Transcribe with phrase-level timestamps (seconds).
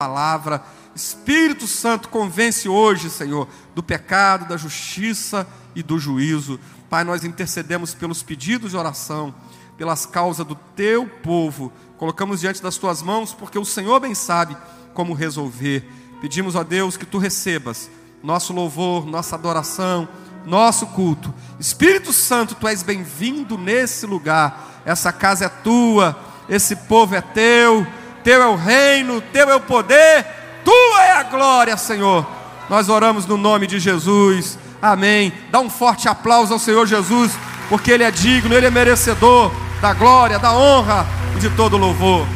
[0.00, 0.62] palavra.
[0.94, 6.60] Espírito Santo, convence hoje, Senhor, do pecado, da justiça e do juízo.
[6.88, 9.34] Pai, nós intercedemos pelos pedidos de oração,
[9.76, 11.72] pelas causas do teu povo.
[11.96, 14.56] Colocamos diante das tuas mãos, porque o Senhor bem sabe
[14.94, 15.90] como resolver.
[16.20, 17.90] Pedimos a Deus que tu recebas
[18.22, 20.08] nosso louvor, nossa adoração,
[20.46, 21.34] nosso culto.
[21.58, 24.80] Espírito Santo, tu és bem-vindo nesse lugar.
[24.84, 26.16] Essa casa é tua,
[26.48, 27.84] esse povo é teu
[28.28, 30.26] teu é o reino, Teu é o poder,
[30.62, 32.26] Tua é a glória, Senhor.
[32.68, 35.32] Nós oramos no nome de Jesus, amém.
[35.50, 37.32] Dá um forte aplauso ao Senhor Jesus,
[37.70, 41.06] porque Ele é digno, Ele é merecedor da glória, da honra
[41.38, 42.26] e de todo louvor.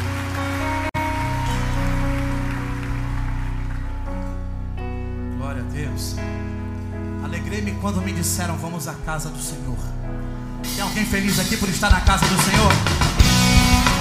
[5.36, 6.16] Glória a Deus.
[7.22, 9.76] Alegrei-me quando me disseram: Vamos à casa do Senhor.
[10.62, 13.21] Tem alguém feliz aqui por estar na casa do Senhor?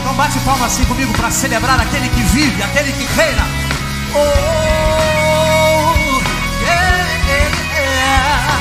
[0.02, 3.46] Então bate palma assim comigo para celebrar aquele que vive, aquele que reina.
[4.14, 5.94] Oh,
[6.64, 8.52] yeah, yeah.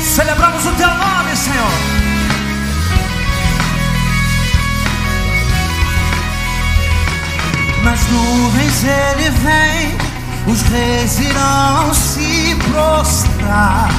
[0.00, 1.68] Celebramos o teu nome, Senhor.
[7.82, 9.96] Nas nuvens ele vem,
[10.46, 13.90] os reis irão se prostrar.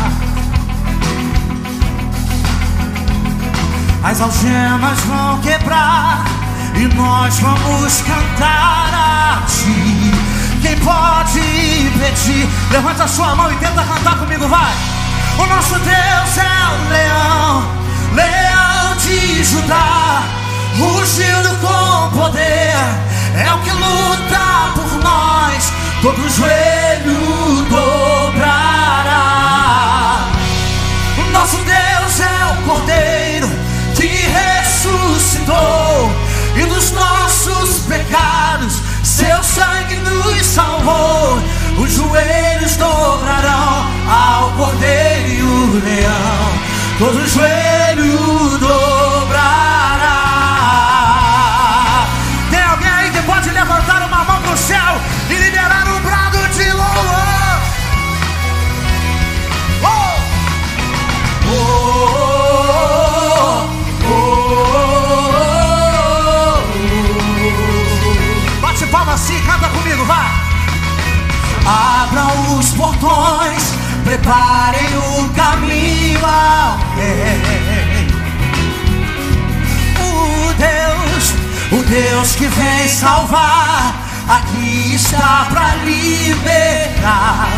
[4.04, 6.24] As algemas vão quebrar
[6.76, 10.14] e nós vamos cantar a ti.
[10.62, 12.48] Quem pode impedir?
[12.72, 14.74] Levanta sua mão e tenta cantar comigo, vai.
[15.38, 17.64] O nosso Deus é o leão,
[18.14, 20.24] leão de Judá,
[20.78, 22.76] rugindo com poder,
[23.36, 29.10] é o que luta por nós, todo joelho dobrará.
[31.18, 33.19] O nosso Deus é o cordeiro
[36.56, 41.40] e dos nossos pecados seu sangue nos salvou.
[41.78, 46.60] Os joelhos dobrarão ao cordeiro e o leão,
[46.98, 48.99] todo joelho dobrará.
[71.70, 73.64] Abram os portões,
[74.04, 78.08] preparem o caminho ao rei.
[80.02, 81.34] O Deus,
[81.72, 83.94] o Deus que vem salvar,
[84.28, 87.50] aqui está para libertar.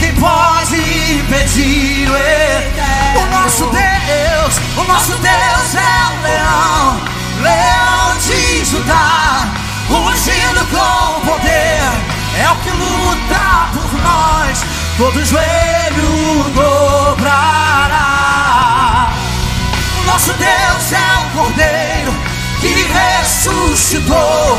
[0.00, 3.20] Quem pode impedir o eterno?
[3.20, 7.00] O nosso Deus, o nosso Deus é o leão,
[7.42, 9.46] leão de Judá,
[9.90, 14.64] rugindo com poder, é o que luta por nós,
[14.96, 18.00] todo joelho dobrará.
[20.06, 22.12] Nosso Deus é o cordeiro
[22.60, 24.58] que ressuscitou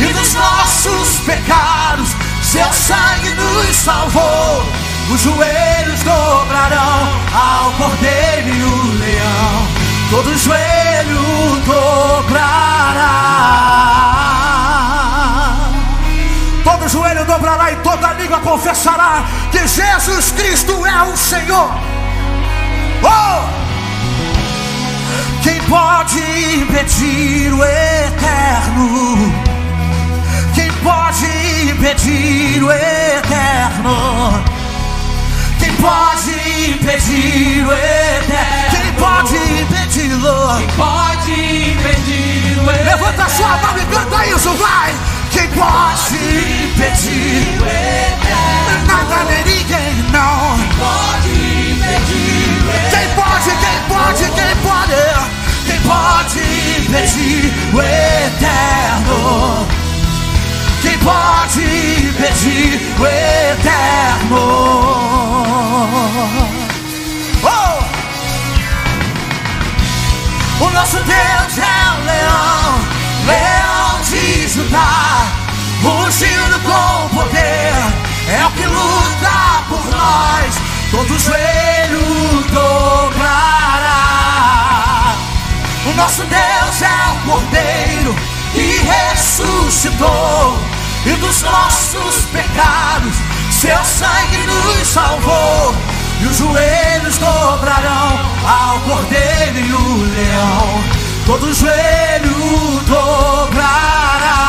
[0.00, 4.64] e dos nossos pecados seu sangue nos salvou.
[5.08, 9.68] Os joelhos dobrarão ao cordeiro e o leão.
[10.10, 13.30] Todo joelho dobrará.
[16.64, 21.70] Todo joelho dobrará e toda língua confessará que Jesus Cristo é o Senhor.
[23.02, 23.60] Oh!
[25.42, 29.34] Quem pode impedir o eterno?
[30.54, 31.26] Quem pode
[31.70, 34.44] impedir o eterno?
[35.58, 36.30] Quem pode
[36.70, 38.70] impedir o eterno?
[38.70, 40.58] Quem pode impedi-lo?
[40.58, 42.84] Quem pode impedir o eterno?
[42.84, 45.19] Levanta a sua mão e canta isso, vai!
[45.30, 48.86] Quem pode impedir o eterno?
[48.86, 50.58] Nada nem ninguém, não!
[50.78, 52.90] Pode impedir o eterno?
[52.90, 55.00] Quem pode, quem pode, quem pode?
[55.66, 56.40] Quem pode
[56.80, 59.18] impedir o eterno?
[60.82, 62.68] Quem pode impedir
[62.98, 64.42] o eterno?
[67.42, 67.80] Oh!
[70.64, 72.80] O nosso Deus é o leão,
[73.26, 73.79] leão
[74.10, 75.26] de Judá,
[75.82, 77.72] rugindo com poder,
[78.28, 80.54] é o que luta por nós,
[80.90, 83.94] todo joelho dobrará.
[85.86, 88.16] O nosso Deus é o cordeiro
[88.52, 90.58] que ressuscitou
[91.06, 93.16] e dos nossos pecados
[93.60, 95.74] seu sangue nos salvou.
[96.22, 100.99] E os joelhos dobrarão ao cordeiro e o leão.
[101.26, 104.40] Todo joelho dobrará.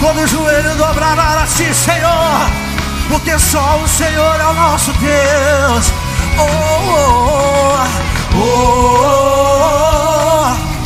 [0.00, 2.50] todo joelho dobrará a ti, Senhor,
[3.08, 5.92] porque só o Senhor é o nosso Deus.
[6.38, 6.42] Oh,
[6.92, 8.80] oh, oh,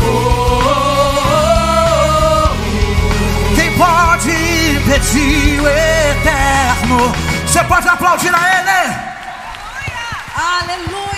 [0.01, 0.35] oh,
[3.55, 7.13] Quem pode impedir o eterno?
[7.47, 8.95] Você pode aplaudir a Ele?
[10.37, 11.05] Aleluia!
[11.11, 11.14] Oh,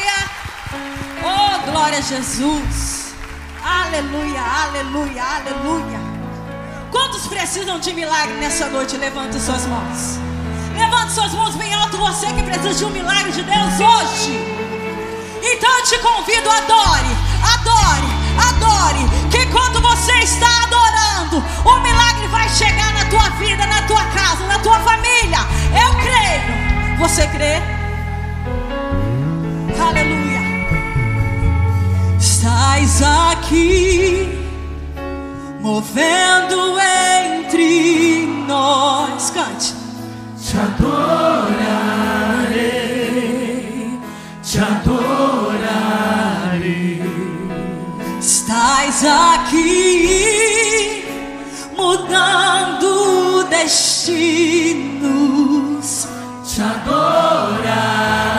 [1.67, 3.15] glória a Jesus!
[3.63, 6.01] Aleluia, aleluia, aleluia!
[6.91, 8.97] Quantos precisam de milagre nessa noite?
[8.97, 10.19] Levante suas mãos.
[10.75, 14.39] Levante suas mãos bem alto, você que precisa de um milagre de Deus hoje.
[15.43, 17.13] Então eu te convido, adore,
[17.55, 18.09] adore,
[18.49, 19.31] adore.
[19.31, 24.47] Que quando você está adorando, o milagre vai chegar na tua vida, na tua casa,
[24.47, 25.41] na tua família.
[25.73, 26.99] Eu creio.
[26.99, 27.61] Você crê?
[29.79, 30.26] Aleluia.
[32.47, 34.39] Estás aqui,
[35.61, 39.31] movendo entre nós.
[39.31, 39.75] Cante.
[40.41, 41.51] Te adorarei,
[44.45, 45.43] te adorarei.
[48.21, 51.05] Estás aqui,
[51.77, 54.87] mudando destinos.
[56.45, 58.36] Te adorarei,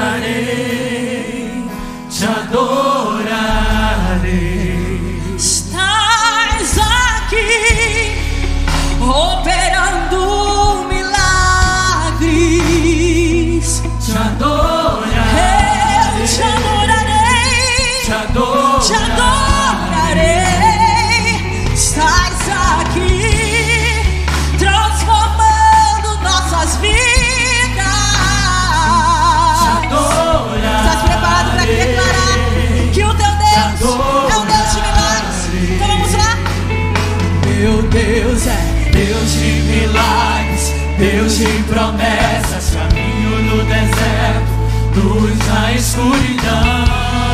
[39.97, 44.51] milagres, Deus de promessas, caminho no deserto,
[44.95, 46.85] luz na escuridão.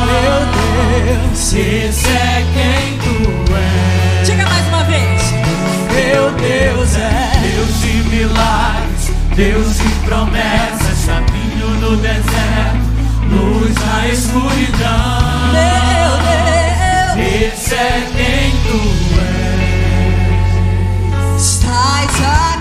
[0.05, 4.27] Meu Deus, esse é quem tu és.
[4.27, 5.21] Diga mais uma vez.
[5.93, 12.83] Meu Deus é Deus de milagres, Deus de promessas, caminho no deserto,
[13.29, 15.53] luz na escuridão.
[15.53, 16.33] Meu Deus,
[17.17, 19.03] Esse é quem tu
[21.37, 22.52] estás aqui,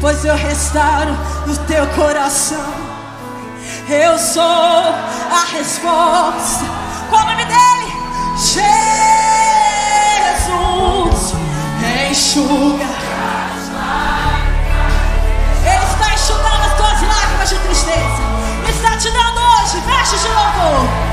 [0.00, 1.12] pois eu restauro
[1.46, 2.74] o teu coração.
[3.88, 6.64] Eu sou a resposta.
[7.08, 7.92] Qual o nome dele?
[8.36, 8.80] Jesus.
[12.10, 12.86] Enxuga.
[15.64, 18.22] Ele está enxugando as tuas lágrimas de tristeza.
[18.68, 21.09] Está te dando hoje vestes de louvor.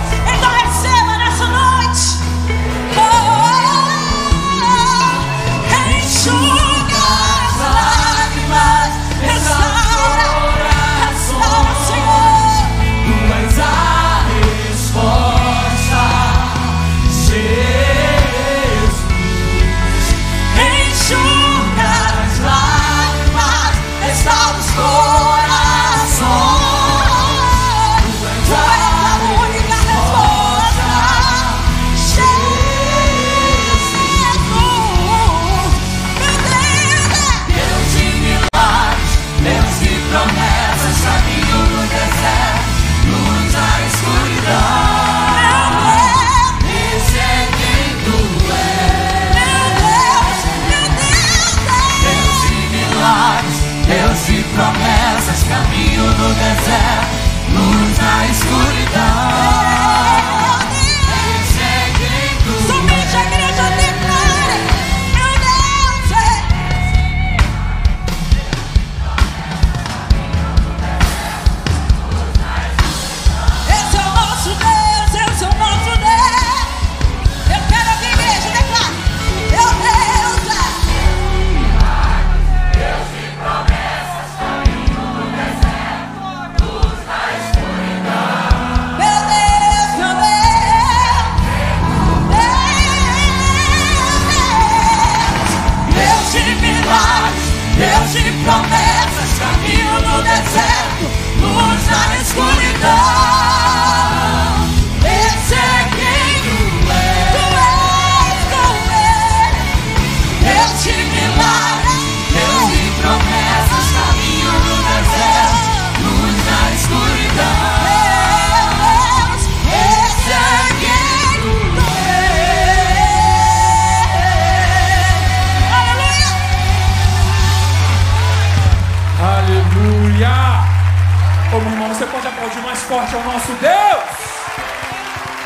[132.87, 134.17] Forte ao nosso Deus?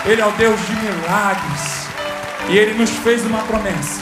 [0.06, 1.88] Ele é o Deus de milagres.
[2.50, 4.02] E ele nos fez uma promessa.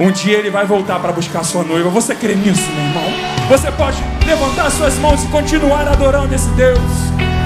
[0.00, 1.90] Um dia ele vai voltar para buscar sua noiva.
[1.90, 3.48] Você crê nisso, meu irmão?
[3.48, 6.78] Você pode levantar suas mãos e continuar adorando esse Deus.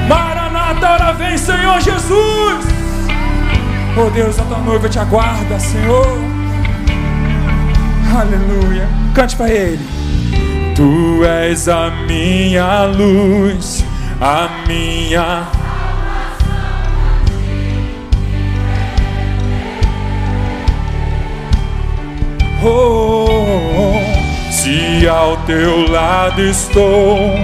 [0.08, 2.66] Maranata, ora vem, Senhor Jesus!
[3.96, 6.06] Oh Deus, a tua noiva te aguarda, Senhor.
[8.14, 8.88] Aleluia.
[9.14, 9.80] Cante para ele.
[10.74, 13.84] Tu és a minha luz,
[14.20, 15.46] a minha.
[22.64, 23.38] Oh, oh,
[23.76, 24.52] oh.
[24.52, 27.34] se ao teu lado estou,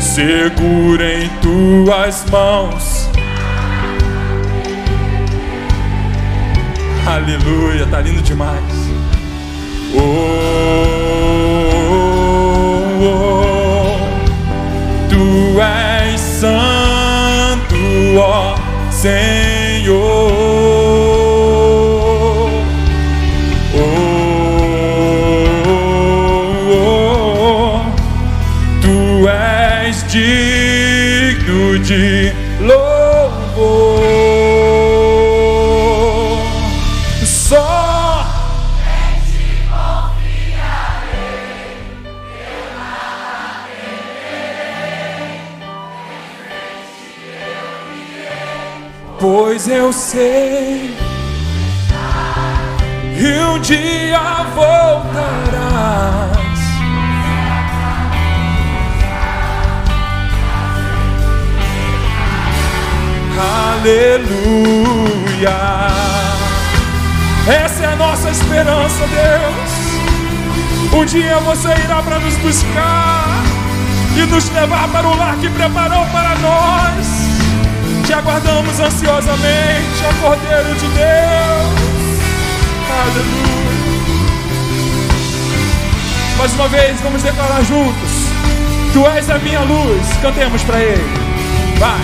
[0.00, 3.08] seguro em tuas mãos.
[7.06, 8.62] Aleluia, tá lindo demais.
[9.94, 10.00] Oh,
[11.80, 12.36] oh,
[13.02, 13.96] oh.
[15.08, 16.65] tu és santo,
[18.18, 18.54] ó
[18.90, 20.55] Senhor.
[49.38, 50.96] Pois eu sei
[53.18, 54.18] que um dia
[54.54, 56.32] voltarás.
[63.74, 65.50] Aleluia.
[67.46, 70.98] Essa é a nossa esperança, Deus.
[70.98, 73.44] Um dia você irá para nos buscar
[74.16, 77.25] e nos levar para o lar que preparou para nós.
[78.06, 82.16] Te aguardamos ansiosamente, ó Cordeiro de Deus.
[82.88, 83.56] Aleluia.
[86.38, 88.10] Mais uma vez, vamos declarar juntos:
[88.92, 90.06] Tu és a minha luz.
[90.22, 91.02] Cantemos para Ele.
[91.78, 91.98] Vai.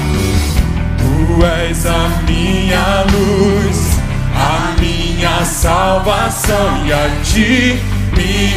[0.99, 4.01] Tu és a minha luz,
[4.35, 7.81] a minha salvação, e a ti
[8.17, 8.53] me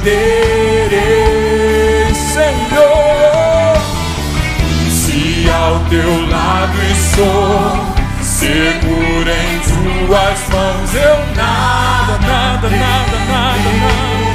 [0.00, 0.94] renderei,
[2.14, 3.21] Senhor.
[5.48, 9.58] Ao teu lado estou, seguro em
[10.06, 14.32] tuas mãos, eu nada, nada, nada, nada, nada.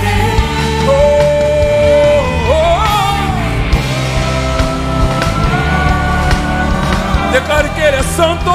[7.31, 8.51] Declare que Ele é santo.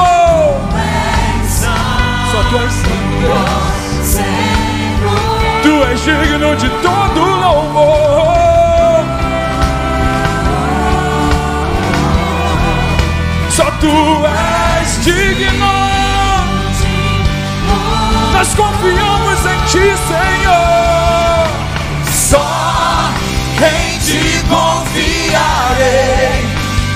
[2.33, 3.73] Só tu és santo.
[5.63, 8.42] Tu és digno de todo louvor.
[13.83, 15.75] Tu és digno.
[18.33, 21.49] Nós confiamos em ti, Senhor.
[22.13, 23.11] Só
[23.59, 26.47] em ti confiarei,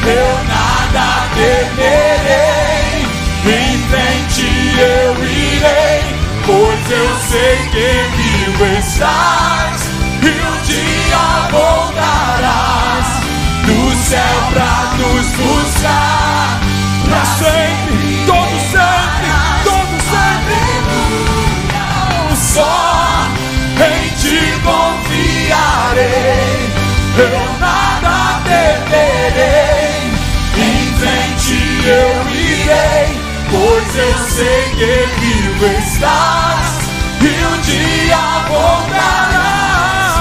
[0.05, 3.03] eu nada temerei.
[3.47, 4.47] Em frente
[4.79, 6.03] eu irei,
[6.47, 9.79] pois eu sei que vivo estás
[10.23, 13.09] e um dia voltarás
[13.67, 16.66] do céu pra nos buscar.
[17.07, 19.31] Pra sempre, todo sempre,
[19.65, 20.61] todo sempre.
[22.37, 22.77] Só
[23.79, 26.05] em ti confiarei,
[27.19, 30.13] eu nada temerei.
[30.57, 32.27] Em frente eu
[34.37, 36.79] sei que vivo estás
[37.23, 40.15] e um dia voltarás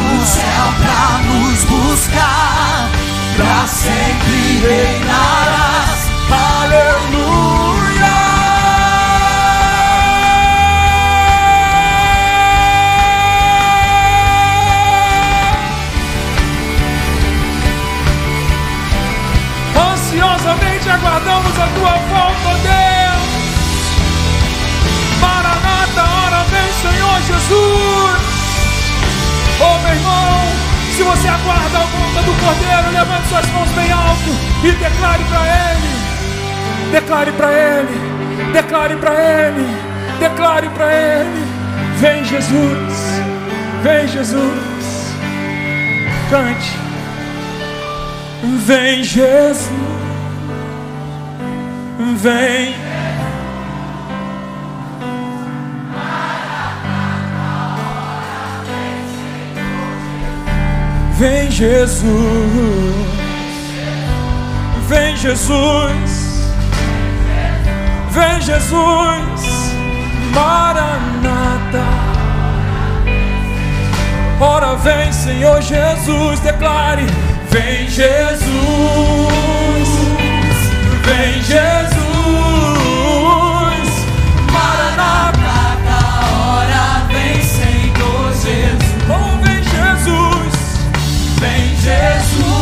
[0.00, 2.88] O céu pra nos buscar,
[3.36, 5.97] pra sempre reinarás.
[20.08, 23.28] Ansiosamente aguardamos a tua volta, Deus.
[25.20, 28.18] Maranata, hora vem, Senhor Jesus.
[29.60, 30.40] Oh, meu irmão,
[30.96, 34.30] se você aguarda a volta do Cordeiro, levante suas mãos bem alto
[34.64, 35.97] e declare para Ele.
[36.90, 39.66] Declare para Ele, declare para Ele,
[40.18, 41.46] declare para Ele.
[42.00, 43.22] Vem Jesus,
[43.82, 45.14] vem Jesus,
[46.30, 46.78] cante.
[48.66, 49.68] Vem Jesus,
[52.16, 52.74] vem.
[61.18, 62.04] Vem Jesus,
[64.88, 66.07] vem Jesus,
[68.18, 69.72] vem Jesus,
[70.34, 71.86] Maranata.
[74.40, 77.06] Ora vem, Senhor Jesus, declare:
[77.50, 78.48] Vem Jesus,
[81.04, 81.98] vem Jesus,
[84.52, 86.00] Maranata.
[86.56, 88.88] Ora vem, Senhor Jesus.
[89.08, 90.54] Oh, vem Jesus,
[91.40, 92.57] Vem Jesus,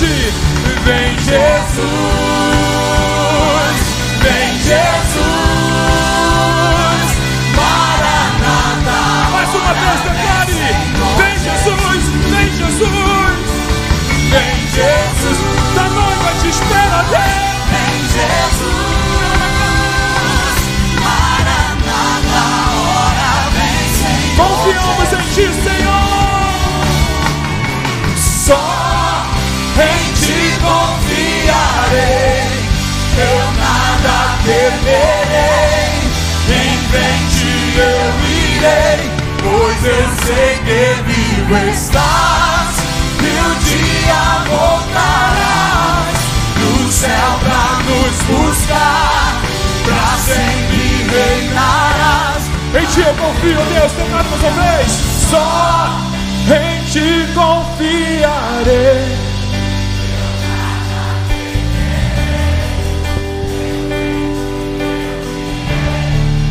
[0.00, 1.36] Vem Jesus,
[4.22, 5.29] vem Jesus,
[39.90, 42.74] eu sei que vivo estás,
[43.20, 46.18] um dia voltarás,
[46.56, 49.42] no céu pra nos buscar,
[49.84, 52.42] pra sempre reinarás.
[52.72, 53.92] Em ti eu confio, Deus.
[53.92, 54.92] Declare mais uma vez.
[55.28, 55.90] Só
[56.54, 59.18] em ti confiarei.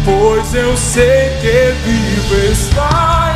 [0.03, 3.28] Pois eu sei que vivo estás.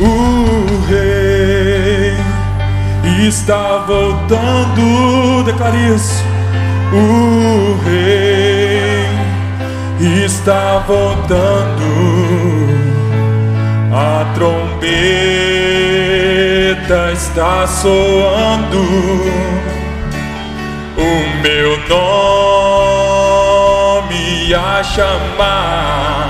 [0.00, 2.16] O rei
[3.26, 6.22] está voltando, declare isso.
[6.92, 9.08] O rei
[10.24, 11.82] está voltando.
[13.92, 14.78] A trombeta
[17.12, 18.78] está soando.
[20.96, 22.54] O meu nome
[24.54, 26.28] a chamar.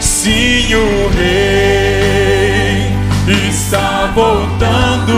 [0.00, 2.07] Sim, o rei
[3.68, 5.12] está voltando.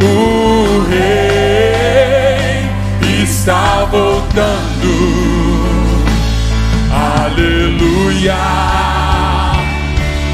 [0.00, 2.70] O rei
[3.22, 4.92] está voltando.
[6.90, 8.34] Aleluia.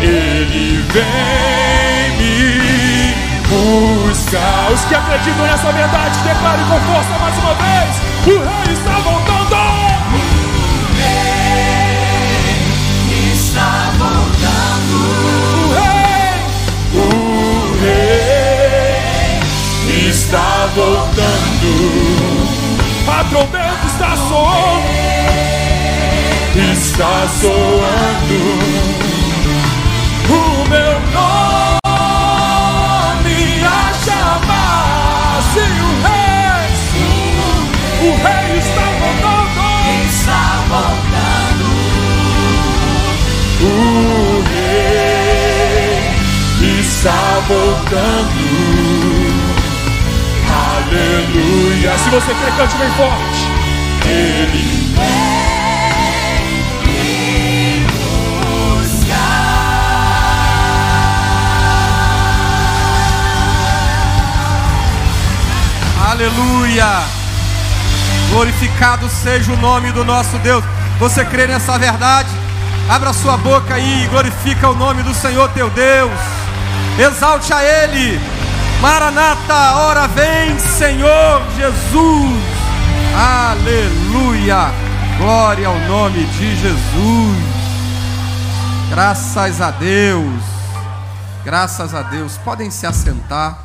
[0.00, 3.14] Ele vem me
[3.48, 4.70] buscar.
[4.72, 7.90] Os que acreditam nessa verdade, declarem com força mais uma vez:
[8.27, 9.34] o rei está voltando.
[20.35, 21.70] Está voltando.
[23.07, 24.88] A trombeta está soando.
[26.73, 28.40] Está soando.
[30.29, 31.85] O meu nome
[33.62, 35.42] a chamar.
[35.55, 36.66] Sim, o rei.
[38.01, 39.62] O rei está voltando.
[40.09, 41.66] está voltando,
[43.62, 43.64] O
[44.51, 46.01] rei
[46.81, 48.63] está voltando.
[50.77, 51.99] Aleluia.
[51.99, 53.47] Se você crê, cante bem forte.
[54.07, 55.35] Ele vem
[56.87, 57.25] me.
[66.11, 67.03] Aleluia.
[68.31, 70.65] Glorificado seja o nome do nosso Deus.
[70.99, 72.29] Você crê nessa verdade?
[72.89, 76.13] Abra sua boca aí e glorifica o nome do Senhor teu Deus.
[76.99, 78.21] Exalte a Ele.
[78.85, 82.44] Maranata, hora vem, Senhor Jesus.
[83.16, 84.66] Aleluia.
[85.16, 87.38] Glória ao nome de Jesus.
[88.90, 90.42] Graças a Deus.
[91.42, 92.37] Graças a Deus.
[92.37, 93.59] Podem se assentar.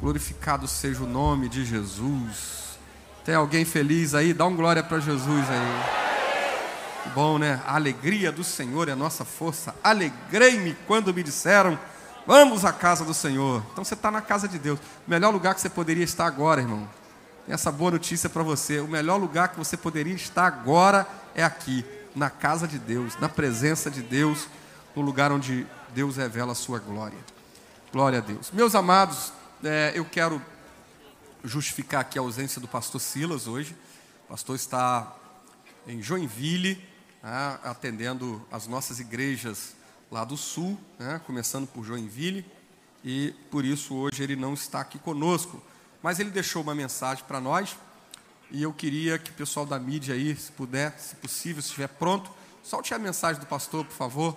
[0.00, 2.78] Glorificado seja o nome de Jesus.
[3.24, 4.32] Tem alguém feliz aí?
[4.32, 7.12] Dá um glória para Jesus aí.
[7.12, 7.60] Bom, né?
[7.66, 9.74] A alegria do Senhor é a nossa força.
[9.82, 11.76] Alegrei-me quando me disseram:
[12.24, 13.64] Vamos à casa do Senhor.
[13.72, 14.78] Então você está na casa de Deus.
[15.06, 16.88] O melhor lugar que você poderia estar agora, irmão.
[17.44, 18.78] Tem essa boa notícia para você.
[18.78, 23.28] O melhor lugar que você poderia estar agora é aqui, na casa de Deus, na
[23.28, 24.46] presença de Deus,
[24.94, 27.18] no lugar onde Deus revela a sua glória.
[27.92, 28.52] Glória a Deus.
[28.52, 29.32] Meus amados,
[29.64, 30.40] é, eu quero
[31.42, 33.76] justificar aqui a ausência do pastor Silas hoje.
[34.26, 35.12] O pastor está
[35.88, 36.74] em Joinville,
[37.20, 39.74] né, atendendo as nossas igrejas
[40.12, 42.44] lá do sul, né, começando por Joinville,
[43.02, 45.60] e por isso hoje ele não está aqui conosco.
[46.02, 47.78] Mas ele deixou uma mensagem para nós,
[48.50, 51.88] e eu queria que o pessoal da mídia aí, se puder, se possível, se estiver
[51.88, 52.30] pronto,
[52.62, 54.36] solte a mensagem do pastor, por favor.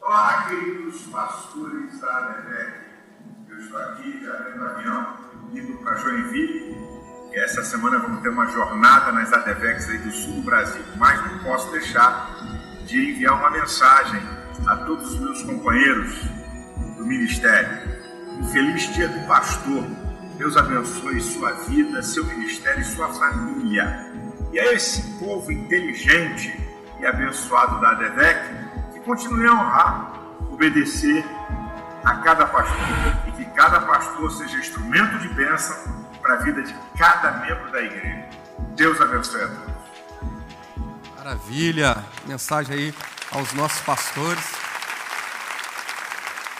[0.00, 2.91] Olá, queridos pastores da ADVEC.
[3.62, 5.16] Estou aqui já dentro avião,
[5.54, 6.76] indo para Joinville.
[7.32, 10.82] E essa semana vamos ter uma jornada nas ADVECs aí do sul do Brasil.
[10.96, 12.28] Mas não posso deixar
[12.84, 14.20] de enviar uma mensagem
[14.66, 16.22] a todos os meus companheiros
[16.96, 18.02] do ministério.
[18.40, 19.84] Um feliz dia do pastor.
[20.36, 24.12] Deus abençoe sua vida, seu ministério e sua família.
[24.52, 26.52] E a esse povo inteligente
[26.98, 30.12] e abençoado da ADVEC, continue a honrar,
[30.50, 31.24] obedecer
[32.04, 33.31] a cada pastor que
[33.62, 35.76] cada pastor seja instrumento de bênção
[36.20, 38.28] para a vida de cada membro da igreja.
[38.74, 41.14] Deus abençoe a todos.
[41.16, 42.04] Maravilha!
[42.26, 42.94] Mensagem aí
[43.30, 44.44] aos nossos pastores.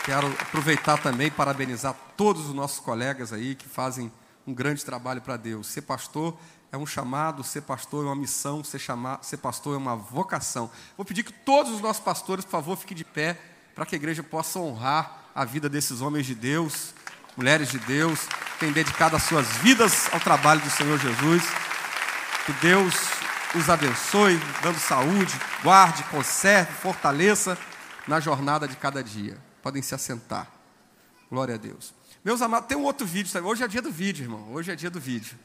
[0.05, 4.13] Quero aproveitar também e parabenizar todos os nossos colegas aí que fazem
[4.47, 5.67] um grande trabalho para Deus.
[5.67, 6.39] Ser pastor
[6.71, 10.71] é um chamado, ser pastor é uma missão, ser, chamar, ser pastor é uma vocação.
[10.97, 13.37] Vou pedir que todos os nossos pastores, por favor, fiquem de pé,
[13.75, 16.95] para que a igreja possa honrar a vida desses homens de Deus,
[17.37, 21.43] mulheres de Deus, que têm dedicado as suas vidas ao trabalho do Senhor Jesus.
[22.47, 22.95] Que Deus
[23.55, 27.57] os abençoe, dando saúde, guarde, conserve, fortaleça
[28.07, 29.39] na jornada de cada dia.
[29.63, 30.51] Podem se assentar.
[31.31, 31.95] Glória a Deus.
[32.25, 33.51] Meus amados, tem um outro vídeo também.
[33.51, 34.53] Hoje é dia do vídeo, irmão.
[34.53, 35.37] Hoje é dia do vídeo.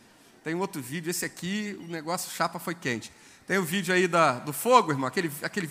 [0.44, 3.12] Tem outro vídeo, esse aqui, o negócio chapa foi quente.
[3.46, 5.70] Tem o vídeo aí da, do fogo, irmão, aquele, aquele,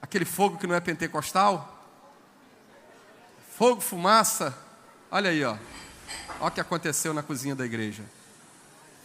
[0.00, 1.79] aquele fogo que não é pentecostal.
[3.60, 4.56] Fogo, fumaça.
[5.10, 5.54] Olha aí, ó.
[6.40, 8.02] Olha o que aconteceu na cozinha da igreja.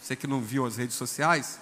[0.00, 1.60] Você que não viu as redes sociais.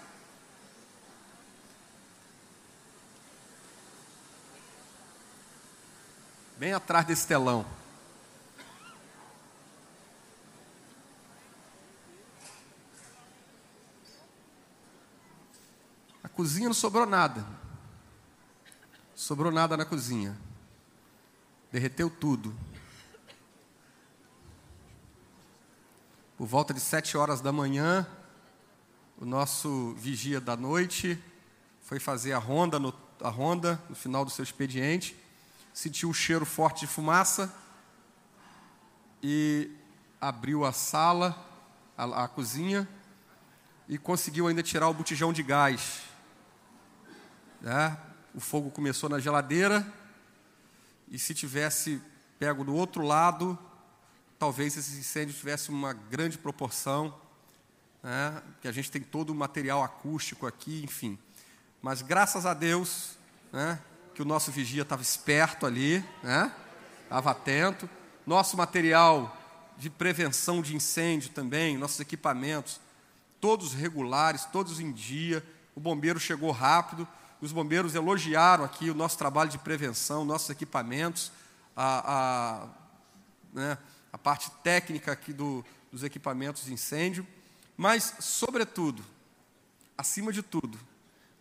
[6.56, 7.66] Bem atrás desse telão.
[16.32, 17.44] cozinha não sobrou nada.
[19.16, 20.38] Sobrou nada na cozinha.
[21.72, 22.56] Derreteu tudo.
[26.36, 28.06] Por volta de sete horas da manhã,
[29.18, 31.22] o nosso vigia da noite
[31.82, 35.16] foi fazer a ronda no, a ronda no final do seu expediente,
[35.72, 37.54] sentiu um cheiro forte de fumaça
[39.22, 39.70] e
[40.20, 41.36] abriu a sala,
[41.96, 42.88] a, a cozinha
[43.88, 46.02] e conseguiu ainda tirar o botijão de gás
[47.64, 47.96] né?
[48.34, 49.86] O fogo começou na geladeira,
[51.08, 52.00] e se tivesse
[52.38, 53.58] pego do outro lado,
[54.38, 57.14] talvez esse incêndio tivesse uma grande proporção,
[58.02, 58.42] né?
[58.60, 61.18] que a gente tem todo o material acústico aqui, enfim.
[61.80, 63.16] Mas graças a Deus,
[63.52, 63.80] né?
[64.14, 66.52] que o nosso vigia estava esperto ali, né?
[67.02, 67.88] estava atento.
[68.26, 69.36] Nosso material
[69.76, 72.80] de prevenção de incêndio também, nossos equipamentos,
[73.40, 75.44] todos regulares, todos em dia.
[75.74, 77.06] O bombeiro chegou rápido,
[77.40, 81.32] os bombeiros elogiaram aqui o nosso trabalho de prevenção, nossos equipamentos,
[81.76, 82.68] a, a,
[83.52, 83.78] né,
[84.14, 87.26] a parte técnica aqui do, dos equipamentos de incêndio,
[87.76, 89.04] mas, sobretudo,
[89.98, 90.78] acima de tudo,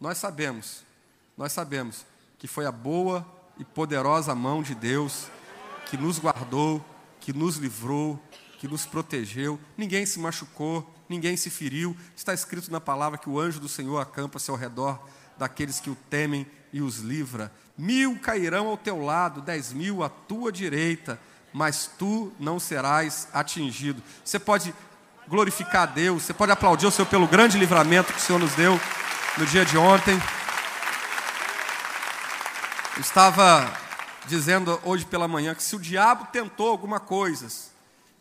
[0.01, 0.83] nós sabemos,
[1.37, 2.03] nós sabemos
[2.39, 3.23] que foi a boa
[3.59, 5.27] e poderosa mão de Deus
[5.85, 6.83] que nos guardou,
[7.19, 8.19] que nos livrou,
[8.57, 11.95] que nos protegeu, ninguém se machucou, ninguém se feriu.
[12.15, 15.07] Está escrito na palavra que o anjo do Senhor acampa-se ao redor
[15.37, 17.53] daqueles que o temem e os livra.
[17.77, 21.19] Mil cairão ao teu lado, dez mil à tua direita,
[21.53, 24.01] mas tu não serás atingido.
[24.25, 24.73] Você pode
[25.27, 28.53] glorificar a Deus, você pode aplaudir o Senhor pelo grande livramento que o Senhor nos
[28.53, 28.79] deu
[29.37, 30.19] no dia de ontem.
[32.95, 33.71] Eu estava
[34.25, 37.47] dizendo hoje pela manhã que se o diabo tentou alguma coisa,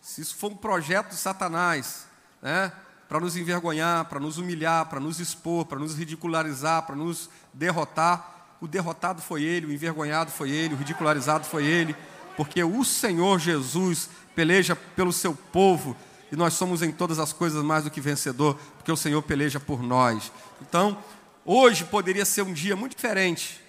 [0.00, 2.06] se isso for um projeto de Satanás,
[2.40, 2.72] né,
[3.08, 8.56] para nos envergonhar, para nos humilhar, para nos expor, para nos ridicularizar, para nos derrotar,
[8.60, 11.96] o derrotado foi ele, o envergonhado foi ele, o ridicularizado foi ele,
[12.36, 15.96] porque o Senhor Jesus peleja pelo seu povo
[16.30, 19.60] e nós somos em todas as coisas mais do que vencedor, porque o Senhor peleja
[19.60, 20.32] por nós.
[20.62, 20.96] Então,
[21.44, 23.60] hoje poderia ser um dia muito diferente.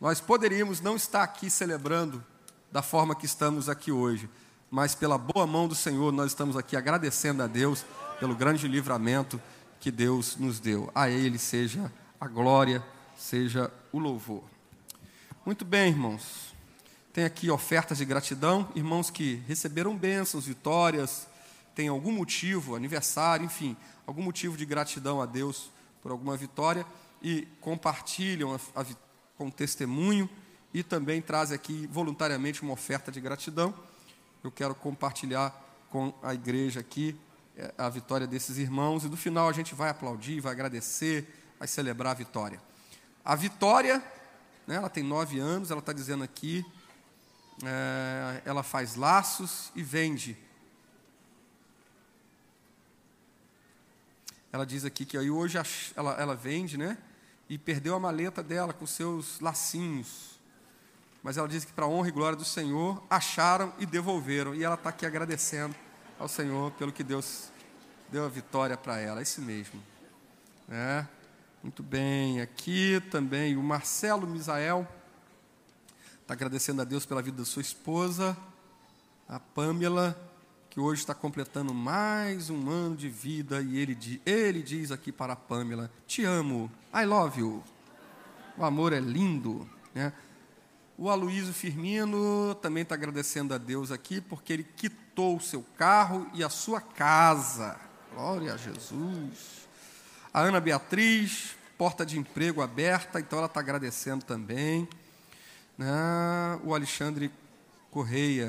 [0.00, 2.24] Nós poderíamos não estar aqui celebrando
[2.72, 4.30] da forma que estamos aqui hoje,
[4.70, 7.84] mas pela boa mão do Senhor, nós estamos aqui agradecendo a Deus
[8.18, 9.38] pelo grande livramento
[9.78, 10.90] que Deus nos deu.
[10.94, 12.82] A Ele seja a glória,
[13.14, 14.44] seja o louvor.
[15.44, 16.49] Muito bem, irmãos.
[17.12, 21.26] Tem aqui ofertas de gratidão, irmãos que receberam bênçãos, vitórias,
[21.74, 25.70] tem algum motivo, aniversário, enfim, algum motivo de gratidão a Deus
[26.02, 26.86] por alguma vitória
[27.22, 28.86] e compartilham a, a,
[29.36, 30.28] com testemunho
[30.72, 33.74] e também traz aqui voluntariamente uma oferta de gratidão
[34.42, 35.54] eu quero compartilhar
[35.90, 37.14] com a igreja aqui
[37.56, 41.68] é, a vitória desses irmãos e no final a gente vai aplaudir, vai agradecer, vai
[41.68, 42.60] celebrar a vitória.
[43.22, 44.02] A vitória,
[44.66, 46.64] né, ela tem nove anos, ela está dizendo aqui,
[47.64, 50.36] é, ela faz laços e vende.
[54.52, 55.58] Ela diz aqui que aí hoje
[55.96, 56.98] ela, ela vende, né?
[57.48, 60.30] E perdeu a maleta dela com seus lacinhos
[61.22, 64.54] mas ela diz que para honra e glória do Senhor, acharam e devolveram.
[64.54, 65.74] E ela está aqui agradecendo
[66.18, 67.50] ao Senhor pelo que Deus
[68.10, 69.20] deu a vitória para ela.
[69.20, 69.80] É isso mesmo.
[71.62, 72.40] Muito bem.
[72.40, 74.88] Aqui também o Marcelo Misael
[76.30, 78.36] está agradecendo a Deus pela vida da sua esposa,
[79.28, 80.16] a Pamela,
[80.70, 83.60] que hoje está completando mais um ano de vida.
[83.60, 87.64] E ele, ele diz aqui para a Pamela: Te amo, I love you.
[88.56, 89.68] O amor é lindo.
[89.92, 90.12] Né?
[90.96, 96.30] O Aloísio Firmino também está agradecendo a Deus aqui, porque ele quitou o seu carro
[96.32, 97.76] e a sua casa.
[98.14, 99.66] Glória a Jesus.
[100.32, 104.88] A Ana Beatriz, porta de emprego aberta, então ela está agradecendo também.
[105.80, 106.60] Né?
[106.62, 107.32] O Alexandre
[107.90, 108.48] Correia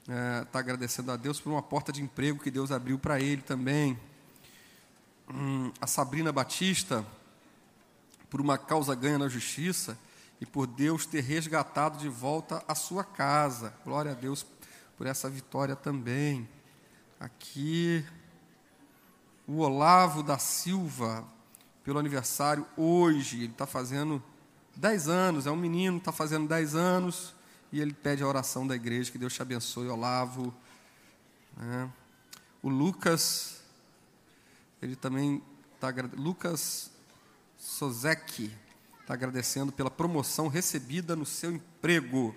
[0.00, 3.42] está né, agradecendo a Deus por uma porta de emprego que Deus abriu para ele
[3.42, 3.96] também.
[5.32, 7.06] Hum, a Sabrina Batista,
[8.28, 9.96] por uma causa ganha na justiça
[10.40, 13.72] e por Deus ter resgatado de volta a sua casa.
[13.84, 14.44] Glória a Deus
[14.96, 16.48] por essa vitória também.
[17.20, 18.04] Aqui,
[19.46, 21.24] o Olavo da Silva,
[21.84, 24.20] pelo aniversário hoje, ele está fazendo
[24.78, 27.34] 10 anos, é um menino, está fazendo 10 anos,
[27.72, 30.54] e ele pede a oração da igreja, que Deus te abençoe, Olavo.
[31.60, 31.88] É.
[32.62, 33.60] O Lucas,
[34.80, 35.42] ele também
[35.74, 35.92] está.
[36.16, 36.92] Lucas
[37.58, 38.52] Sozek,
[39.00, 42.32] está agradecendo pela promoção recebida no seu emprego.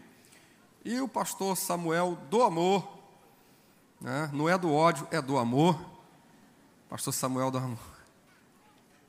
[0.83, 2.97] E o pastor Samuel do amor,
[4.01, 4.31] né?
[4.33, 5.79] não é do ódio, é do amor.
[6.89, 8.01] Pastor Samuel do amor.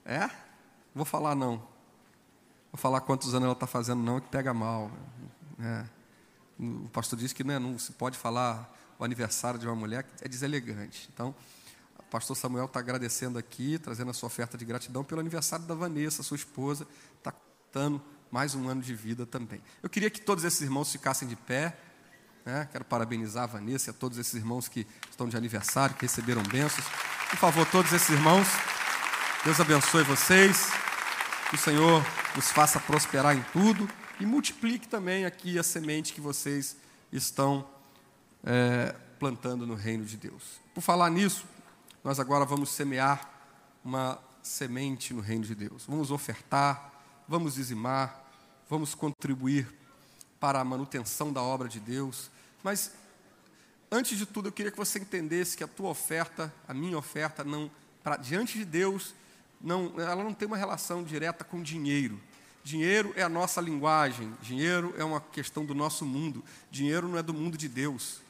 [0.04, 0.28] É?
[0.94, 1.71] Vou falar não.
[2.72, 4.90] Vou falar quantos anos ela está fazendo, não, que pega mal.
[5.60, 5.84] É.
[6.58, 10.28] O pastor disse que né, não se pode falar o aniversário de uma mulher, é
[10.28, 11.08] deselegante.
[11.12, 11.34] Então,
[11.98, 15.74] o pastor Samuel está agradecendo aqui, trazendo a sua oferta de gratidão pelo aniversário da
[15.74, 16.86] Vanessa, sua esposa.
[17.18, 17.34] Está
[17.74, 19.60] ano, mais um ano de vida também.
[19.82, 21.76] Eu queria que todos esses irmãos ficassem de pé.
[22.44, 22.68] Né?
[22.72, 26.42] Quero parabenizar a Vanessa e a todos esses irmãos que estão de aniversário, que receberam
[26.42, 26.86] bênçãos.
[27.28, 28.48] Por favor, todos esses irmãos,
[29.44, 30.81] Deus abençoe vocês.
[31.52, 32.02] Que o Senhor
[32.34, 33.86] os faça prosperar em tudo
[34.18, 36.78] e multiplique também aqui a semente que vocês
[37.12, 37.68] estão
[38.42, 40.58] é, plantando no reino de Deus.
[40.74, 41.44] Por falar nisso,
[42.02, 43.28] nós agora vamos semear
[43.84, 45.84] uma semente no reino de Deus.
[45.86, 46.90] Vamos ofertar
[47.28, 48.24] vamos dizimar,
[48.68, 49.68] vamos contribuir
[50.40, 52.30] para a manutenção da obra de Deus.
[52.62, 52.92] Mas,
[53.90, 57.44] antes de tudo, eu queria que você entendesse que a tua oferta, a minha oferta,
[57.44, 57.70] não,
[58.02, 59.14] para diante de Deus,
[59.62, 62.20] não, ela não tem uma relação direta com dinheiro.
[62.64, 67.22] Dinheiro é a nossa linguagem, dinheiro é uma questão do nosso mundo, dinheiro não é
[67.22, 68.20] do mundo de Deus.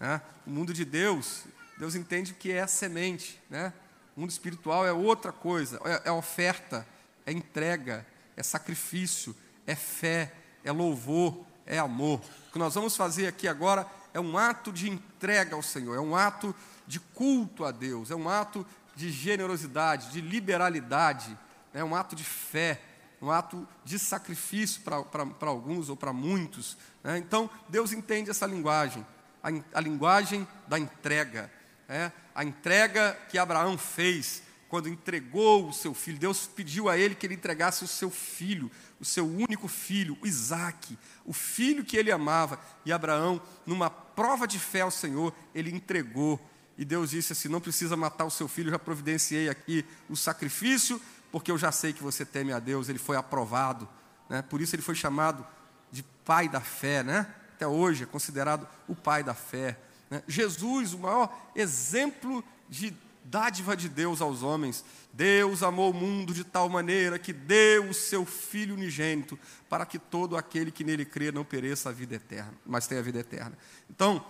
[0.00, 0.20] Né?
[0.46, 1.44] O mundo de Deus,
[1.78, 3.72] Deus entende que é semente, né?
[4.16, 6.86] o mundo espiritual é outra coisa, é, é oferta,
[7.26, 9.36] é entrega, é sacrifício,
[9.66, 10.32] é fé,
[10.64, 12.20] é louvor, é amor.
[12.48, 16.00] O que nós vamos fazer aqui agora é um ato de entrega ao Senhor, é
[16.00, 16.54] um ato
[16.86, 18.66] de culto a Deus, é um ato
[19.02, 21.36] de generosidade, de liberalidade,
[21.74, 22.80] é um ato de fé,
[23.20, 26.76] um ato de sacrifício para alguns ou para muitos.
[27.02, 27.18] Né?
[27.18, 29.04] Então, Deus entende essa linguagem,
[29.42, 31.50] a, a linguagem da entrega.
[31.88, 32.12] É?
[32.32, 36.18] A entrega que Abraão fez quando entregou o seu filho.
[36.18, 40.26] Deus pediu a ele que ele entregasse o seu filho, o seu único filho, o
[40.26, 42.58] Isaac, o filho que ele amava.
[42.84, 46.40] E Abraão, numa prova de fé ao Senhor, ele entregou.
[46.82, 51.00] E Deus disse assim: Não precisa matar o seu filho, já providenciei aqui o sacrifício,
[51.30, 52.88] porque eu já sei que você teme a Deus.
[52.88, 53.88] Ele foi aprovado,
[54.28, 54.42] né?
[54.42, 55.46] por isso ele foi chamado
[55.92, 57.32] de pai da fé, né?
[57.54, 59.78] até hoje é considerado o pai da fé.
[60.10, 60.24] Né?
[60.26, 62.92] Jesus, o maior exemplo de
[63.24, 64.84] dádiva de Deus aos homens.
[65.12, 70.00] Deus amou o mundo de tal maneira que deu o seu Filho unigênito, para que
[70.00, 73.56] todo aquele que nele crê não pereça a vida eterna, mas tenha a vida eterna.
[73.88, 74.24] Então,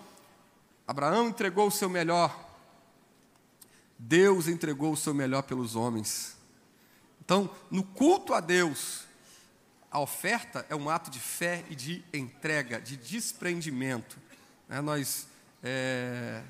[0.87, 2.51] Abraão entregou o seu melhor,
[3.99, 6.37] Deus entregou o seu melhor pelos homens.
[7.25, 9.05] Então, no culto a Deus,
[9.91, 14.19] a oferta é um ato de fé e de entrega, de desprendimento.
[14.69, 15.29] É, nós,
[15.63, 16.43] é,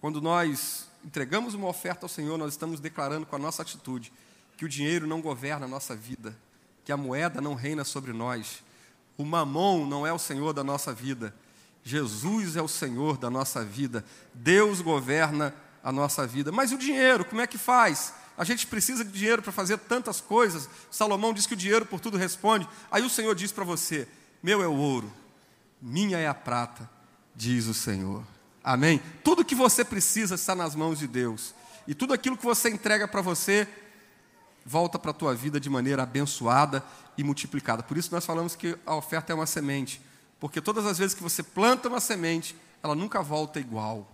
[0.00, 4.12] quando nós entregamos uma oferta ao Senhor, nós estamos declarando com a nossa atitude
[4.56, 6.36] que o dinheiro não governa a nossa vida,
[6.84, 8.62] que a moeda não reina sobre nós,
[9.16, 11.34] o mamon não é o Senhor da nossa vida,
[11.82, 14.04] Jesus é o Senhor da nossa vida,
[14.34, 16.52] Deus governa a nossa vida.
[16.52, 18.14] Mas o dinheiro, como é que faz?
[18.36, 20.68] A gente precisa de dinheiro para fazer tantas coisas.
[20.90, 22.68] Salomão diz que o dinheiro por tudo responde.
[22.90, 24.08] Aí o Senhor diz para você:
[24.42, 25.12] Meu é o ouro,
[25.80, 26.88] minha é a prata,
[27.34, 28.24] diz o Senhor.
[28.62, 29.00] Amém?
[29.24, 31.54] Tudo que você precisa está nas mãos de Deus.
[31.86, 33.66] E tudo aquilo que você entrega para você,
[34.64, 36.84] volta para a tua vida de maneira abençoada
[37.16, 37.82] e multiplicada.
[37.82, 40.00] Por isso nós falamos que a oferta é uma semente.
[40.40, 44.10] Porque todas as vezes que você planta uma semente, ela nunca volta igual.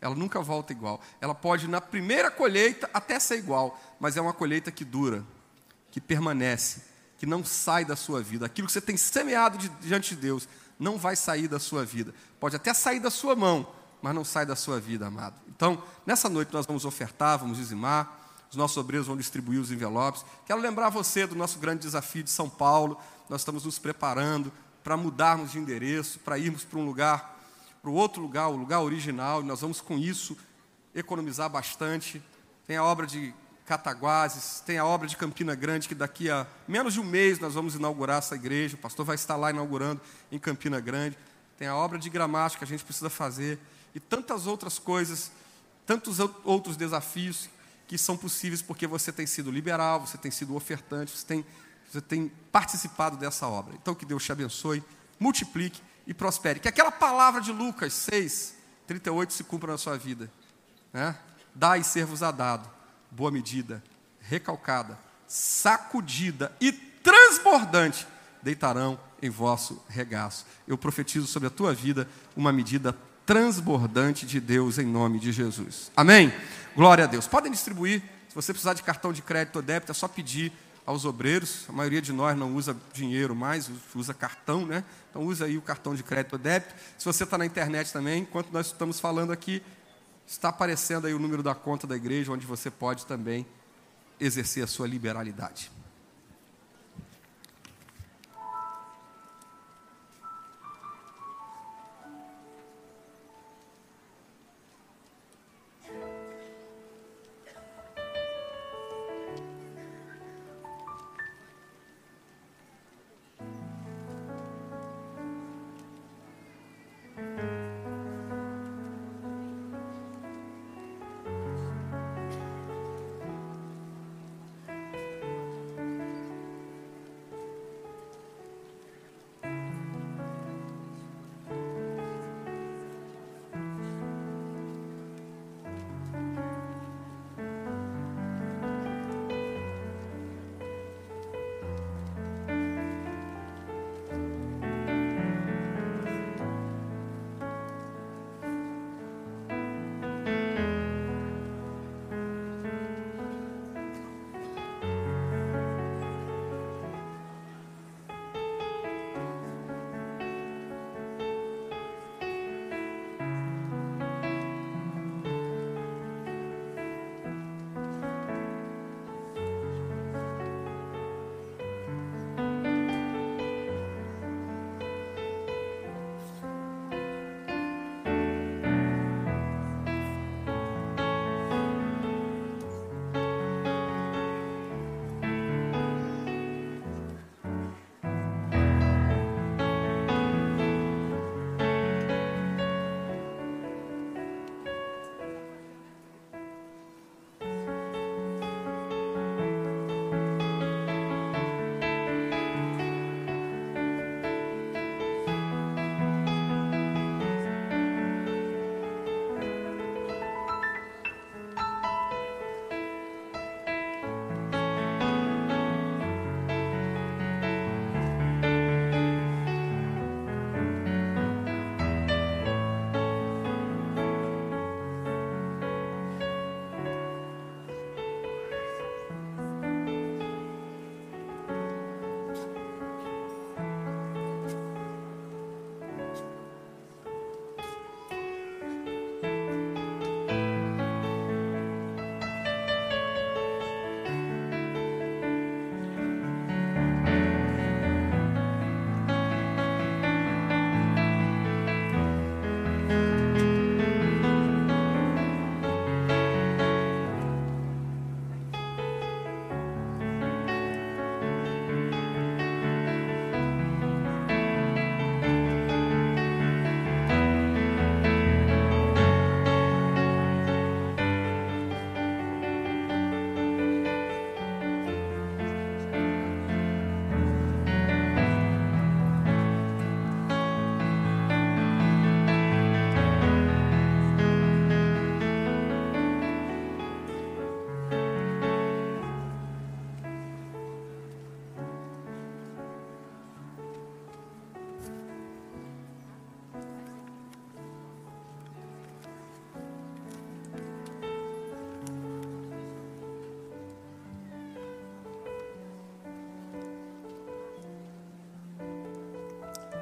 [0.00, 1.00] Ela nunca volta igual.
[1.20, 5.24] Ela pode, na primeira colheita, até ser igual, mas é uma colheita que dura,
[5.90, 6.82] que permanece,
[7.18, 8.46] que não sai da sua vida.
[8.46, 10.48] Aquilo que você tem semeado diante de Deus
[10.78, 12.14] não vai sair da sua vida.
[12.40, 13.66] Pode até sair da sua mão,
[14.00, 15.34] mas não sai da sua vida, amado.
[15.48, 20.24] Então, nessa noite nós vamos ofertar, vamos dizimar, os nossos obreiros vão distribuir os envelopes.
[20.46, 22.98] Quero lembrar você do nosso grande desafio de São Paulo.
[23.28, 24.52] Nós estamos nos preparando
[24.86, 27.40] para mudarmos de endereço, para irmos para um lugar,
[27.82, 30.38] para o outro lugar, o lugar original, e nós vamos com isso
[30.94, 32.22] economizar bastante.
[32.68, 33.34] Tem a obra de
[33.64, 37.54] Cataguases, tem a obra de Campina Grande, que daqui a menos de um mês nós
[37.54, 38.76] vamos inaugurar essa igreja.
[38.76, 41.18] O pastor vai estar lá inaugurando em Campina Grande.
[41.58, 43.58] Tem a obra de gramática que a gente precisa fazer
[43.92, 45.32] e tantas outras coisas,
[45.84, 47.48] tantos outros desafios
[47.88, 51.44] que são possíveis porque você tem sido liberal, você tem sido ofertante, você tem,
[51.88, 53.74] você tem participado dessa obra.
[53.74, 54.82] Então, que Deus te abençoe,
[55.18, 56.60] multiplique e prospere.
[56.60, 58.54] Que aquela palavra de Lucas 6,
[58.86, 60.30] 38 se cumpra na sua vida.
[60.92, 61.16] Né?
[61.54, 62.68] Dá e ser-vos-á dado,
[63.10, 63.82] boa medida,
[64.20, 68.06] recalcada, sacudida e transbordante,
[68.42, 70.46] deitarão em vosso regaço.
[70.66, 75.90] Eu profetizo sobre a tua vida uma medida transbordante de Deus em nome de Jesus.
[75.96, 76.32] Amém?
[76.76, 77.26] Glória a Deus.
[77.26, 78.02] Podem distribuir.
[78.28, 80.52] Se você precisar de cartão de crédito ou débito, é só pedir
[80.86, 81.66] aos obreiros.
[81.68, 84.84] A maioria de nós não usa dinheiro mais, usa cartão, né?
[85.10, 86.74] Então usa aí o cartão de crédito ou débito.
[86.96, 89.60] Se você está na internet também, enquanto nós estamos falando aqui,
[90.26, 93.44] está aparecendo aí o número da conta da igreja, onde você pode também
[94.18, 95.70] exercer a sua liberalidade.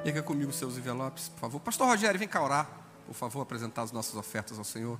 [0.05, 1.59] Erga comigo seus envelopes, por favor.
[1.59, 2.69] Pastor Rogério, vem cá orar,
[3.07, 4.99] por favor, apresentar as nossas ofertas ao Senhor.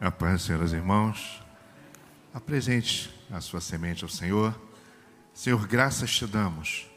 [0.00, 1.40] A paz, senhoras e irmãos.
[2.34, 4.52] Apresente a sua semente ao Senhor.
[5.32, 6.90] Senhor, graças te damos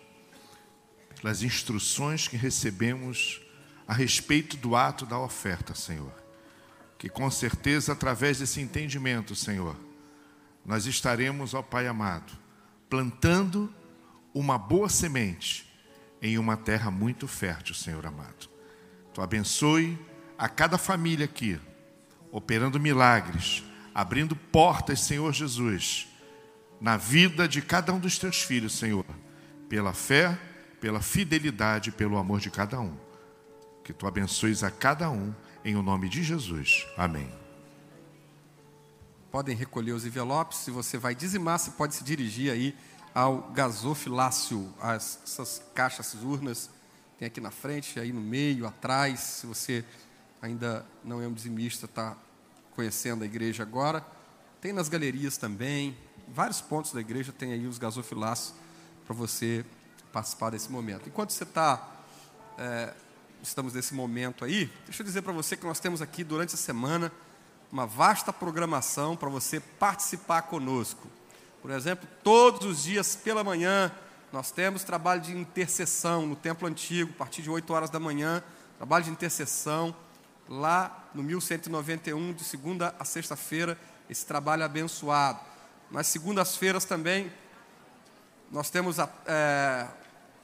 [1.22, 3.40] pelas instruções que recebemos
[3.88, 6.29] a respeito do ato da oferta, Senhor.
[7.00, 9.76] Que com certeza, através desse entendimento, Senhor,
[10.64, 12.34] nós estaremos, ó Pai amado,
[12.88, 13.74] plantando
[14.34, 15.68] uma boa semente
[16.22, 18.50] em uma terra muito fértil, Senhor amado.
[19.14, 19.98] Tu abençoe
[20.38, 21.60] a cada família aqui
[22.32, 26.08] operando milagres, abrindo portas, Senhor Jesus,
[26.80, 29.06] na vida de cada um dos teus filhos, Senhor,
[29.68, 30.38] pela fé,
[30.80, 32.96] pela fidelidade, pelo amor de cada um.
[33.84, 35.34] Que tu abençoes a cada um,
[35.64, 36.88] em o nome de Jesus.
[36.98, 37.32] Amém.
[39.32, 40.60] Podem recolher os envelopes.
[40.60, 42.76] Se você vai dizimar, você pode se dirigir aí
[43.14, 46.70] ao gasofilácio, as, essas caixas, essas urnas,
[47.18, 49.20] tem aqui na frente, aí no meio, atrás.
[49.20, 49.84] Se você
[50.42, 52.16] ainda não é um dizimista, está
[52.76, 54.06] conhecendo a igreja agora.
[54.62, 55.98] Tem nas galerias também,
[56.28, 58.54] vários pontos da igreja tem aí os gasofilácios
[59.06, 59.66] para você
[60.12, 61.08] participar desse momento.
[61.08, 61.88] Enquanto você está,
[62.58, 62.94] é,
[63.42, 66.58] estamos nesse momento aí, deixa eu dizer para você que nós temos aqui durante a
[66.58, 67.12] semana
[67.72, 71.08] uma vasta programação para você participar conosco.
[71.62, 73.92] Por exemplo, todos os dias pela manhã
[74.32, 78.44] nós temos trabalho de intercessão no templo antigo, a partir de 8 horas da manhã,
[78.78, 79.96] trabalho de intercessão
[80.48, 83.78] lá no 1191, de segunda a sexta-feira,
[84.10, 85.40] esse trabalho abençoado.
[85.90, 87.32] Nas segundas-feiras também,
[88.52, 89.88] nós temos é,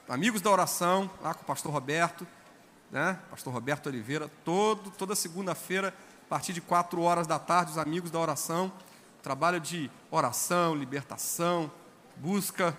[0.07, 2.25] amigos da oração, lá com o pastor Roberto,
[2.95, 3.19] né?
[3.29, 5.93] pastor Roberto Oliveira, todo, toda segunda-feira,
[6.25, 8.71] a partir de quatro horas da tarde, os amigos da oração,
[9.21, 11.69] trabalho de oração, libertação,
[12.15, 12.75] busca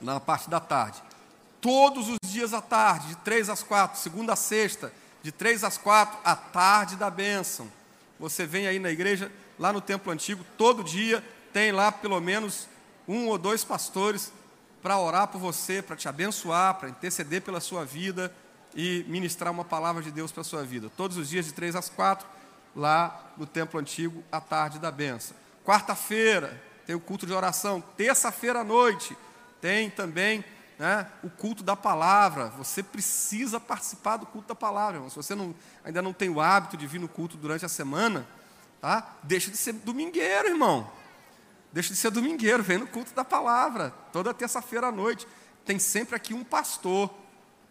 [0.00, 1.02] na parte da tarde.
[1.60, 4.90] Todos os dias à tarde, de três às quatro, segunda a sexta,
[5.22, 7.70] de três às quatro, a tarde da bênção.
[8.18, 12.66] Você vem aí na igreja, lá no templo antigo, todo dia tem lá pelo menos
[13.06, 14.32] um ou dois pastores
[14.82, 18.34] para orar por você, para te abençoar, para interceder pela sua vida
[18.74, 20.90] e ministrar uma palavra de Deus para a sua vida.
[20.96, 22.26] Todos os dias de três às quatro,
[22.74, 25.36] lá no templo antigo, a tarde da bênção.
[25.64, 27.82] Quarta-feira tem o culto de oração.
[27.96, 29.16] Terça-feira à noite
[29.60, 30.44] tem também
[30.78, 32.48] né, o culto da palavra.
[32.50, 34.96] Você precisa participar do culto da palavra.
[34.96, 35.10] Irmão.
[35.10, 35.54] Se você não,
[35.84, 38.26] ainda não tem o hábito de vir no culto durante a semana,
[38.80, 39.14] tá?
[39.22, 40.90] deixa de ser domingueiro, irmão.
[41.72, 43.94] Deixa de ser domingueiro, vem no culto da palavra.
[44.12, 45.26] Toda terça-feira à noite.
[45.64, 47.08] Tem sempre aqui um pastor.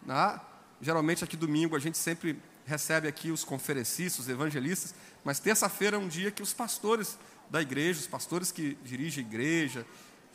[0.04, 0.40] Né?
[0.82, 4.92] Geralmente aqui domingo a gente sempre recebe aqui os conferencistas, os evangelistas,
[5.24, 7.16] mas terça-feira é um dia que os pastores
[7.48, 9.86] da igreja, os pastores que dirigem a igreja,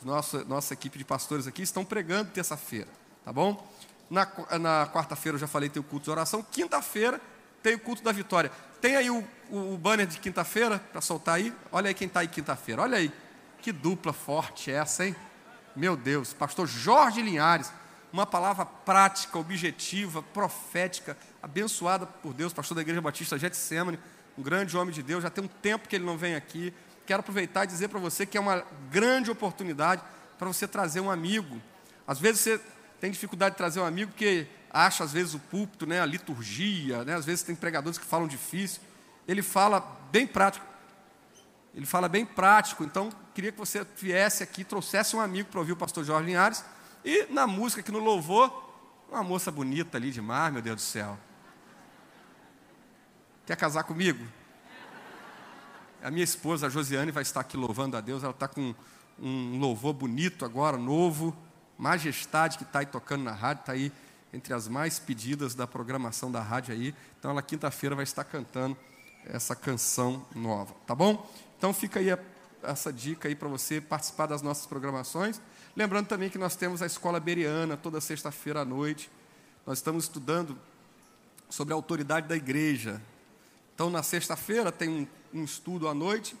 [0.02, 2.88] nossa, nossa equipe de pastores aqui estão pregando terça-feira,
[3.24, 3.70] tá bom?
[4.08, 4.26] Na,
[4.58, 7.20] na quarta-feira eu já falei tem o culto de oração, quinta-feira
[7.62, 8.50] tem o culto da vitória.
[8.80, 11.52] Tem aí o, o, o banner de quinta-feira para soltar aí?
[11.70, 13.12] Olha aí quem está aí quinta-feira, olha aí.
[13.60, 15.14] Que dupla forte essa, hein?
[15.76, 17.70] Meu Deus, pastor Jorge Linhares,
[18.12, 23.98] uma palavra prática, objetiva, profética, abençoada por Deus, pastor da Igreja Batista Getsemane,
[24.36, 26.72] um grande homem de Deus, já tem um tempo que ele não vem aqui,
[27.06, 30.02] quero aproveitar e dizer para você que é uma grande oportunidade
[30.38, 31.60] para você trazer um amigo.
[32.06, 32.60] Às vezes você
[33.00, 37.04] tem dificuldade de trazer um amigo porque acha, às vezes, o púlpito, né, a liturgia,
[37.04, 38.80] né, às vezes tem pregadores que falam difícil.
[39.26, 39.80] Ele fala
[40.10, 40.66] bem prático.
[41.74, 45.72] Ele fala bem prático, então queria que você viesse aqui, trouxesse um amigo para ouvir
[45.72, 46.64] o pastor Jorge Linhares.
[47.04, 48.72] E na música que no louvor,
[49.10, 51.18] uma moça bonita ali demais, meu Deus do céu.
[53.46, 54.26] Quer casar comigo?
[56.02, 58.22] A minha esposa, a Josiane, vai estar aqui louvando a Deus.
[58.22, 58.74] Ela está com
[59.18, 61.36] um louvor bonito agora, novo.
[61.76, 63.92] Majestade, que está aí tocando na rádio, está aí
[64.32, 66.94] entre as mais pedidas da programação da rádio aí.
[67.18, 68.76] Então, ela quinta-feira vai estar cantando
[69.24, 71.28] essa canção nova, tá bom?
[71.56, 72.18] Então, fica aí a,
[72.62, 75.40] essa dica aí para você participar das nossas programações.
[75.78, 79.08] Lembrando também que nós temos a Escola Beriana toda sexta-feira à noite.
[79.64, 80.58] Nós estamos estudando
[81.48, 83.00] sobre a autoridade da igreja.
[83.74, 86.36] Então, na sexta-feira tem um um estudo à noite,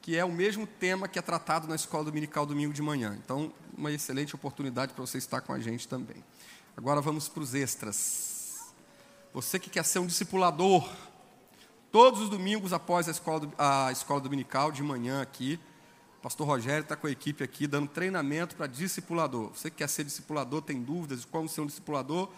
[0.00, 3.18] que é o mesmo tema que é tratado na escola dominical domingo de manhã.
[3.22, 6.24] Então, uma excelente oportunidade para você estar com a gente também.
[6.76, 8.72] Agora vamos para os extras.
[9.34, 10.88] Você que quer ser um discipulador,
[11.90, 15.60] todos os domingos após a escola, a escola dominical de manhã aqui,
[16.18, 19.50] o pastor Rogério está com a equipe aqui dando treinamento para discipulador.
[19.50, 22.28] Você que quer ser discipulador, tem dúvidas de como ser um discipulador,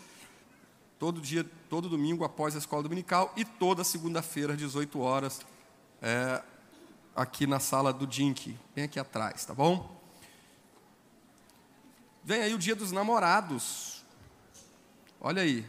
[0.98, 5.40] todo dia, todo domingo após a escola dominical e toda segunda-feira às 18 horas
[6.02, 6.42] é,
[7.16, 9.98] aqui na sala do Dink, bem aqui atrás, tá bom?
[12.22, 14.04] Vem aí o dia dos namorados.
[15.18, 15.64] Olha aí.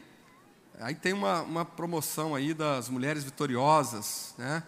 [0.82, 4.64] Aí tem uma, uma promoção aí das mulheres vitoriosas, né?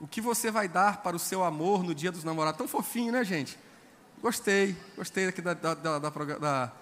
[0.00, 2.58] O que você vai dar para o seu amor no dia dos namorados?
[2.58, 3.58] Tão fofinho, né, gente?
[4.22, 6.72] Gostei, gostei aqui da, da, da, da,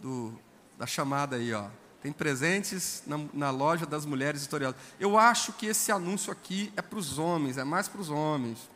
[0.00, 0.38] do,
[0.76, 1.66] da chamada aí, ó.
[2.02, 4.80] Tem presentes na, na, loja das mulheres vitoriosas.
[5.00, 8.70] Eu acho que esse anúncio aqui é para os homens, é mais para os homens.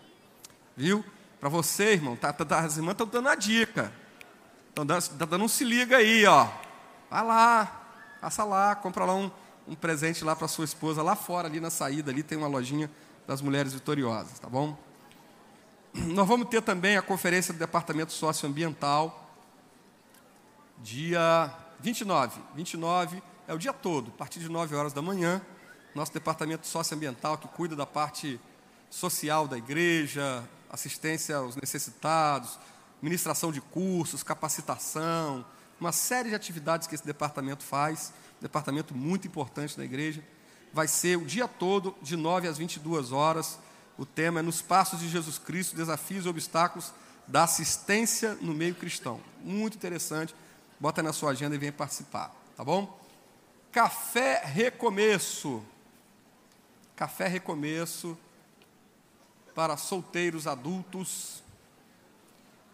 [0.77, 1.05] Viu?
[1.39, 3.93] Para você, irmão, tá, tá, as irmãs estão dando a dica.
[4.69, 6.49] Estão dando, tá dando um se liga aí, ó.
[7.11, 7.83] Vai lá,
[8.21, 9.31] passa lá, compra lá um,
[9.69, 12.91] um presente lá para sua esposa, lá fora, ali na saída, ali tem uma lojinha
[13.27, 14.77] das mulheres vitoriosas, tá bom?
[15.95, 19.31] Nós vamos ter também a conferência do Departamento Socioambiental,
[20.79, 22.41] dia 29.
[22.55, 25.43] 29 é o dia todo, a partir de 9 horas da manhã.
[25.95, 28.41] Nosso Departamento Socioambiental, que cuida da parte
[28.89, 32.59] social da igreja, assistência aos necessitados,
[33.03, 35.45] ministração de cursos, capacitação,
[35.79, 40.25] uma série de atividades que esse departamento faz, departamento muito importante da igreja
[40.73, 43.59] vai ser o dia todo, de 9 às 22 horas.
[43.99, 46.93] O tema é Nos Passos de Jesus Cristo, Desafios e Obstáculos
[47.27, 49.21] da Assistência no Meio Cristão.
[49.43, 50.35] Muito interessante.
[50.81, 52.99] Bota na sua agenda e vem participar, tá bom?
[53.71, 55.63] Café Recomeço.
[56.97, 58.19] Café Recomeço
[59.55, 61.43] para solteiros adultos,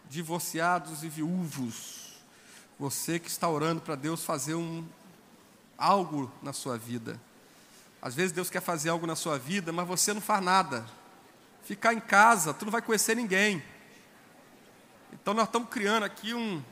[0.09, 2.13] divorciados e viúvos.
[2.79, 4.85] Você que está orando para Deus fazer um
[5.77, 7.19] algo na sua vida.
[8.01, 10.85] Às vezes Deus quer fazer algo na sua vida, mas você não faz nada.
[11.63, 13.61] Ficar em casa, tu não vai conhecer ninguém.
[15.11, 16.63] Então nós estamos criando aqui um,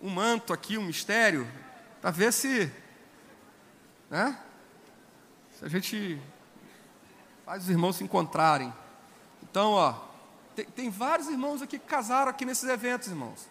[0.00, 1.48] um manto, aqui, um mistério,
[2.00, 2.70] para ver se,
[4.10, 4.38] né?
[5.58, 6.20] Se a gente
[7.46, 8.72] faz os irmãos se encontrarem.
[9.42, 9.94] Então, ó,
[10.54, 13.48] tem, tem vários irmãos aqui que casaram aqui nesses eventos, irmãos.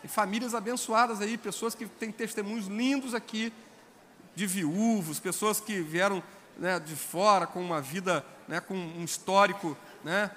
[0.00, 3.52] Tem famílias abençoadas aí, pessoas que têm testemunhos lindos aqui
[4.34, 6.22] de viúvos, pessoas que vieram
[6.58, 10.30] né, de fora com uma vida, né, com um histórico né,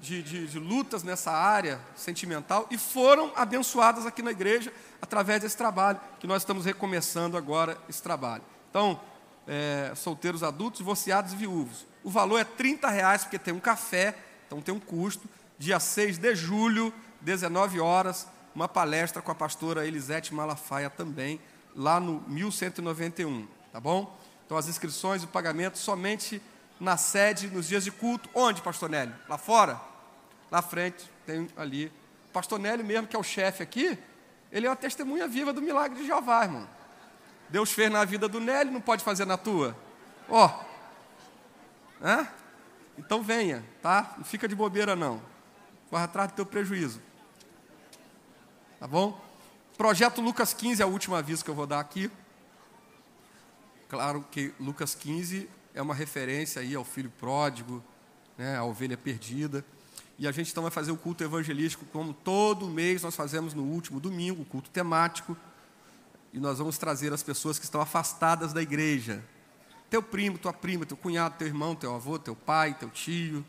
[0.00, 5.56] de, de, de, lutas nessa área sentimental e foram abençoadas aqui na igreja através desse
[5.56, 8.42] trabalho, que nós estamos recomeçando agora esse trabalho.
[8.70, 9.00] Então,
[9.46, 11.86] é, solteiros adultos, divorciados e viúvos.
[12.04, 14.16] O valor é 30 reais, porque tem um café,
[14.46, 15.28] então tem um custo.
[15.58, 21.40] Dia 6 de julho, 19 horas, uma palestra com a pastora Elisete Malafaia também
[21.74, 24.18] lá no 1191, tá bom?
[24.44, 26.42] Então as inscrições e o pagamento somente
[26.78, 28.28] na sede nos dias de culto.
[28.34, 29.14] Onde, pastor Nélio?
[29.28, 29.80] Lá fora?
[30.50, 31.92] Lá frente, tem ali.
[32.32, 33.98] Pastor Nélio mesmo, que é o chefe aqui,
[34.50, 36.68] ele é uma testemunha viva do milagre de Jeová, irmão.
[37.48, 39.76] Deus fez na vida do Nélio, não pode fazer na tua?
[40.28, 40.46] Ó.
[40.46, 42.04] Oh.
[42.04, 42.26] Hã?
[42.98, 44.14] Então venha, tá?
[44.16, 45.22] Não fica de bobeira não.
[45.88, 47.00] Corre atrás do teu prejuízo.
[48.80, 49.18] Tá bom?
[49.82, 52.08] Projeto Lucas 15 é o último aviso que eu vou dar aqui.
[53.88, 57.82] Claro que Lucas 15 é uma referência aí ao filho pródigo,
[58.38, 59.64] né, à ovelha perdida.
[60.20, 63.64] E a gente então vai fazer o culto evangelístico como todo mês nós fazemos no
[63.64, 65.36] último domingo, o culto temático.
[66.32, 69.20] E nós vamos trazer as pessoas que estão afastadas da igreja.
[69.90, 73.44] Teu primo, tua prima, teu cunhado, teu irmão, teu avô, teu pai, teu tio.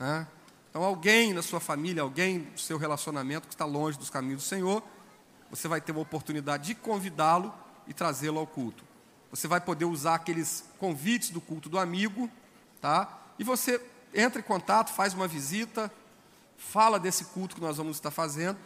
[0.00, 0.26] Né?
[0.70, 4.46] Então, alguém na sua família, alguém do seu relacionamento que está longe dos caminhos do
[4.46, 4.82] Senhor,
[5.54, 7.54] você vai ter uma oportunidade de convidá-lo
[7.86, 8.82] e trazê-lo ao culto.
[9.30, 12.28] Você vai poder usar aqueles convites do culto do amigo,
[12.80, 13.20] tá?
[13.38, 13.80] E você
[14.12, 15.92] entra em contato, faz uma visita,
[16.58, 18.58] fala desse culto que nós vamos estar fazendo,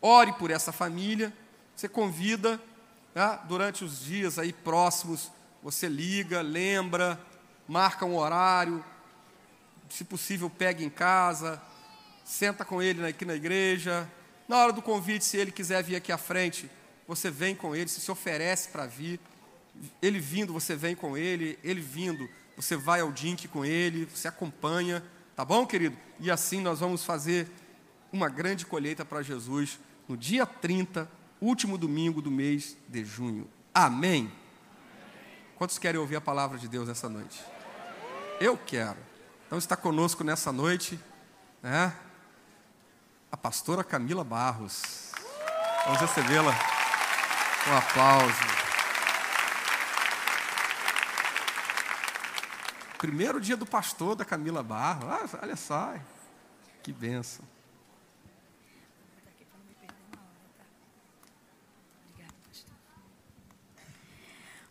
[0.00, 1.30] ore por essa família,
[1.76, 2.58] você convida,
[3.12, 3.36] tá?
[3.36, 5.30] durante os dias aí próximos,
[5.62, 7.20] você liga, lembra,
[7.68, 8.82] marca um horário,
[9.90, 11.60] se possível, pegue em casa,
[12.24, 14.08] senta com ele aqui na igreja,
[14.50, 16.68] na hora do convite, se ele quiser vir aqui à frente,
[17.06, 19.20] você vem com ele, se se oferece para vir.
[20.02, 21.56] Ele vindo, você vem com ele.
[21.62, 25.04] Ele vindo, você vai ao DINC com ele, você acompanha.
[25.36, 25.96] Tá bom, querido?
[26.18, 27.48] E assim nós vamos fazer
[28.12, 29.78] uma grande colheita para Jesus
[30.08, 31.08] no dia 30,
[31.40, 33.48] último domingo do mês de junho.
[33.72, 34.32] Amém?
[35.54, 37.40] Quantos querem ouvir a palavra de Deus essa noite?
[38.40, 38.98] Eu quero.
[39.46, 40.98] Então está conosco nessa noite,
[41.62, 41.94] né?
[43.30, 45.12] A pastora Camila Barros.
[45.84, 46.52] Vamos recebê-la
[47.64, 48.60] com um aplauso.
[52.98, 55.34] Primeiro dia do pastor da Camila Barros.
[55.34, 55.94] Ah, olha só,
[56.82, 57.44] que benção.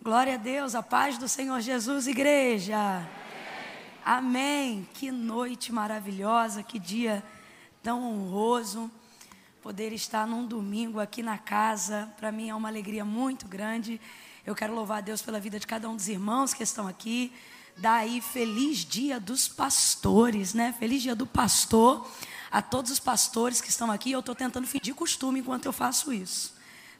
[0.01, 3.07] Glória a Deus, a paz do Senhor Jesus, igreja.
[4.05, 4.87] Amém.
[4.93, 7.23] Que noite maravilhosa, que dia
[7.81, 8.91] tão honroso
[9.61, 12.09] poder estar num domingo aqui na casa.
[12.17, 13.99] Para mim é uma alegria muito grande.
[14.45, 17.31] Eu quero louvar a Deus pela vida de cada um dos irmãos que estão aqui.
[17.77, 20.73] Daí, feliz dia dos pastores, né?
[20.77, 22.09] Feliz dia do pastor.
[22.51, 26.11] A todos os pastores que estão aqui, eu estou tentando fingir costume enquanto eu faço
[26.11, 26.55] isso,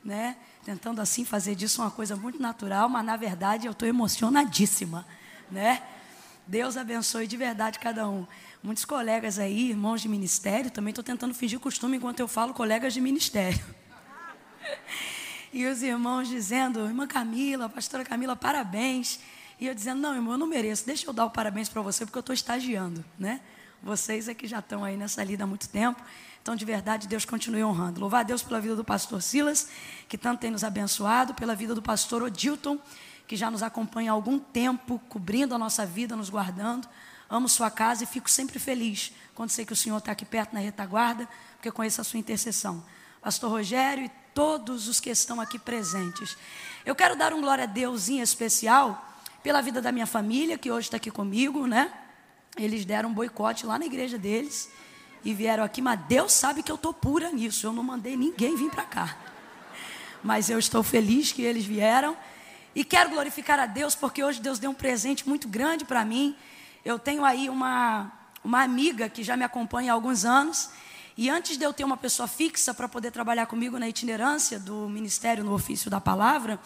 [0.06, 0.38] né?
[0.64, 5.08] Tentando assim fazer disso uma coisa muito natural, mas na verdade eu estou emocionadíssima,
[5.50, 5.82] né?
[6.46, 8.28] Deus abençoe de verdade cada um.
[8.62, 12.94] Muitos colegas aí, irmãos de ministério, também estou tentando fingir costume enquanto eu falo colegas
[12.94, 13.60] de ministério.
[15.52, 19.20] E os irmãos dizendo, irmã Camila, pastora Camila, parabéns.
[19.60, 22.06] E eu dizendo, não, irmão, eu não mereço, deixa eu dar o parabéns para você,
[22.06, 23.42] porque eu estou estagiando, né?
[23.82, 26.04] Vocês é que já estão aí nessa lida há muito tempo.
[26.40, 28.00] Então, de verdade, Deus continue honrando.
[28.00, 29.70] Louvar a Deus pela vida do pastor Silas,
[30.08, 32.78] que tanto tem nos abençoado, pela vida do pastor Odilton,
[33.28, 36.88] que já nos acompanha há algum tempo, cobrindo a nossa vida, nos guardando.
[37.30, 40.54] Amo sua casa e fico sempre feliz quando sei que o Senhor está aqui perto
[40.54, 42.84] na retaguarda, porque conheço a sua intercessão.
[43.22, 46.38] Pastor Rogério e todos os que estão aqui presentes.
[46.86, 49.06] Eu quero dar um glória a Deus em especial
[49.44, 51.92] pela vida da minha família, que hoje está aqui comigo, né?
[52.58, 54.70] Eles deram um boicote lá na igreja deles
[55.24, 57.68] e vieram aqui, mas Deus sabe que eu estou pura nisso.
[57.68, 59.18] Eu não mandei ninguém vir para cá.
[60.24, 62.18] Mas eu estou feliz que eles vieram
[62.76, 66.36] e quero glorificar a Deus porque hoje Deus deu um presente muito grande para mim.
[66.86, 68.12] Eu tenho aí uma,
[68.44, 70.70] uma amiga que já me acompanha há alguns anos.
[71.18, 74.88] E antes de eu ter uma pessoa fixa para poder trabalhar comigo na itinerância do
[74.88, 76.58] ministério no ofício da palavra,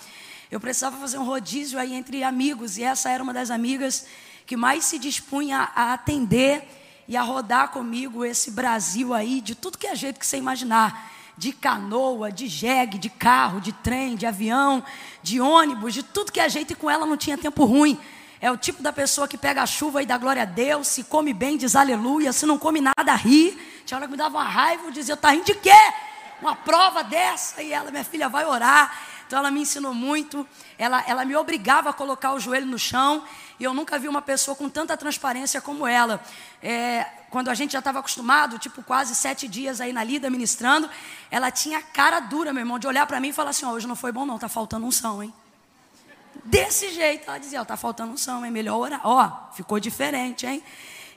[0.52, 2.78] eu precisava fazer um rodízio aí entre amigos.
[2.78, 4.06] E essa era uma das amigas
[4.46, 6.68] que mais se dispunha a atender
[7.08, 11.12] e a rodar comigo esse Brasil aí, de tudo que é jeito que você imaginar
[11.36, 14.84] de canoa, de jegue, de carro, de trem, de avião,
[15.24, 18.00] de ônibus, de tudo que é jeito e com ela não tinha tempo ruim.
[18.44, 21.06] É o tipo da pessoa que pega a chuva e dá glória a Deus, se
[21.06, 23.58] come bem, diz aleluia, se não come nada, ri.
[23.86, 25.72] Tinha hora que me dava uma raiva, eu dizia, tá rindo de quê?
[26.42, 27.64] Uma prova dessa?
[27.64, 28.94] E ela, minha filha, vai orar.
[29.26, 30.46] Então ela me ensinou muito,
[30.78, 33.24] ela, ela me obrigava a colocar o joelho no chão,
[33.58, 36.22] e eu nunca vi uma pessoa com tanta transparência como ela.
[36.62, 40.90] É, quando a gente já estava acostumado, tipo quase sete dias aí na lida ministrando,
[41.32, 43.88] ela tinha cara dura, meu irmão, de olhar para mim e falar assim: oh, hoje
[43.88, 45.34] não foi bom, não, tá faltando unção, hein?
[46.44, 49.02] Desse jeito, ela dizia: ó, tá faltando unção, é melhor orar.
[49.04, 50.64] Ó, ficou diferente, hein?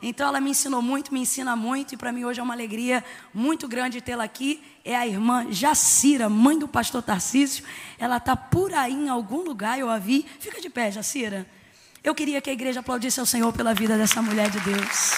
[0.03, 3.03] Então ela me ensinou muito, me ensina muito, e para mim hoje é uma alegria
[3.33, 4.63] muito grande tê-la aqui.
[4.85, 7.65] É a irmã Jacira, mãe do pastor Tarcísio.
[7.99, 10.27] Ela está por aí em algum lugar, eu a vi.
[10.39, 11.47] Fica de pé, Jacira.
[12.05, 15.15] Eu queria que a igreja aplaudisse ao Senhor pela vida dessa mulher de Deus.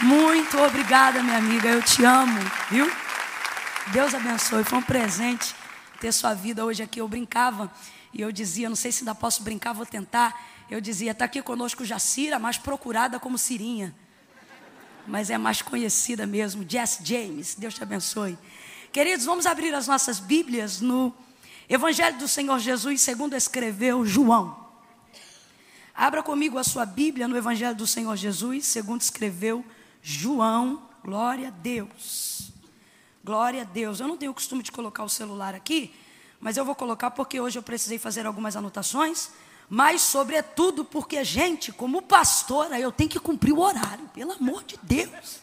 [0.00, 1.68] Muito obrigada, minha amiga.
[1.68, 2.38] Eu te amo,
[2.70, 2.90] viu?
[3.92, 4.62] Deus abençoe.
[4.64, 5.54] Foi um presente
[6.00, 7.00] ter sua vida hoje aqui.
[7.00, 7.70] Eu brincava
[8.16, 10.42] e eu dizia, não sei se ainda posso brincar, vou tentar.
[10.70, 13.94] Eu dizia, está aqui conosco Jacira, mais procurada como Sirinha.
[15.06, 17.54] Mas é mais conhecida mesmo, Jess James.
[17.56, 18.38] Deus te abençoe.
[18.90, 21.14] Queridos, vamos abrir as nossas Bíblias no
[21.68, 24.64] Evangelho do Senhor Jesus, segundo escreveu João.
[25.94, 29.62] Abra comigo a sua Bíblia no Evangelho do Senhor Jesus, segundo escreveu
[30.00, 30.88] João.
[31.04, 32.50] Glória a Deus.
[33.22, 34.00] Glória a Deus.
[34.00, 35.94] Eu não tenho o costume de colocar o celular aqui,
[36.46, 39.30] mas eu vou colocar porque hoje eu precisei fazer algumas anotações.
[39.68, 44.78] Mas, sobretudo, porque, gente, como pastora, eu tenho que cumprir o horário, pelo amor de
[44.80, 45.40] Deus.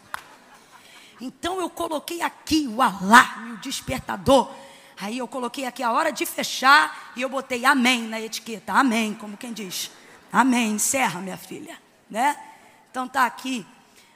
[1.20, 4.50] Então, eu coloquei aqui o alarme, o despertador.
[4.96, 8.72] Aí, eu coloquei aqui a hora de fechar e eu botei amém na etiqueta.
[8.72, 9.92] Amém, como quem diz.
[10.32, 10.72] Amém.
[10.72, 11.78] Encerra, minha filha,
[12.10, 12.42] né?
[12.90, 13.66] Então tá aqui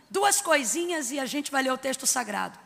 [0.09, 2.57] duas coisinhas e a gente vai ler o texto sagrado.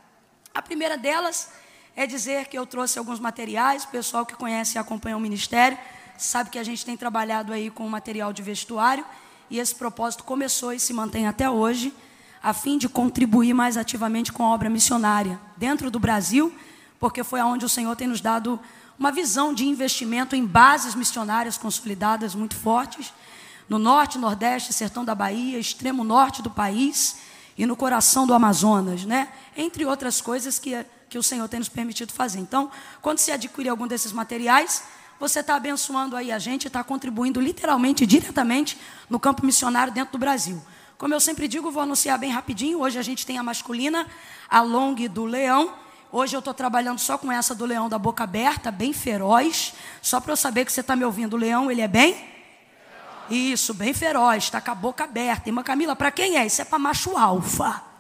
[0.53, 1.49] A primeira delas
[1.95, 5.77] é dizer que eu trouxe alguns materiais, o pessoal que conhece e acompanha o ministério
[6.17, 9.03] sabe que a gente tem trabalhado aí com material de vestuário
[9.49, 11.93] e esse propósito começou e se mantém até hoje,
[12.41, 16.53] a fim de contribuir mais ativamente com a obra missionária dentro do Brasil,
[16.99, 18.59] porque foi aonde o Senhor tem nos dado
[18.97, 23.11] uma visão de investimento em bases missionárias consolidadas muito fortes
[23.67, 27.17] no norte, nordeste, sertão da Bahia, extremo norte do país
[27.57, 29.29] e no coração do Amazonas, né?
[29.55, 32.39] Entre outras coisas que, que o Senhor tem nos permitido fazer.
[32.39, 34.82] Então, quando se adquire algum desses materiais,
[35.20, 40.18] você está abençoando aí a gente, está contribuindo literalmente, diretamente no campo missionário dentro do
[40.18, 40.64] Brasil.
[40.97, 42.80] Como eu sempre digo, vou anunciar bem rapidinho.
[42.80, 44.07] Hoje a gente tem a masculina,
[44.49, 45.74] a long do leão.
[46.14, 49.74] Hoje eu estou trabalhando só com essa do leão da boca aberta, bem feroz.
[50.01, 51.34] Só para eu saber que você está me ouvindo.
[51.34, 52.32] O leão, ele é bem
[53.30, 55.49] isso, bem feroz, está com a boca aberta.
[55.49, 56.45] Irmã Camila, para quem é?
[56.45, 57.90] Isso é para macho alfa.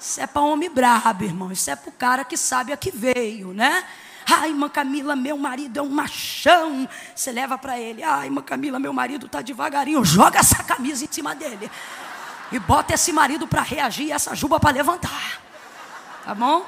[0.00, 1.50] Isso é para homem brabo, irmão.
[1.50, 3.84] Isso é para o cara que sabe a que veio, né?
[4.30, 6.88] Ai, irmã Camila, meu marido é um machão.
[7.14, 8.02] Você leva para ele.
[8.02, 10.04] Ai, irmã Camila, meu marido está devagarinho.
[10.04, 11.70] Joga essa camisa em cima dele.
[12.52, 15.40] E bota esse marido para reagir e essa juba para levantar.
[16.24, 16.64] Tá bom?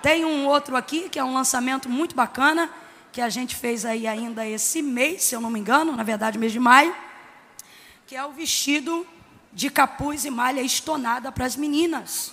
[0.00, 2.70] Tem um outro aqui que é um lançamento muito bacana
[3.12, 6.38] que a gente fez aí ainda esse mês, se eu não me engano, na verdade,
[6.38, 6.94] mês de maio,
[8.06, 9.06] que é o vestido
[9.52, 12.32] de capuz e malha estonada para as meninas,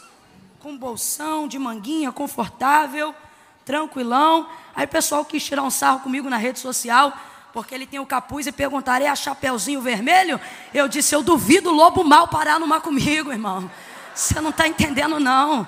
[0.68, 3.16] com bolsão de manguinha, confortável,
[3.64, 4.50] tranquilão.
[4.76, 7.18] Aí o pessoal quis tirar um sarro comigo na rede social,
[7.54, 10.38] porque ele tem o capuz e perguntaram, é a chapeuzinho vermelho?
[10.74, 13.72] Eu disse, eu duvido o lobo mal parar numa comigo, irmão.
[14.14, 15.66] Você não está entendendo, não.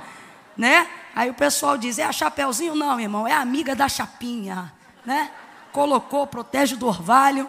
[0.58, 0.86] Né?
[1.16, 2.76] Aí o pessoal diz, é a chapeuzinho?
[2.76, 4.70] Não, irmão, é amiga da chapinha
[5.06, 5.32] né?
[5.72, 7.47] Colocou, protege do orvalho.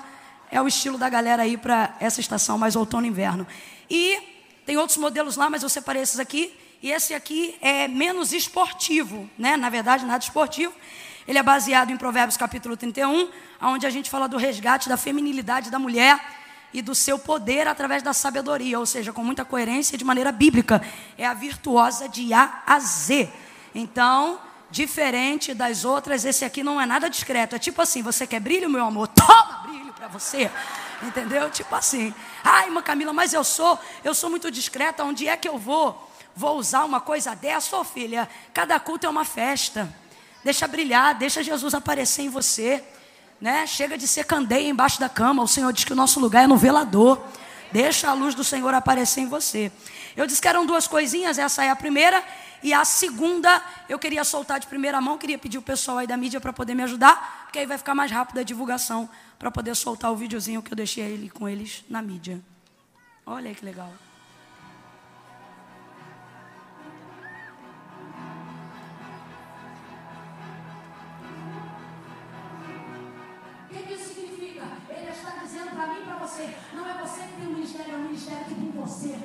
[0.52, 3.44] É o estilo da galera aí para essa estação mais outono e inverno.
[3.90, 6.59] E tem outros modelos lá, mas eu separei esses aqui.
[6.82, 9.54] E esse aqui é menos esportivo, né?
[9.54, 10.72] Na verdade, nada esportivo.
[11.28, 13.28] Ele é baseado em Provérbios capítulo 31,
[13.60, 16.18] onde a gente fala do resgate da feminilidade da mulher
[16.72, 20.82] e do seu poder através da sabedoria, ou seja, com muita coerência de maneira bíblica.
[21.18, 23.28] É a virtuosa de A a Z.
[23.74, 27.54] Então, diferente das outras, esse aqui não é nada discreto.
[27.54, 29.06] É tipo assim: você quer brilho, meu amor?
[29.08, 30.50] Toma brilho para você.
[31.02, 31.50] Entendeu?
[31.50, 32.14] Tipo assim.
[32.42, 35.04] Ai, irmã Camila, mas eu sou, eu sou muito discreta.
[35.04, 36.09] Onde é que eu vou?
[36.34, 38.28] Vou usar uma coisa dessa, ô oh, filha?
[38.54, 39.92] Cada culto é uma festa.
[40.42, 42.82] Deixa brilhar, deixa Jesus aparecer em você.
[43.40, 43.66] Né?
[43.66, 45.42] Chega de ser candeia embaixo da cama.
[45.42, 47.20] O Senhor diz que o nosso lugar é no velador.
[47.72, 49.70] Deixa a luz do Senhor aparecer em você.
[50.16, 52.22] Eu disse que eram duas coisinhas, essa é a primeira.
[52.62, 56.16] E a segunda, eu queria soltar de primeira mão, queria pedir o pessoal aí da
[56.16, 59.08] mídia para poder me ajudar, porque aí vai ficar mais rápido a divulgação
[59.38, 62.40] para poder soltar o videozinho que eu deixei com eles na mídia.
[63.24, 63.90] Olha aí que legal.
[76.30, 79.18] Você: não é você que tem um ministério, é o ministério que tem você.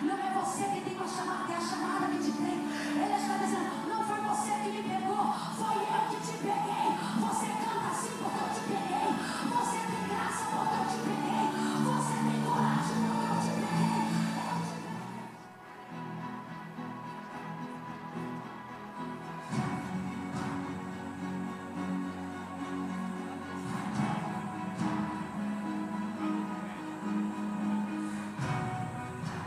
[0.00, 2.66] Não é você que tem uma chamada, é a chamada que te tem.
[2.96, 6.75] Ele está dizendo, não foi você que me pegou, foi eu que te peguei.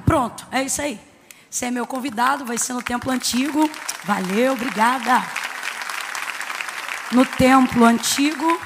[0.10, 1.00] Pronto, é isso aí.
[1.52, 3.70] Você é meu convidado, vai ser no templo antigo.
[4.06, 5.22] Valeu, obrigada.
[7.12, 8.60] No templo antigo,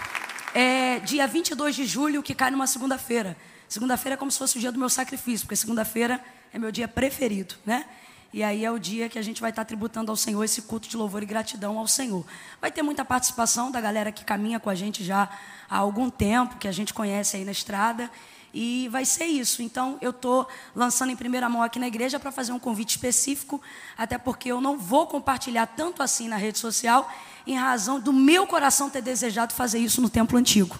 [0.54, 3.36] é dia 22 de julho, que cai numa segunda-feira.
[3.68, 6.24] Segunda-feira é como se fosse o dia do meu sacrifício, porque segunda-feira
[6.54, 7.88] é meu dia preferido, né?
[8.32, 10.88] E aí é o dia que a gente vai estar tributando ao Senhor esse culto
[10.88, 12.26] de louvor e gratidão ao Senhor.
[12.62, 15.30] Vai ter muita participação da galera que caminha com a gente já
[15.70, 18.10] há algum tempo, que a gente conhece aí na estrada.
[18.54, 19.64] E vai ser isso.
[19.64, 23.60] Então, eu estou lançando em primeira mão aqui na igreja para fazer um convite específico,
[23.98, 27.12] até porque eu não vou compartilhar tanto assim na rede social,
[27.48, 30.78] em razão do meu coração ter desejado fazer isso no templo antigo.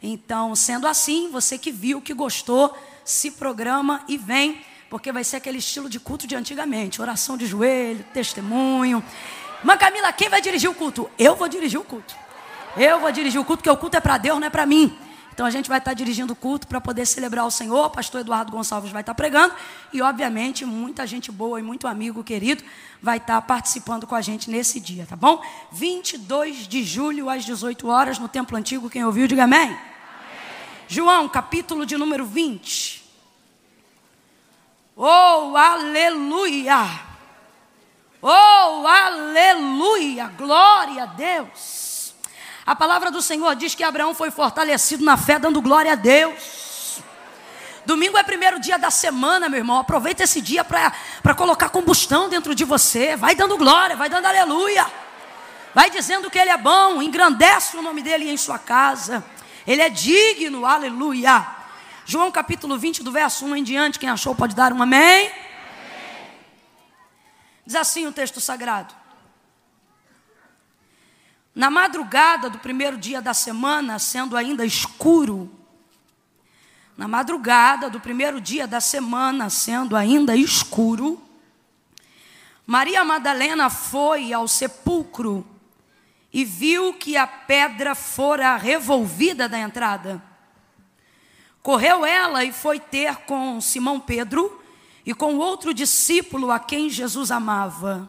[0.00, 5.36] Então, sendo assim, você que viu, que gostou, se programa e vem, porque vai ser
[5.36, 9.02] aquele estilo de culto de antigamente oração de joelho, testemunho.
[9.64, 11.10] Mas Camila, quem vai dirigir o culto?
[11.18, 12.14] Eu vou dirigir o culto.
[12.76, 14.96] Eu vou dirigir o culto, porque o culto é para Deus, não é para mim.
[15.36, 17.84] Então a gente vai estar dirigindo o culto para poder celebrar o Senhor.
[17.84, 19.54] O pastor Eduardo Gonçalves vai estar pregando.
[19.92, 22.64] E, obviamente, muita gente boa e muito amigo querido
[23.02, 25.44] vai estar participando com a gente nesse dia, tá bom?
[25.72, 28.88] 22 de julho, às 18 horas, no Templo Antigo.
[28.88, 29.60] Quem ouviu, diga amém.
[29.60, 29.78] amém.
[30.88, 33.04] João, capítulo de número 20.
[34.96, 36.78] Oh, aleluia!
[38.22, 40.28] Oh, aleluia!
[40.28, 41.85] Glória a Deus!
[42.66, 47.00] A palavra do Senhor diz que Abraão foi fortalecido na fé, dando glória a Deus.
[47.84, 49.78] Domingo é primeiro dia da semana, meu irmão.
[49.78, 53.14] Aproveita esse dia para colocar combustão dentro de você.
[53.14, 54.84] Vai dando glória, vai dando aleluia.
[55.72, 59.24] Vai dizendo que Ele é bom, engrandece o nome dEle em sua casa.
[59.64, 61.46] Ele é digno, aleluia.
[62.04, 63.98] João capítulo 20, do verso 1 em diante.
[64.00, 65.26] Quem achou pode dar um amém.
[65.26, 65.32] amém.
[67.64, 68.92] Diz assim o texto sagrado.
[71.56, 75.50] Na madrugada do primeiro dia da semana, sendo ainda escuro,
[76.98, 81.18] na madrugada do primeiro dia da semana, sendo ainda escuro,
[82.66, 85.46] Maria Madalena foi ao sepulcro
[86.30, 90.22] e viu que a pedra fora revolvida da entrada.
[91.62, 94.62] Correu ela e foi ter com Simão Pedro
[95.06, 98.06] e com outro discípulo a quem Jesus amava.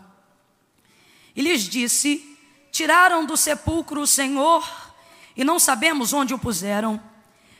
[1.33, 2.36] E lhes disse:
[2.71, 4.67] Tiraram do sepulcro o Senhor
[5.35, 6.99] e não sabemos onde o puseram.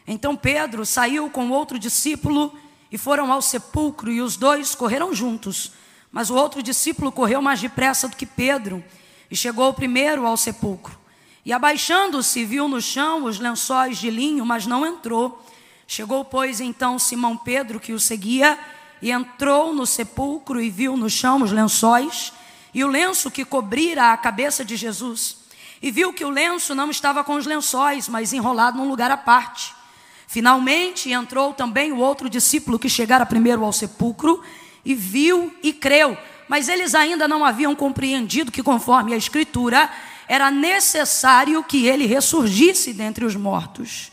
[0.08, 2.58] Então Pedro saiu com outro discípulo
[2.92, 5.74] e foram ao sepulcro, e os dois correram juntos.
[6.12, 8.84] Mas o outro discípulo correu mais depressa do que Pedro
[9.30, 10.98] e chegou primeiro ao sepulcro.
[11.46, 15.46] E abaixando-se, viu no chão os lençóis de linho, mas não entrou.
[15.86, 18.58] Chegou, pois, então Simão Pedro, que o seguia,
[19.02, 22.34] e entrou no sepulcro e viu no chão os lençóis
[22.78, 25.38] e o lenço que cobrira a cabeça de Jesus.
[25.82, 29.18] E viu que o lenço não estava com os lençóis, mas enrolado num lugar à
[29.18, 29.74] parte.
[30.28, 34.44] Finalmente entrou também o outro discípulo que chegara primeiro ao sepulcro
[34.86, 36.16] e viu e creu,
[36.48, 39.90] mas eles ainda não haviam compreendido que, conforme a Escritura,
[40.28, 44.12] era necessário que ele ressurgisse dentre os mortos.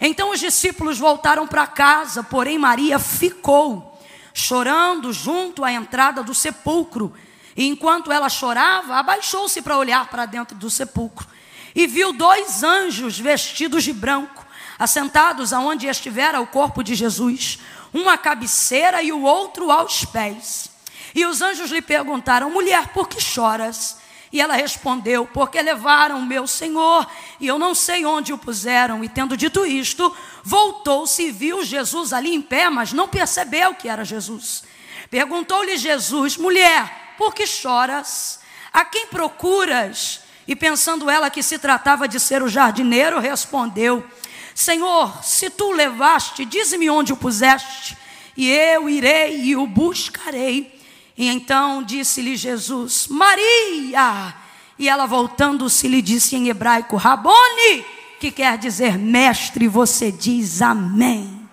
[0.00, 4.00] Então os discípulos voltaram para casa, porém Maria ficou,
[4.32, 7.12] chorando junto à entrada do sepulcro.
[7.58, 11.26] E enquanto ela chorava, abaixou-se para olhar para dentro do sepulcro
[11.74, 14.46] e viu dois anjos vestidos de branco
[14.78, 17.58] assentados aonde estivera o corpo de Jesus,
[17.92, 20.70] um à cabeceira e o outro aos pés.
[21.12, 23.98] E os anjos lhe perguntaram: Mulher, por que choras?
[24.32, 27.10] E ela respondeu: Porque levaram meu Senhor,
[27.40, 29.02] e eu não sei onde o puseram.
[29.02, 33.88] E tendo dito isto, voltou-se e viu Jesus ali em pé, mas não percebeu que
[33.88, 34.62] era Jesus.
[35.10, 38.38] Perguntou-lhe Jesus: Mulher, por que choras?
[38.72, 40.20] A quem procuras?
[40.46, 44.06] E pensando ela que se tratava de ser o jardineiro, respondeu:
[44.54, 47.98] Senhor, se tu o levaste, dize-me onde o puseste,
[48.36, 50.80] e eu irei e o buscarei.
[51.16, 54.34] E então disse-lhe Jesus: Maria!
[54.78, 57.84] E ela voltando-se lhe disse em hebraico: Rabone,
[58.20, 61.18] que quer dizer mestre, você diz amém.
[61.18, 61.48] amém.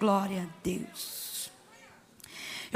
[0.00, 0.95] Glória a Deus.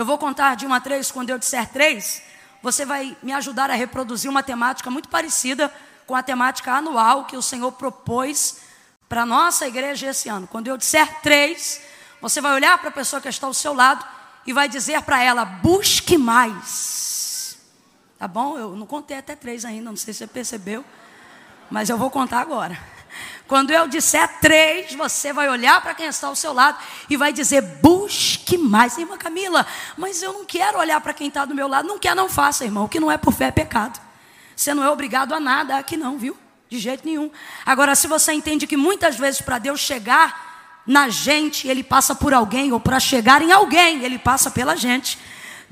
[0.00, 2.22] Eu vou contar de uma a três, quando eu disser três,
[2.62, 5.70] você vai me ajudar a reproduzir uma temática muito parecida
[6.06, 8.62] com a temática anual que o Senhor propôs
[9.06, 10.46] para a nossa igreja esse ano.
[10.46, 11.82] Quando eu disser três,
[12.18, 14.02] você vai olhar para a pessoa que está ao seu lado
[14.46, 17.58] e vai dizer para ela: busque mais.
[18.18, 18.56] Tá bom?
[18.56, 20.82] Eu não contei até três ainda, não sei se você percebeu,
[21.70, 22.80] mas eu vou contar agora.
[23.50, 26.78] Quando eu disser três, você vai olhar para quem está ao seu lado
[27.08, 28.96] e vai dizer: busque mais.
[28.96, 29.66] Irmã Camila,
[29.96, 31.88] mas eu não quero olhar para quem está do meu lado.
[31.88, 32.84] Não quer, não faça, irmão.
[32.84, 34.00] O que não é por fé é pecado.
[34.54, 36.38] Você não é obrigado a nada aqui, não, viu?
[36.68, 37.28] De jeito nenhum.
[37.66, 42.32] Agora, se você entende que muitas vezes para Deus chegar na gente, Ele passa por
[42.32, 45.18] alguém, ou para chegar em alguém, Ele passa pela gente.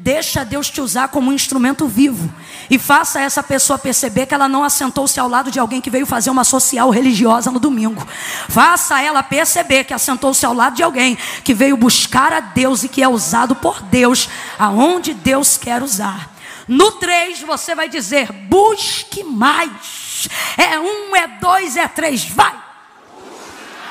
[0.01, 2.33] Deixa Deus te usar como um instrumento vivo.
[2.71, 6.07] E faça essa pessoa perceber que ela não assentou-se ao lado de alguém que veio
[6.07, 8.07] fazer uma social religiosa no domingo.
[8.49, 12.89] Faça ela perceber que assentou-se ao lado de alguém que veio buscar a Deus e
[12.89, 16.31] que é usado por Deus aonde Deus quer usar.
[16.69, 20.29] No 3 você vai dizer: busque mais.
[20.57, 22.25] É um, é dois, é três.
[22.25, 22.55] Vai.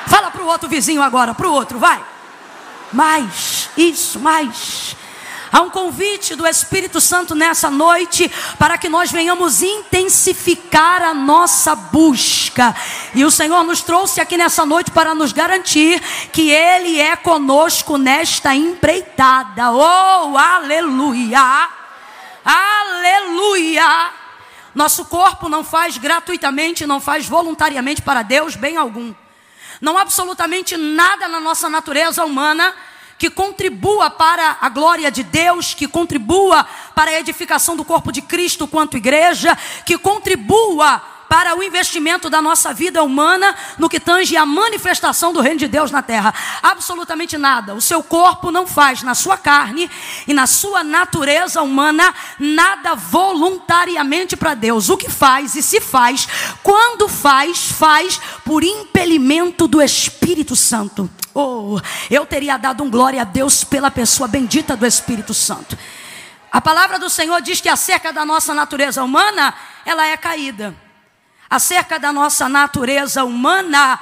[0.05, 2.01] Fala para o outro vizinho agora, para o outro, vai.
[2.93, 4.95] Mais, isso, mais.
[5.57, 11.73] Há um convite do Espírito Santo nessa noite para que nós venhamos intensificar a nossa
[11.73, 12.75] busca.
[13.15, 15.99] E o Senhor nos trouxe aqui nessa noite para nos garantir
[16.31, 19.71] que Ele é conosco nesta empreitada.
[19.71, 21.69] Oh, aleluia!
[22.45, 24.11] Aleluia!
[24.75, 29.11] Nosso corpo não faz gratuitamente, não faz voluntariamente para Deus bem algum.
[29.81, 32.75] Não absolutamente nada na nossa natureza humana
[33.17, 38.21] que contribua para a glória de Deus, que contribua para a edificação do corpo de
[38.21, 44.35] Cristo quanto igreja, que contribua para o investimento da nossa vida humana no que tange
[44.37, 46.33] a manifestação do reino de Deus na terra.
[46.61, 47.75] Absolutamente nada.
[47.75, 49.89] O seu corpo não faz na sua carne
[50.27, 54.89] e na sua natureza humana nada voluntariamente para Deus.
[54.89, 56.27] O que faz e se faz,
[56.63, 61.09] quando faz, faz por impelimento do Espírito Santo.
[61.33, 61.79] Oh,
[62.09, 65.77] eu teria dado um glória a Deus pela pessoa bendita do Espírito Santo.
[66.51, 69.53] A palavra do Senhor diz que acerca da nossa natureza humana,
[69.85, 70.73] ela é caída
[71.49, 73.99] acerca da nossa natureza humana,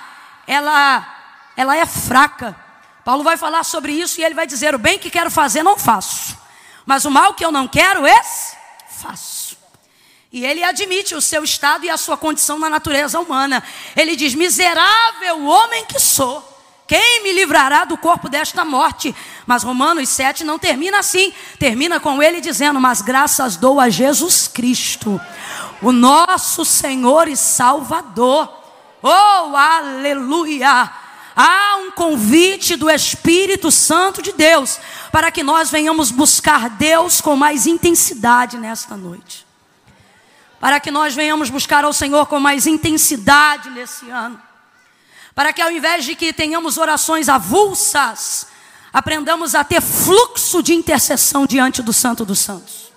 [0.48, 1.08] ela,
[1.56, 2.56] ela é fraca.
[3.04, 5.78] Paulo vai falar sobre isso e ele vai dizer: o bem que quero fazer, não
[5.78, 6.38] faço,
[6.86, 8.56] mas o mal que eu não quero, esse
[8.90, 9.58] faço.
[10.32, 13.64] E ele admite o seu estado e a sua condição na natureza humana.
[13.96, 16.55] Ele diz: Miserável homem que sou.
[16.88, 19.16] Quem me livrará do corpo desta morte?
[19.48, 21.34] Mas Romanos 7 não termina assim.
[21.58, 25.20] Termina com ele dizendo: Mas graças dou a Jesus Cristo
[25.82, 28.52] o nosso Senhor e Salvador.
[29.02, 30.92] Oh, aleluia!
[31.36, 34.80] Há um convite do Espírito Santo de Deus
[35.12, 39.46] para que nós venhamos buscar Deus com mais intensidade nesta noite.
[40.58, 44.42] para que nós venhamos buscar ao Senhor com mais intensidade nesse ano.
[45.36, 48.48] Para que ao invés de que tenhamos orações avulsas,
[48.94, 52.94] aprendamos a ter fluxo de intercessão diante do Santo dos Santos.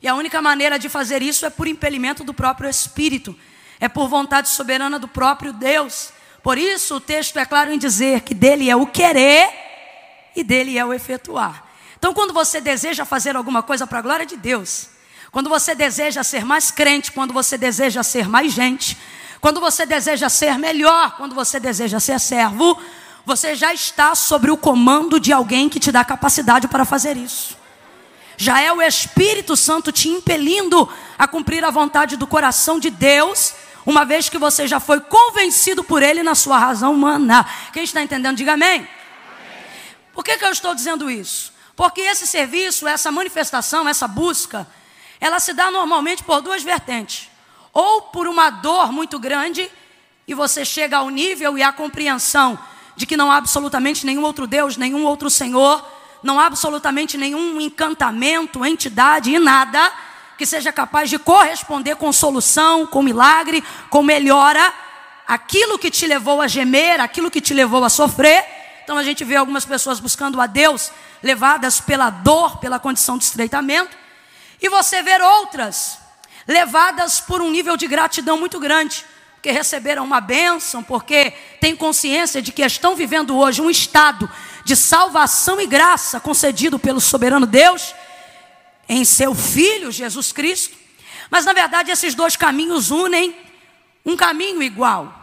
[0.00, 3.36] E a única maneira de fazer isso é por impelimento do próprio Espírito,
[3.78, 6.10] é por vontade soberana do próprio Deus.
[6.42, 9.50] Por isso o texto é claro em dizer que dele é o querer
[10.34, 11.66] e dele é o efetuar.
[11.98, 14.88] Então, quando você deseja fazer alguma coisa para a glória de Deus,
[15.30, 18.96] quando você deseja ser mais crente, quando você deseja ser mais gente,
[19.40, 22.78] quando você deseja ser melhor, quando você deseja ser servo,
[23.24, 27.56] você já está sobre o comando de alguém que te dá capacidade para fazer isso.
[28.36, 30.88] Já é o Espírito Santo te impelindo
[31.18, 33.54] a cumprir a vontade do coração de Deus,
[33.84, 37.46] uma vez que você já foi convencido por Ele na sua razão humana.
[37.72, 38.86] Quem está entendendo, diga amém.
[40.12, 41.52] Por que, que eu estou dizendo isso?
[41.74, 44.66] Porque esse serviço, essa manifestação, essa busca,
[45.18, 47.29] ela se dá normalmente por duas vertentes.
[47.72, 49.70] Ou por uma dor muito grande,
[50.26, 52.58] e você chega ao nível e à compreensão
[52.96, 55.84] de que não há absolutamente nenhum outro Deus, nenhum outro Senhor,
[56.22, 59.92] não há absolutamente nenhum encantamento, entidade e nada
[60.36, 64.72] que seja capaz de corresponder com solução, com milagre, com melhora,
[65.26, 68.44] aquilo que te levou a gemer, aquilo que te levou a sofrer.
[68.82, 70.90] Então a gente vê algumas pessoas buscando a Deus
[71.22, 73.94] levadas pela dor, pela condição de estreitamento,
[74.60, 75.99] e você ver outras
[76.46, 79.04] levadas por um nível de gratidão muito grande,
[79.34, 84.30] porque receberam uma bênção, porque têm consciência de que estão vivendo hoje um estado
[84.64, 87.94] de salvação e graça concedido pelo soberano Deus
[88.88, 90.76] em seu Filho Jesus Cristo.
[91.30, 93.34] Mas na verdade esses dois caminhos unem
[94.04, 95.16] um caminho igual.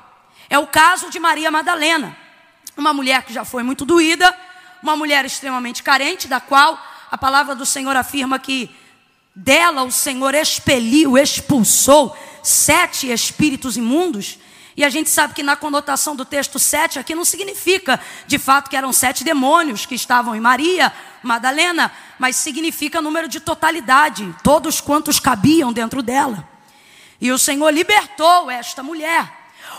[0.50, 2.18] É o caso de Maria Madalena,
[2.76, 4.36] uma mulher que já foi muito doída,
[4.82, 6.82] uma mulher extremamente carente, da qual
[7.12, 8.74] a palavra do Senhor afirma que
[9.38, 14.40] dela o Senhor expeliu, expulsou sete espíritos imundos.
[14.76, 18.68] E a gente sabe que na conotação do texto sete aqui não significa de fato
[18.68, 20.92] que eram sete demônios que estavam em Maria,
[21.22, 26.48] Madalena, mas significa número de totalidade, todos quantos cabiam dentro dela.
[27.22, 29.32] E o Senhor libertou esta mulher.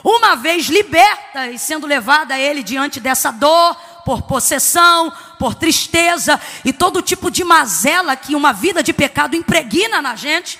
[0.05, 3.76] Uma vez liberta e sendo levada a ele diante dessa dor,
[4.09, 10.01] por possessão, por tristeza e todo tipo de mazela que uma vida de pecado impregna
[10.01, 10.59] na gente.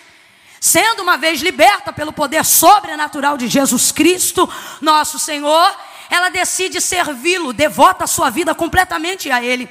[0.61, 4.47] Sendo uma vez liberta pelo poder sobrenatural de Jesus Cristo,
[4.83, 5.75] nosso Senhor,
[6.11, 9.67] ela decide servi-lo, devota a sua vida completamente a Ele.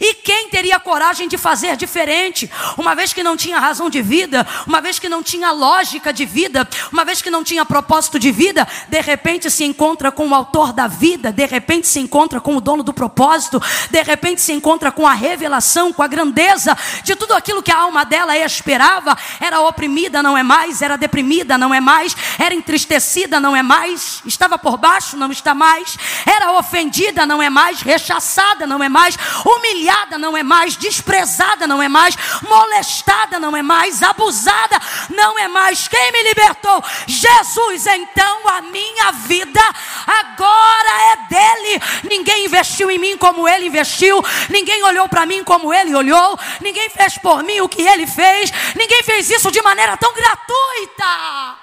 [0.00, 2.50] E quem teria coragem de fazer diferente?
[2.76, 6.24] Uma vez que não tinha razão de vida, uma vez que não tinha lógica de
[6.24, 10.34] vida, uma vez que não tinha propósito de vida, de repente se encontra com o
[10.34, 13.60] autor da vida, de repente se encontra com o dono do propósito,
[13.90, 17.78] de repente se encontra com a revelação, com a grandeza de tudo aquilo que a
[17.78, 19.16] alma dela esperava.
[19.40, 24.22] Era oprimida, não é mais, era deprimida, não é mais, era entristecida, não é mais,
[24.26, 25.96] estava por baixo, não está mais,
[26.26, 31.66] era ofendida, não é mais, rechaçada, não é mais, humilhada humilhada não é mais, desprezada
[31.66, 34.80] não é mais, molestada não é mais, abusada
[35.10, 35.86] não é mais.
[35.88, 36.82] Quem me libertou?
[37.06, 37.86] Jesus.
[37.86, 39.60] Então a minha vida
[40.06, 41.82] agora é dele.
[42.04, 46.88] Ninguém investiu em mim como ele investiu, ninguém olhou para mim como ele olhou, ninguém
[46.88, 51.56] fez por mim o que ele fez, ninguém fez isso de maneira tão gratuita.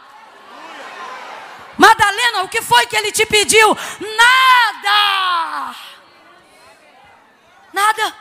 [1.77, 3.77] Madalena, o que foi que ele te pediu?
[3.99, 5.75] Nada.
[7.75, 8.15] Nada.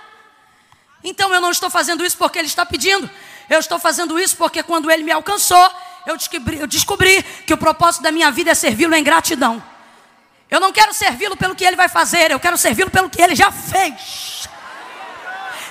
[1.05, 3.09] Então eu não estou fazendo isso porque ele está pedindo.
[3.49, 5.71] Eu estou fazendo isso porque quando ele me alcançou,
[6.05, 9.63] eu descobri, eu descobri que o propósito da minha vida é servi-lo em gratidão.
[10.51, 13.37] Eu não quero servi-lo pelo que ele vai fazer, eu quero servi-lo pelo que ele
[13.37, 14.49] já fez.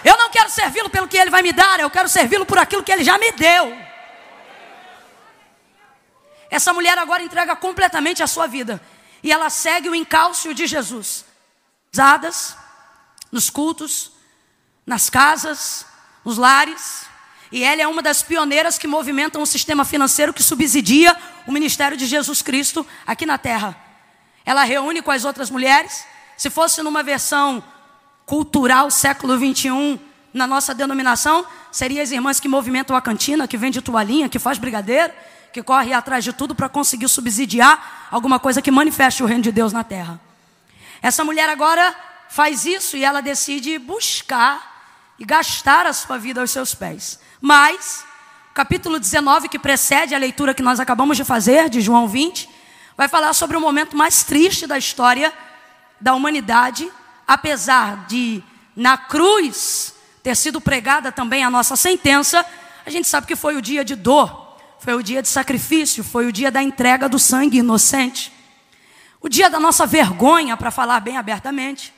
[0.04, 2.84] Eu não quero servi-lo pelo que ele vai me dar, eu quero servi-lo por aquilo
[2.84, 3.78] que ele já me deu.
[6.50, 8.82] Essa mulher agora entrega completamente a sua vida
[9.22, 11.26] e ela segue o encalço de Jesus.
[11.92, 12.56] Usadas,
[13.34, 14.12] nos cultos,
[14.86, 15.88] nas casas,
[16.24, 17.08] nos lares.
[17.52, 21.98] E ela é uma das pioneiras que movimentam o sistema financeiro que subsidia o ministério
[21.98, 23.76] de Jesus Cristo aqui na terra.
[24.46, 26.06] Ela reúne com as outras mulheres.
[26.38, 27.64] Se fosse numa versão
[28.24, 29.98] cultural século 21
[30.32, 34.60] na nossa denominação, seriam as irmãs que movimentam a cantina, que vende toalhinha, que faz
[34.60, 35.12] brigadeiro,
[35.52, 39.52] que corre atrás de tudo para conseguir subsidiar alguma coisa que manifeste o reino de
[39.52, 40.22] Deus na terra.
[41.02, 41.96] Essa mulher agora
[42.34, 47.20] faz isso e ela decide buscar e gastar a sua vida aos seus pés.
[47.40, 48.04] Mas,
[48.56, 52.50] capítulo 19, que precede a leitura que nós acabamos de fazer, de João 20,
[52.98, 55.32] vai falar sobre o momento mais triste da história
[56.02, 56.92] da humanidade,
[57.28, 58.42] apesar de
[58.76, 59.94] na cruz
[60.24, 62.44] ter sido pregada também a nossa sentença,
[62.84, 66.26] a gente sabe que foi o dia de dor, foi o dia de sacrifício, foi
[66.26, 68.34] o dia da entrega do sangue inocente,
[69.22, 71.94] o dia da nossa vergonha, para falar bem abertamente.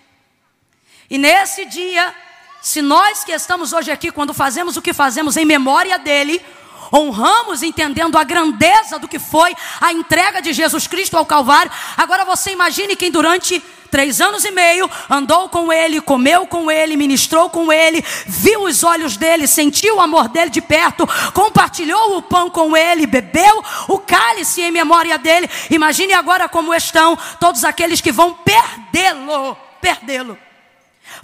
[1.09, 2.13] E nesse dia,
[2.61, 6.43] se nós que estamos hoje aqui, quando fazemos o que fazemos em memória dele,
[6.91, 11.71] honramos entendendo a grandeza do que foi a entrega de Jesus Cristo ao Calvário.
[11.95, 13.61] Agora você imagine quem durante
[13.91, 18.83] três anos e meio andou com ele, comeu com ele, ministrou com ele, viu os
[18.83, 23.99] olhos dele, sentiu o amor dele de perto, compartilhou o pão com ele, bebeu o
[23.99, 25.47] cálice em memória dele.
[25.69, 30.44] Imagine agora como estão todos aqueles que vão perdê-lo, perdê-lo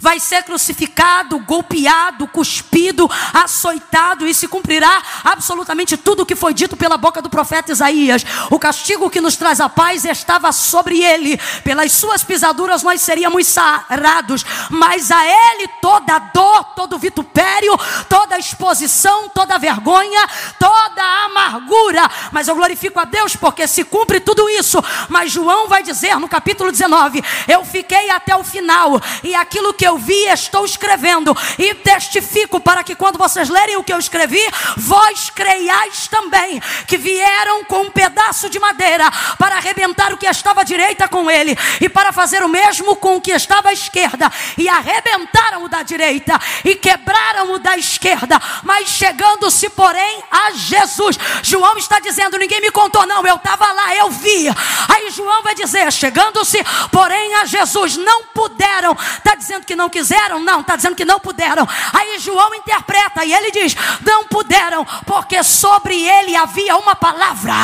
[0.00, 6.76] vai ser crucificado, golpeado, cuspido, açoitado e se cumprirá absolutamente tudo o que foi dito
[6.76, 8.24] pela boca do profeta Isaías.
[8.50, 13.46] O castigo que nos traz a paz estava sobre ele, pelas suas pisaduras nós seríamos
[13.46, 17.76] sarados, mas a ele toda dor, todo vitupério,
[18.08, 20.26] toda exposição, toda vergonha,
[20.58, 22.10] toda amargura.
[22.30, 24.82] Mas eu glorifico a Deus porque se cumpre tudo isso.
[25.08, 29.81] Mas João vai dizer no capítulo 19: Eu fiquei até o final e aquilo que
[29.82, 33.98] que eu vi estou escrevendo e testifico para que quando vocês lerem o que eu
[33.98, 34.40] escrevi,
[34.76, 40.60] vós creiais também que vieram com um pedaço de madeira para arrebentar o que estava
[40.60, 44.30] à direita com ele e para fazer o mesmo com o que estava à esquerda
[44.56, 51.18] e arrebentaram o da direita e quebraram o da esquerda, mas chegando-se porém a Jesus.
[51.42, 54.46] João está dizendo: ninguém me contou não, eu estava lá, eu vi.
[54.88, 58.96] Aí João vai dizer: chegando-se porém a Jesus, não puderam.
[59.18, 60.38] Está dizendo que que não quiseram?
[60.40, 61.66] Não, está dizendo que não puderam.
[61.94, 63.74] Aí João interpreta e ele diz:
[64.04, 67.54] não puderam, porque sobre ele havia uma palavra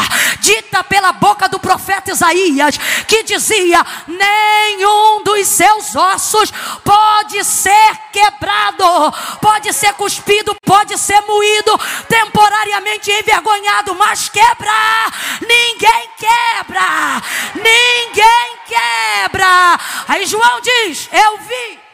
[0.40, 6.50] dita pela boca do profeta Isaías que dizia: nenhum dos seus ossos
[6.82, 8.84] pode ser quebrado,
[9.42, 11.78] pode ser cuspido, pode ser moído,
[12.08, 15.12] temporariamente envergonhado, mas quebrar,
[15.42, 17.22] ninguém quebra,
[17.54, 19.78] ninguém quebra.
[20.08, 21.87] Aí João diz: Eu vi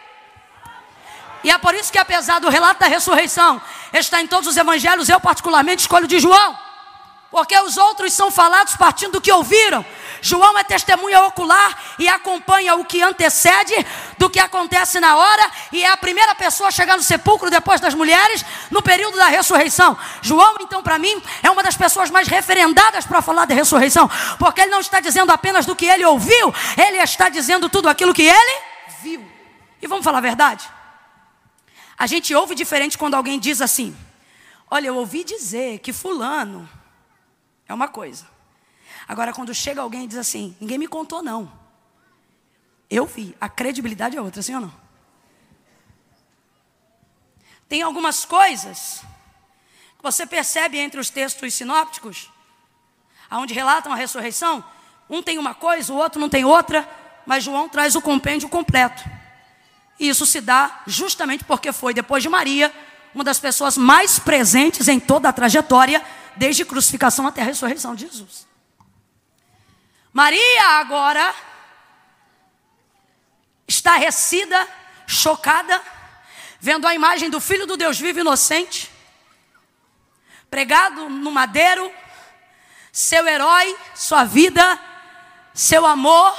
[1.45, 3.61] e é por isso que, apesar do relato da ressurreição
[3.93, 6.59] está em todos os evangelhos, eu particularmente escolho de João,
[7.31, 9.85] porque os outros são falados partindo do que ouviram.
[10.23, 13.75] João é testemunha ocular e acompanha o que antecede
[14.17, 17.79] do que acontece na hora, e é a primeira pessoa a chegar no sepulcro depois
[17.79, 19.99] das mulheres, no período da ressurreição.
[20.23, 24.63] João, então, para mim, é uma das pessoas mais referendadas para falar da ressurreição, porque
[24.63, 28.23] ele não está dizendo apenas do que ele ouviu, ele está dizendo tudo aquilo que
[28.23, 28.61] ele
[29.03, 29.31] viu.
[29.83, 30.67] E vamos falar a verdade?
[31.97, 33.97] A gente ouve diferente quando alguém diz assim:
[34.71, 36.69] Olha, eu ouvi dizer que Fulano
[37.67, 38.27] é uma coisa.
[39.07, 41.51] Agora, quando chega alguém e diz assim: Ninguém me contou, não.
[42.91, 43.37] Eu vi.
[43.41, 44.85] A credibilidade é outra, sim ou não?
[47.69, 49.03] Tem algumas coisas
[49.97, 52.31] que você percebe entre os textos sinópticos,
[53.31, 54.65] onde relatam a ressurreição.
[55.09, 56.89] Um tem uma coisa, o outro não tem outra,
[57.27, 59.03] mas João traz o compêndio completo.
[59.99, 62.73] E isso se dá justamente porque foi, depois de Maria,
[63.15, 66.05] uma das pessoas mais presentes em toda a trajetória,
[66.37, 68.47] desde crucificação até a ressurreição de Jesus.
[70.13, 71.35] Maria agora
[73.67, 74.69] estarrecida,
[75.07, 75.81] chocada,
[76.61, 78.91] vendo a imagem do Filho do Deus vivo inocente,
[80.51, 81.91] pregado no madeiro,
[82.93, 84.79] seu herói, sua vida,
[85.53, 86.37] seu amor.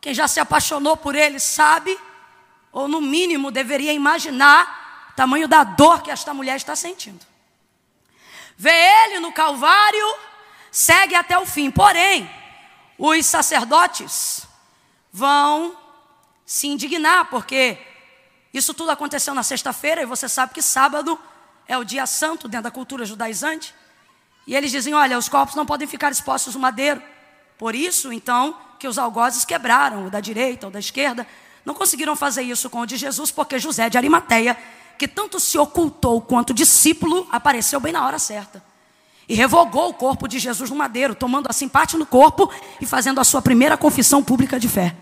[0.00, 1.98] Quem já se apaixonou por ele sabe
[2.72, 7.24] ou no mínimo deveria imaginar o tamanho da dor que esta mulher está sentindo.
[8.56, 8.72] Vê
[9.04, 10.16] ele no Calvário,
[10.70, 11.70] segue até o fim.
[11.70, 12.28] Porém,
[12.98, 14.46] os sacerdotes
[15.12, 15.76] vão
[16.44, 17.78] se indignar, porque
[18.52, 21.18] isso tudo aconteceu na sexta-feira, e você sabe que sábado
[21.66, 23.74] é o dia santo dentro da cultura judaizante.
[24.46, 27.02] E eles dizem: olha, os corpos não podem ficar expostos no madeiro.
[27.58, 31.26] Por isso, então, que os algozes quebraram, o da direita, o da esquerda,
[31.68, 34.56] não conseguiram fazer isso com o de Jesus, porque José de Arimateia,
[34.96, 38.64] que tanto se ocultou quanto discípulo, apareceu bem na hora certa.
[39.28, 42.50] E revogou o corpo de Jesus no madeiro, tomando assim parte no corpo
[42.80, 44.96] e fazendo a sua primeira confissão pública de fé.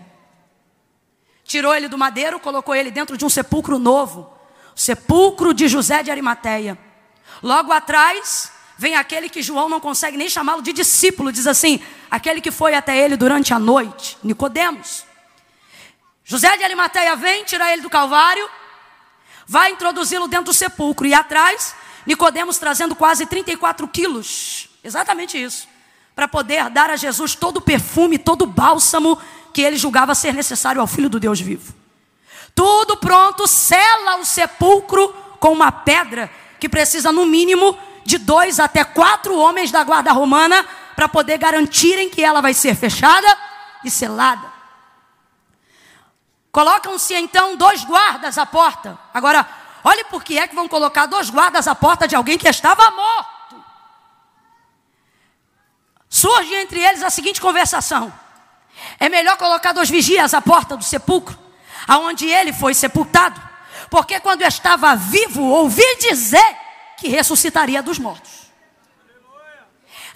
[1.45, 4.29] Tirou ele do madeiro, colocou ele dentro de um sepulcro novo,
[4.75, 6.77] o sepulcro de José de Arimateia.
[7.41, 11.79] Logo atrás, vem aquele que João não consegue nem chamá-lo de discípulo, diz assim:
[12.11, 15.06] aquele que foi até ele durante a noite, Nicodemos.
[16.29, 18.49] José de Arimateia vem, tira ele do Calvário,
[19.47, 21.07] vai introduzi-lo dentro do sepulcro.
[21.07, 21.73] E atrás,
[22.05, 24.69] Nicodemos trazendo quase 34 quilos.
[24.83, 25.69] Exatamente isso.
[26.13, 29.17] Para poder dar a Jesus todo o perfume, todo o bálsamo
[29.53, 31.73] que ele julgava ser necessário ao Filho do Deus vivo.
[32.53, 35.07] Tudo pronto, sela o sepulcro
[35.39, 36.29] com uma pedra
[36.59, 42.09] que precisa, no mínimo, de dois até quatro homens da guarda romana para poder garantirem
[42.09, 43.27] que ela vai ser fechada
[43.85, 44.56] e selada.
[46.57, 48.97] Colocam-se então dois guardas à porta.
[49.13, 49.47] Agora,
[49.83, 52.89] olhe por que é que vão colocar dois guardas à porta de alguém que estava
[52.89, 53.63] morto.
[56.09, 58.11] Surge entre eles a seguinte conversação:
[58.99, 61.37] é melhor colocar dois vigias à porta do sepulcro,
[61.87, 63.39] aonde ele foi sepultado,
[63.87, 66.57] porque quando estava vivo, ouvi dizer
[66.97, 68.36] que ressuscitaria dos mortos.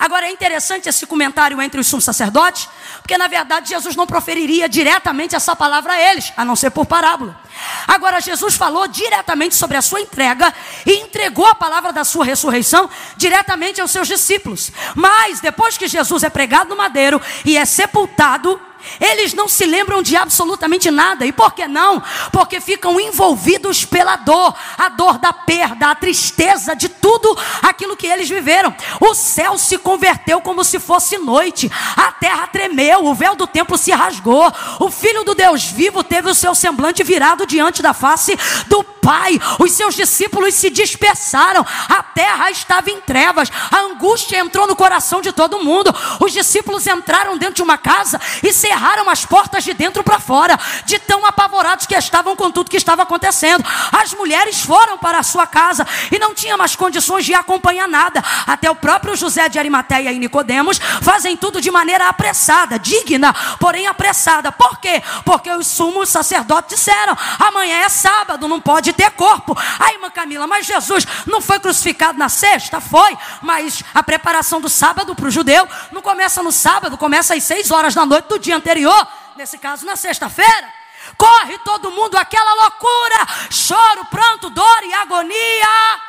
[0.02, 2.68] Agora é interessante esse comentário entre os sumos sacerdotes,
[3.04, 6.88] porque na verdade Jesus não proferiria diretamente essa palavra a eles, a não ser por
[6.88, 7.40] parábola.
[7.88, 10.52] Agora Jesus falou diretamente sobre a sua entrega
[10.88, 14.72] e entregou a palavra da sua ressurreição diretamente aos seus discípulos.
[14.96, 18.60] Mas depois que Jesus é pregado no madeiro e é sepultado,
[19.00, 21.26] eles não se lembram de absolutamente nada.
[21.26, 22.02] E por que não?
[22.32, 28.08] Porque ficam envolvidos pela dor, a dor da perda, a tristeza de tudo aquilo que
[28.08, 28.74] eles viveram.
[29.00, 33.78] O céu se converteu como se fosse noite, a terra tremeu, o véu do templo
[33.78, 34.52] se rasgou.
[34.80, 38.38] O filho do Deus vivo teve o seu semblante virado diante da face
[38.68, 39.40] do Pai.
[39.60, 45.22] Os seus discípulos se dispersaram, a terra estava em trevas, a angústia entrou no coração
[45.22, 45.94] de todo mundo.
[46.20, 50.58] Os discípulos entraram dentro de uma casa e cerraram as portas de dentro para fora,
[50.86, 53.66] de tão apavorados que estavam com tudo que estava acontecendo.
[53.92, 58.24] As mulheres foram para a sua casa e não tinham mais condições de acompanhar nada.
[58.46, 63.88] Até o próprio José de Arimateia e Nicodemos fazem tudo de maneira apressada, digna, porém
[63.88, 64.52] apressada.
[64.52, 65.02] Por quê?
[65.26, 69.56] Porque os sumos sacerdotes disseram: amanhã é sábado, não pode ter corpo.
[69.80, 72.80] Aí, irmã Camila, mas Jesus não foi crucificado na sexta?
[72.82, 77.44] Foi, mas a preparação do sábado para o judeu não começa no sábado, começa às
[77.44, 80.82] seis horas da noite do dia anterior, nesse caso na sexta-feira.
[81.18, 86.02] Corre todo mundo aquela loucura, choro, pranto, dor e agonia.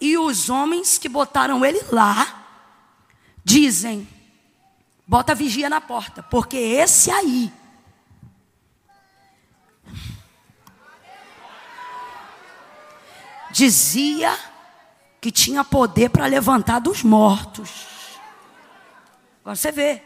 [0.00, 2.26] E os homens que botaram ele lá
[3.44, 4.08] dizem:
[5.06, 7.52] bota vigia na porta, porque esse aí
[13.52, 14.36] dizia
[15.20, 17.70] que tinha poder para levantar dos mortos.
[19.42, 20.02] Agora você vê,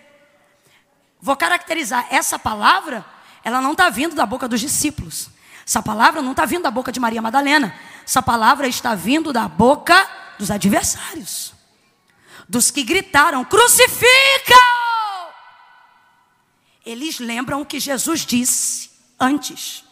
[1.27, 3.05] Vou caracterizar essa palavra,
[3.43, 5.29] ela não está vindo da boca dos discípulos.
[5.67, 7.77] Essa palavra não está vindo da boca de Maria Madalena.
[8.07, 10.09] Essa palavra está vindo da boca
[10.39, 11.53] dos adversários,
[12.49, 14.55] dos que gritaram: crucifica!
[16.85, 19.83] Eles lembram o que Jesus disse antes.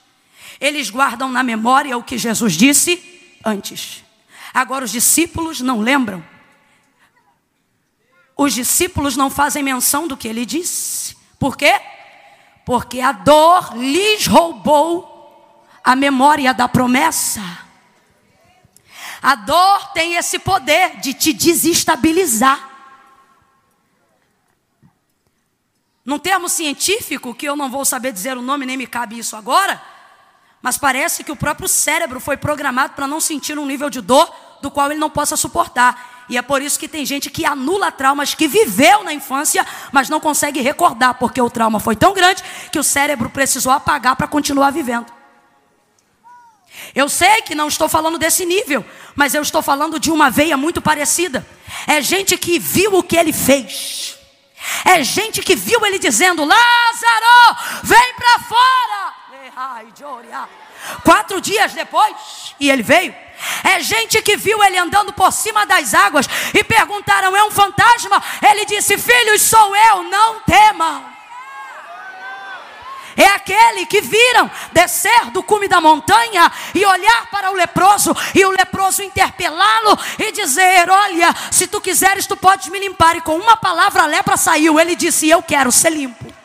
[0.61, 3.14] Eles guardam na memória o que Jesus disse
[3.45, 4.05] antes.
[4.53, 6.25] Agora os discípulos não lembram.
[8.37, 11.17] Os discípulos não fazem menção do que ele disse.
[11.39, 11.81] Por quê?
[12.65, 17.41] Porque a dor lhes roubou a memória da promessa.
[19.23, 22.71] A dor tem esse poder de te desestabilizar.
[26.05, 29.35] Num termo científico, que eu não vou saber dizer o nome, nem me cabe isso
[29.35, 29.83] agora,
[30.65, 34.35] mas parece que o próprio cérebro foi programado para não sentir um nível de dor
[34.63, 36.25] do qual ele não possa suportar.
[36.27, 40.09] E é por isso que tem gente que anula traumas que viveu na infância, mas
[40.09, 42.43] não consegue recordar, porque o trauma foi tão grande
[42.73, 45.13] que o cérebro precisou apagar para continuar vivendo.
[46.95, 48.83] Eu sei que não estou falando desse nível,
[49.15, 51.47] mas eu estou falando de uma veia muito parecida.
[51.87, 54.19] É gente que viu o que ele fez.
[54.83, 59.24] É gente que viu ele dizendo: Lázaro, vem para fora.
[61.05, 63.15] Quatro dias depois, e ele veio.
[63.63, 68.23] É gente que viu ele andando por cima das águas e perguntaram: é um fantasma?
[68.43, 71.15] Ele disse: Filhos, sou eu, não temam.
[73.17, 78.45] É aquele que viram descer do cume da montanha e olhar para o leproso e
[78.45, 83.17] o leproso interpelá-lo e dizer: Olha, se tu quiseres, tu podes me limpar.
[83.17, 84.81] E com uma palavra a lepra saiu.
[84.81, 86.44] Ele disse: Eu quero ser limpo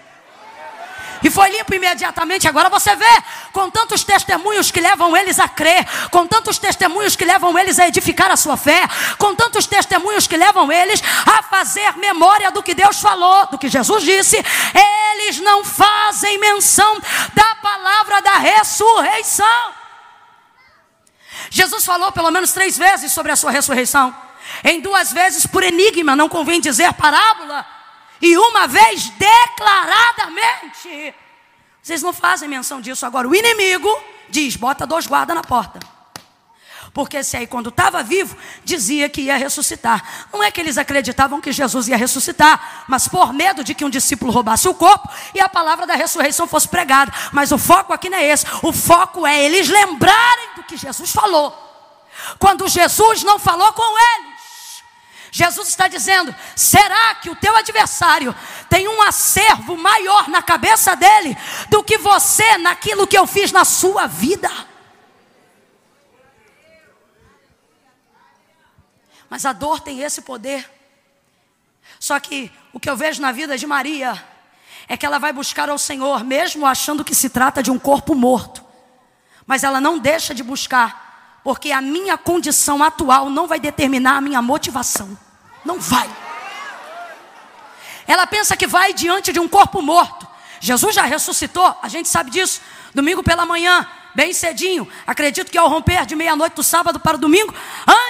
[1.23, 2.47] e foi limpo imediatamente.
[2.47, 7.25] Agora você vê, com tantos testemunhos que levam eles a crer, com tantos testemunhos que
[7.25, 8.87] levam eles a edificar a sua fé,
[9.17, 13.69] com tantos testemunhos que levam eles a fazer memória do que Deus falou, do que
[13.69, 14.37] Jesus disse,
[15.17, 16.99] eles não fazem menção
[17.33, 19.73] da palavra da ressurreição.
[21.49, 24.15] Jesus falou pelo menos três vezes sobre a sua ressurreição.
[24.63, 27.78] Em duas vezes por enigma, não convém dizer parábola
[28.21, 31.15] e uma vez declaradamente.
[31.81, 33.05] Vocês não fazem menção disso.
[33.05, 33.89] Agora, o inimigo
[34.29, 35.79] diz: bota dois guardas na porta.
[36.93, 40.27] Porque se aí, quando estava vivo, dizia que ia ressuscitar.
[40.33, 43.89] Não é que eles acreditavam que Jesus ia ressuscitar, mas por medo de que um
[43.89, 47.13] discípulo roubasse o corpo e a palavra da ressurreição fosse pregada.
[47.31, 48.45] Mas o foco aqui não é esse.
[48.63, 51.67] O foco é eles lembrarem do que Jesus falou.
[52.37, 54.38] quando Jesus não falou com eles.
[55.31, 58.35] Jesus está dizendo: será que o teu adversário
[58.69, 61.37] tem um acervo maior na cabeça dele
[61.69, 64.49] do que você naquilo que eu fiz na sua vida?
[69.29, 70.69] Mas a dor tem esse poder.
[71.99, 74.21] Só que o que eu vejo na vida de Maria
[74.87, 78.15] é que ela vai buscar ao Senhor, mesmo achando que se trata de um corpo
[78.15, 78.65] morto.
[79.45, 81.08] Mas ela não deixa de buscar,
[81.49, 85.17] porque a minha condição atual não vai determinar a minha motivação.
[85.65, 86.07] Não vai.
[88.05, 90.27] Ela pensa que vai diante de um corpo morto.
[90.59, 92.61] Jesus já ressuscitou, a gente sabe disso.
[92.93, 94.87] Domingo pela manhã, bem cedinho.
[95.07, 97.51] Acredito que ao romper de meia-noite do sábado para o domingo,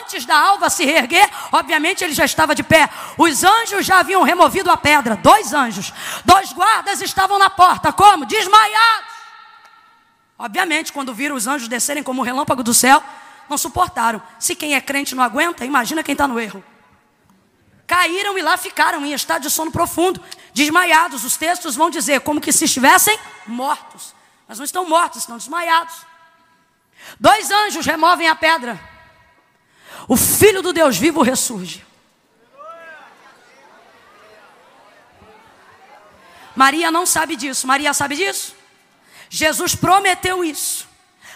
[0.02, 2.90] antes da alva se reerguer, obviamente ele já estava de pé.
[3.18, 5.16] Os anjos já haviam removido a pedra.
[5.16, 5.94] Dois anjos.
[6.26, 7.94] Dois guardas estavam na porta.
[7.94, 8.26] Como?
[8.26, 9.14] Desmaiados.
[10.38, 13.02] Obviamente, quando viram os anjos descerem como relâmpago do céu,
[13.50, 14.22] não suportaram.
[14.40, 16.64] Se quem é crente não aguenta, imagina quem está no erro.
[17.88, 20.22] Caíram e lá ficaram em estado de sono profundo,
[20.54, 21.24] desmaiados.
[21.24, 23.18] Os textos vão dizer como que se estivessem
[23.48, 24.14] mortos.
[24.48, 25.96] Mas não estão mortos, estão desmaiados.
[27.20, 28.80] Dois anjos removem a pedra.
[30.08, 31.86] O filho do Deus vivo ressurge.
[36.56, 37.66] Maria não sabe disso.
[37.66, 38.56] Maria sabe disso?
[39.30, 40.89] Jesus prometeu isso.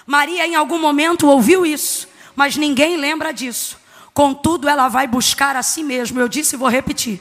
[0.05, 3.77] Maria em algum momento ouviu isso, mas ninguém lembra disso.
[4.13, 6.21] Contudo, ela vai buscar a si mesma.
[6.21, 7.19] Eu disse e vou repetir.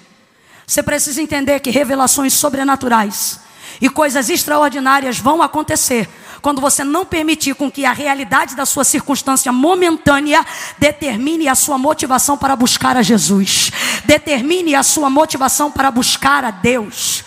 [0.66, 3.40] Você precisa entender que revelações sobrenaturais
[3.80, 6.08] e coisas extraordinárias vão acontecer
[6.40, 10.44] quando você não permitir com que a realidade da sua circunstância momentânea
[10.76, 13.70] determine a sua motivação para buscar a Jesus,
[14.04, 17.24] determine a sua motivação para buscar a Deus.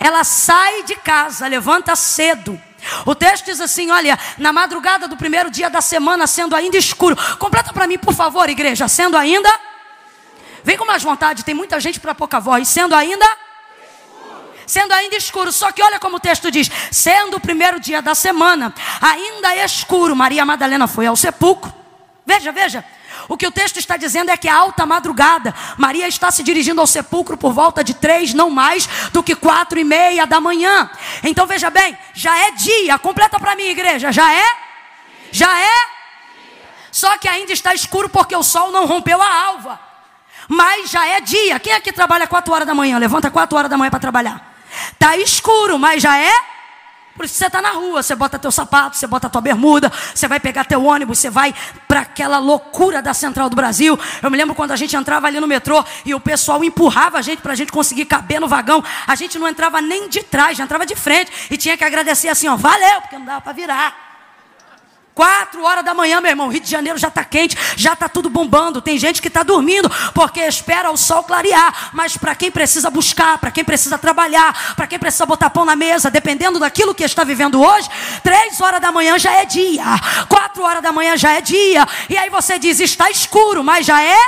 [0.00, 2.60] Ela sai de casa, levanta cedo.
[3.04, 7.16] O texto diz assim: olha, na madrugada do primeiro dia da semana, sendo ainda escuro.
[7.38, 8.88] Completa para mim, por favor, igreja.
[8.88, 9.48] Sendo ainda.
[10.64, 12.68] Vem com mais vontade, tem muita gente para pouca voz.
[12.68, 13.26] Sendo ainda
[14.66, 15.50] sendo ainda escuro.
[15.50, 20.14] Só que olha como o texto diz: sendo o primeiro dia da semana, ainda escuro,
[20.14, 21.72] Maria Madalena foi ao sepulcro.
[22.24, 22.84] Veja, veja.
[23.26, 26.80] O que o texto está dizendo é que a alta madrugada, Maria está se dirigindo
[26.80, 30.90] ao sepulcro por volta de três, não mais do que quatro e meia da manhã.
[31.22, 32.98] Então veja bem, já é dia.
[32.98, 34.12] Completa para mim, igreja.
[34.12, 34.44] Já é?
[35.32, 35.98] Já é?
[36.90, 39.80] Só que ainda está escuro porque o sol não rompeu a alva.
[40.48, 41.60] Mas já é dia.
[41.60, 42.98] Quem aqui trabalha quatro horas da manhã?
[42.98, 44.56] Levanta quatro horas da manhã para trabalhar.
[44.98, 46.32] Tá escuro, mas já é.
[47.18, 50.28] Por isso você está na rua, você bota teu sapato, você bota tua bermuda, você
[50.28, 51.52] vai pegar teu ônibus, você vai
[51.88, 53.98] para aquela loucura da Central do Brasil.
[54.22, 57.22] Eu me lembro quando a gente entrava ali no metrô e o pessoal empurrava a
[57.22, 58.84] gente para a gente conseguir caber no vagão.
[59.04, 62.28] A gente não entrava nem de trás, já entrava de frente e tinha que agradecer
[62.28, 64.07] assim, ó, valeu, porque não dava para virar.
[65.18, 68.30] Quatro horas da manhã, meu irmão, Rio de Janeiro já está quente, já está tudo
[68.30, 68.80] bombando.
[68.80, 71.90] Tem gente que está dormindo porque espera o sol clarear.
[71.92, 75.74] Mas para quem precisa buscar, para quem precisa trabalhar, para quem precisa botar pão na
[75.74, 77.90] mesa, dependendo daquilo que está vivendo hoje,
[78.22, 79.82] três horas da manhã já é dia,
[80.28, 81.84] quatro horas da manhã já é dia.
[82.08, 84.20] E aí você diz, está escuro, mas já é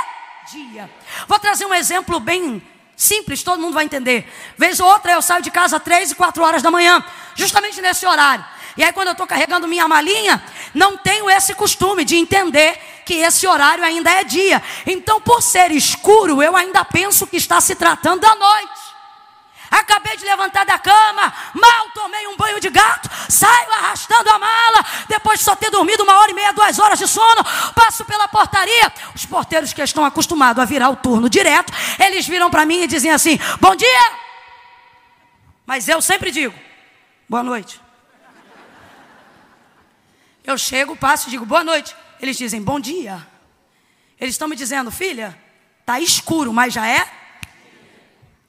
[0.51, 0.91] dia.
[1.25, 2.61] Vou trazer um exemplo bem
[2.97, 4.29] simples, todo mundo vai entender.
[4.57, 7.01] Vez ou outra eu saio de casa três e quatro horas da manhã,
[7.33, 8.43] justamente nesse horário.
[8.77, 10.41] E aí, quando eu estou carregando minha malinha,
[10.73, 14.61] não tenho esse costume de entender que esse horário ainda é dia.
[14.85, 18.81] Então, por ser escuro, eu ainda penso que está se tratando da noite.
[19.71, 24.85] Acabei de levantar da cama, mal tomei um banho de gato, saio arrastando a mala,
[25.07, 27.41] depois de só ter dormido uma hora e meia, duas horas de sono,
[27.73, 28.91] passo pela portaria.
[29.15, 32.87] Os porteiros que estão acostumados a virar o turno direto, eles viram para mim e
[32.87, 34.11] dizem assim: Bom dia!
[35.65, 36.53] Mas eu sempre digo:
[37.29, 37.79] Boa noite.
[40.43, 41.95] Eu chego, passo e digo boa noite.
[42.19, 43.25] Eles dizem bom dia.
[44.19, 45.37] Eles estão me dizendo, filha,
[45.85, 47.07] tá escuro, mas já é?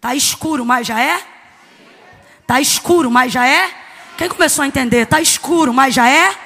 [0.01, 1.23] Tá escuro, mas já é?
[2.47, 3.73] Tá escuro, mas já é?
[4.19, 5.07] Quem começou a entender?
[5.07, 6.37] Tá escuro, mas já é?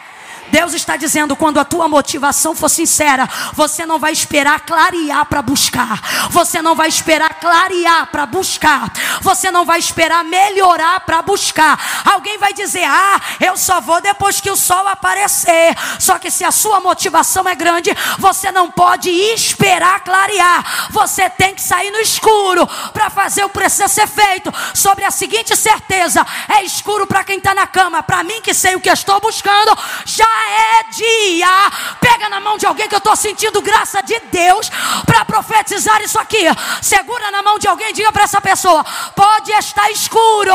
[0.50, 5.42] Deus está dizendo: quando a tua motivação for sincera, você não vai esperar clarear para
[5.42, 8.90] buscar, você não vai esperar clarear para buscar,
[9.20, 11.78] você não vai esperar melhorar para buscar.
[12.04, 15.74] Alguém vai dizer: ah, eu só vou depois que o sol aparecer.
[15.98, 21.54] Só que se a sua motivação é grande, você não pode esperar clarear, você tem
[21.54, 26.62] que sair no escuro para fazer o precisa ser feito, sobre a seguinte certeza: é
[26.62, 30.35] escuro para quem está na cama, para mim que sei o que estou buscando, já
[30.36, 31.70] é dia.
[32.00, 34.70] Pega na mão de alguém que eu estou sentindo graça de Deus
[35.04, 36.44] para profetizar isso aqui.
[36.82, 38.84] Segura na mão de alguém e diga para essa pessoa:
[39.14, 40.52] pode estar escuro,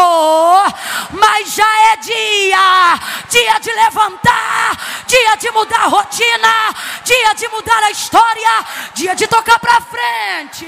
[1.12, 3.00] mas já é dia.
[3.30, 4.78] Dia de levantar,
[5.08, 10.68] dia de mudar a rotina, dia de mudar a história, dia de tocar para frente.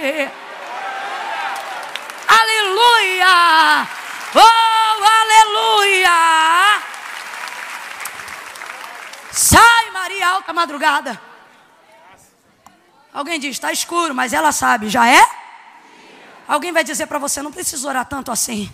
[2.28, 3.88] Aleluia!
[4.36, 6.93] Oh, aleluia!
[9.36, 11.20] Sai, Maria, alta madrugada.
[13.12, 15.24] Alguém diz, está escuro, mas ela sabe, já é?
[16.48, 18.72] Alguém vai dizer para você, não precisa orar tanto assim.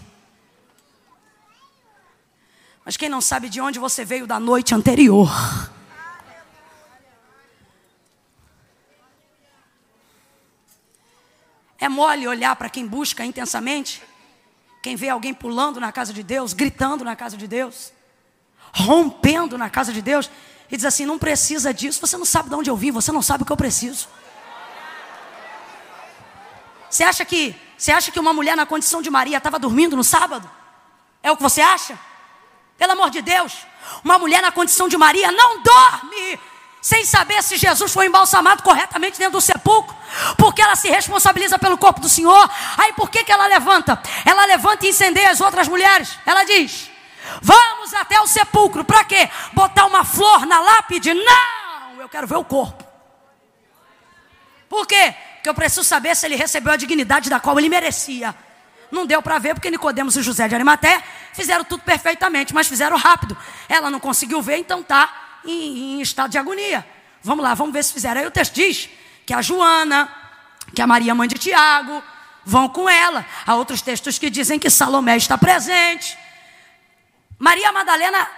[2.84, 5.30] Mas quem não sabe de onde você veio da noite anterior?
[11.78, 14.04] É mole olhar para quem busca intensamente,
[14.84, 17.94] quem vê alguém pulando na casa de Deus, gritando na casa de Deus,
[18.74, 20.30] rompendo na casa de Deus,
[20.72, 23.22] e diz assim: não precisa disso, você não sabe de onde eu vim, você não
[23.22, 24.08] sabe o que eu preciso.
[26.90, 30.04] Você acha que você acha que uma mulher na condição de Maria estava dormindo no
[30.04, 30.50] sábado?
[31.24, 31.98] É o que você acha?
[32.78, 33.54] Pelo amor de Deus,
[34.04, 36.40] uma mulher na condição de Maria não dorme
[36.82, 39.96] sem saber se Jesus foi embalsamado corretamente dentro do sepulcro,
[40.38, 42.50] porque ela se responsabiliza pelo corpo do Senhor.
[42.78, 44.02] Aí por que, que ela levanta?
[44.26, 46.18] Ela levanta e incendeia as outras mulheres.
[46.26, 46.90] Ela diz:
[47.42, 49.30] Vamos até o sepulcro, para quê?
[49.54, 51.14] Botar uma flor na lápide?
[51.14, 52.84] Não, eu quero ver o corpo.
[54.68, 55.16] Por quê?
[55.36, 58.36] Porque eu preciso saber se ele recebeu a dignidade da qual ele merecia.
[58.92, 62.98] Não deu para ver porque Nicodemos e José de Arimaté fizeram tudo perfeitamente, mas fizeram
[62.98, 63.38] rápido.
[63.68, 66.86] Ela não conseguiu ver, então tá em, em estado de agonia.
[67.22, 68.22] Vamos lá, vamos ver se fizeram.
[68.22, 68.90] Aí o texto diz
[69.26, 70.12] que a Joana,
[70.74, 72.02] que a Maria mãe de Tiago,
[72.46, 73.26] vão com ela.
[73.46, 76.18] Há outros textos que dizem que Salomé está presente.
[77.40, 78.30] Maria Madalena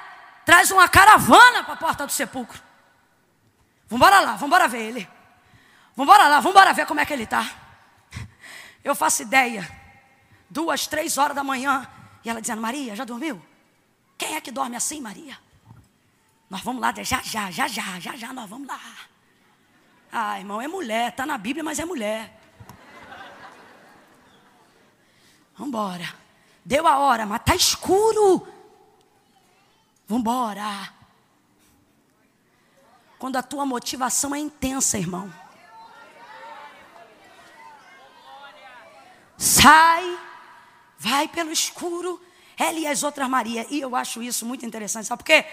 [0.46, 2.62] traz uma caravana para a porta do sepulcro.
[3.90, 5.10] Vamos lá, vamos ver ele.
[5.96, 7.46] Vamos lá, vamos ver como é que ele está.
[8.84, 9.70] Eu faço ideia
[10.50, 11.88] duas, três horas da manhã.
[12.24, 13.42] E ela dizendo: Maria, já dormiu?
[14.18, 15.38] Quem é que dorme assim, Maria?
[16.50, 18.80] Nós vamos lá, já, já, já, já, já, já, nós vamos lá.
[20.12, 22.40] Ah, irmão, é mulher, está na Bíblia, mas é mulher.
[25.54, 26.14] Vamos embora.
[26.64, 28.48] Deu a hora, mas está escuro.
[30.12, 30.90] Vamos embora.
[33.18, 35.34] Quando a tua motivação é intensa, irmão.
[39.38, 40.20] Sai
[41.00, 42.22] vai pelo escuro,
[42.58, 43.66] ela e as outras Maria.
[43.70, 45.46] E eu acho isso muito interessante, sabe por quê?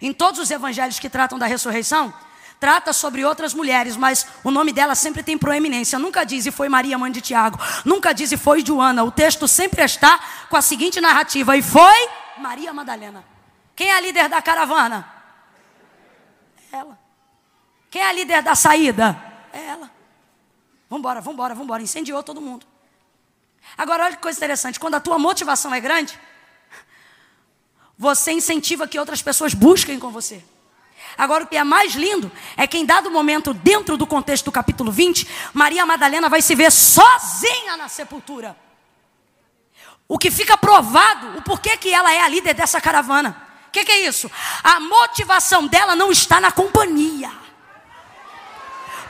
[0.00, 2.12] Em todos os evangelhos que tratam da ressurreição,
[2.58, 5.98] trata sobre outras mulheres, mas o nome dela sempre tem proeminência.
[5.98, 7.58] Nunca diz e foi Maria, mãe de Tiago.
[7.84, 9.04] Nunca diz e foi Joana.
[9.04, 10.18] O texto sempre está
[10.48, 13.35] com a seguinte narrativa: e foi Maria Madalena.
[13.76, 15.06] Quem é a líder da caravana?
[16.72, 16.98] Ela.
[17.90, 19.22] Quem é a líder da saída?
[19.52, 19.90] Ela.
[20.88, 21.82] Vambora, vambora, vambora.
[21.82, 22.66] Incendiou todo mundo.
[23.76, 26.18] Agora, olha que coisa interessante: quando a tua motivação é grande,
[27.98, 30.42] você incentiva que outras pessoas busquem com você.
[31.18, 34.52] Agora, o que é mais lindo é que, em dado momento, dentro do contexto do
[34.52, 38.56] capítulo 20, Maria Madalena vai se ver sozinha na sepultura.
[40.08, 43.45] O que fica provado, o porquê que ela é a líder dessa caravana.
[43.68, 44.30] O que, que é isso?
[44.62, 47.30] A motivação dela não está na companhia.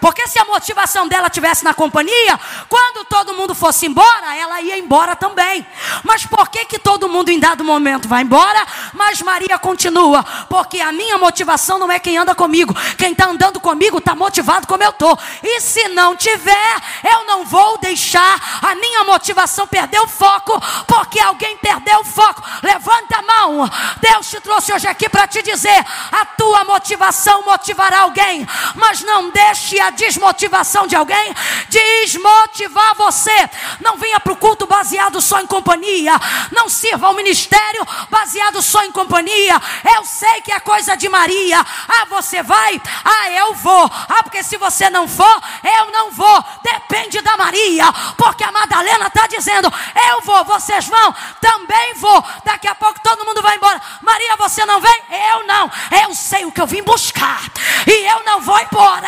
[0.06, 2.38] Porque se a motivação dela tivesse na companhia,
[2.68, 5.66] quando todo mundo fosse embora, ela ia embora também.
[6.04, 10.22] Mas por que que todo mundo em dado momento vai embora, mas Maria continua?
[10.48, 12.72] Porque a minha motivação não é quem anda comigo.
[12.96, 15.18] Quem está andando comigo está motivado como eu estou.
[15.42, 21.18] E se não tiver, eu não vou deixar a minha motivação perder o foco, porque
[21.18, 22.44] alguém perdeu o foco.
[22.62, 23.68] Levanta a mão.
[24.00, 28.46] Deus te trouxe hoje aqui para te dizer: a tua motivação motivará alguém,
[28.76, 31.34] mas não deixe a desmotivação de alguém,
[31.68, 33.50] desmotivar você.
[33.80, 36.12] Não venha para o culto baseado só em companhia.
[36.52, 39.60] Não sirva ao ministério baseado só em companhia.
[39.96, 41.64] Eu sei que é coisa de Maria.
[41.88, 42.80] Ah, você vai?
[43.04, 43.90] Ah, eu vou.
[44.08, 45.42] Ah, porque se você não for,
[45.78, 46.44] eu não vou.
[46.62, 47.92] Depende da Maria.
[48.16, 49.72] Porque a Madalena está dizendo:
[50.10, 52.24] eu vou, vocês vão, também vou.
[52.44, 53.80] Daqui a pouco todo mundo vai embora.
[54.02, 55.02] Maria, você não vem?
[55.32, 55.70] Eu não.
[56.04, 57.40] Eu sei o que eu vim buscar.
[57.86, 59.06] E eu não vou embora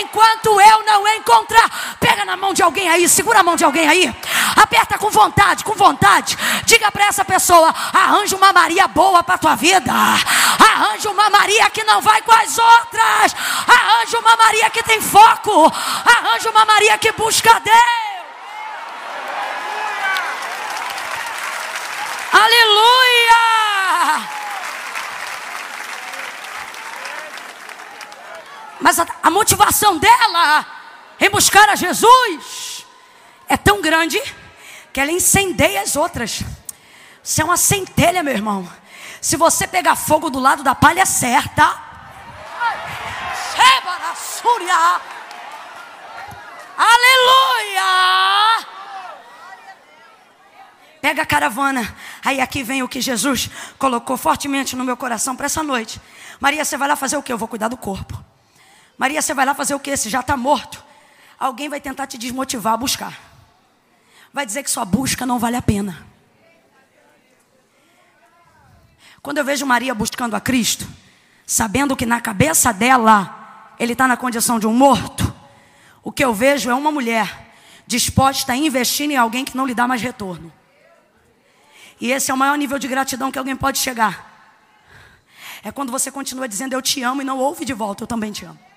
[0.00, 1.96] enquanto eu não encontrar.
[1.98, 4.14] Pega na mão de alguém aí, segura a mão de alguém aí,
[4.56, 6.36] aperta com vontade, com vontade.
[6.64, 11.84] Diga para essa pessoa: arranja uma Maria boa para tua vida, arranja uma Maria que
[11.84, 13.36] não vai com as outras,
[13.66, 15.72] arranja uma Maria que tem foco,
[16.04, 18.10] arranja uma Maria que busca Deus.
[22.32, 24.39] Aleluia!
[28.80, 30.66] Mas a, a motivação dela
[31.18, 32.86] em buscar a Jesus
[33.48, 34.20] é tão grande
[34.92, 36.42] que ela incendeia as outras.
[37.22, 38.70] Você é uma centelha, meu irmão.
[39.20, 41.90] Se você pegar fogo do lado da palha certa,
[46.80, 48.66] Aleluia!
[51.02, 51.94] Pega a caravana.
[52.24, 56.00] Aí aqui vem o que Jesus colocou fortemente no meu coração para essa noite.
[56.38, 57.32] Maria, você vai lá fazer o que?
[57.32, 58.29] Eu vou cuidar do corpo.
[59.00, 59.96] Maria, você vai lá fazer o que?
[59.96, 60.84] Se já está morto.
[61.38, 63.18] Alguém vai tentar te desmotivar a buscar.
[64.30, 66.06] Vai dizer que sua busca não vale a pena.
[69.22, 70.86] Quando eu vejo Maria buscando a Cristo,
[71.46, 75.34] sabendo que na cabeça dela ele está na condição de um morto,
[76.02, 77.54] o que eu vejo é uma mulher
[77.86, 80.52] disposta a investir em alguém que não lhe dá mais retorno.
[81.98, 84.52] E esse é o maior nível de gratidão que alguém pode chegar.
[85.62, 88.30] É quando você continua dizendo eu te amo e não ouve de volta, eu também
[88.30, 88.69] te amo.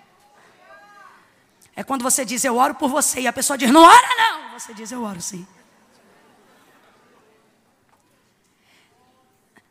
[1.75, 4.59] É quando você diz eu oro por você e a pessoa diz não ora não.
[4.59, 5.45] Você diz eu oro sim.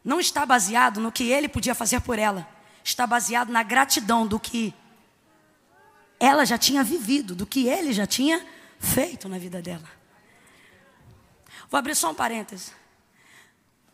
[0.04, 2.48] Não está baseado no que ele podia fazer por ela.
[2.82, 4.74] Está baseado na gratidão do que
[6.18, 8.44] ela já tinha vivido, do que ele já tinha
[8.78, 9.88] feito na vida dela.
[11.70, 12.72] Vou abrir só um parêntese.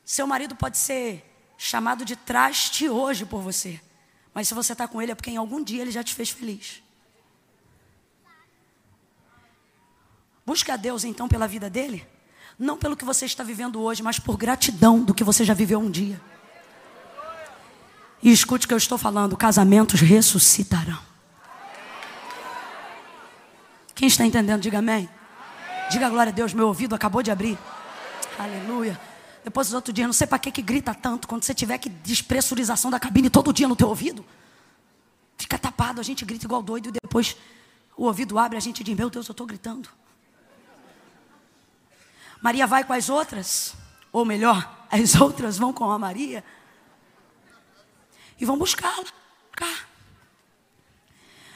[0.05, 1.25] Seu marido pode ser
[1.59, 3.79] chamado de traste hoje por você.
[4.33, 6.31] Mas se você está com ele é porque em algum dia ele já te fez
[6.31, 6.83] feliz.
[10.49, 12.07] Busque a Deus então pela vida dele.
[12.59, 15.79] Não pelo que você está vivendo hoje, mas por gratidão do que você já viveu
[15.79, 16.19] um dia.
[18.23, 20.99] E escute o que eu estou falando: casamentos ressuscitarão.
[23.95, 25.07] Quem está entendendo, diga amém.
[25.91, 27.59] Diga glória a Deus, meu ouvido acabou de abrir.
[28.39, 28.99] Aleluia.
[29.45, 31.29] Depois, os outros dias, não sei para que, que grita tanto.
[31.29, 34.25] Quando você tiver que despressurização da cabine todo dia no teu ouvido.
[35.37, 36.89] Fica tapado, a gente grita igual doido.
[36.89, 37.37] E depois
[37.95, 39.91] o ouvido abre, a gente diz: Meu Deus, eu estou gritando.
[42.41, 43.75] Maria vai com as outras.
[44.13, 46.45] Ou melhor, as outras vão com a Maria.
[48.41, 49.05] E vão buscá-la.
[49.53, 49.75] Cá.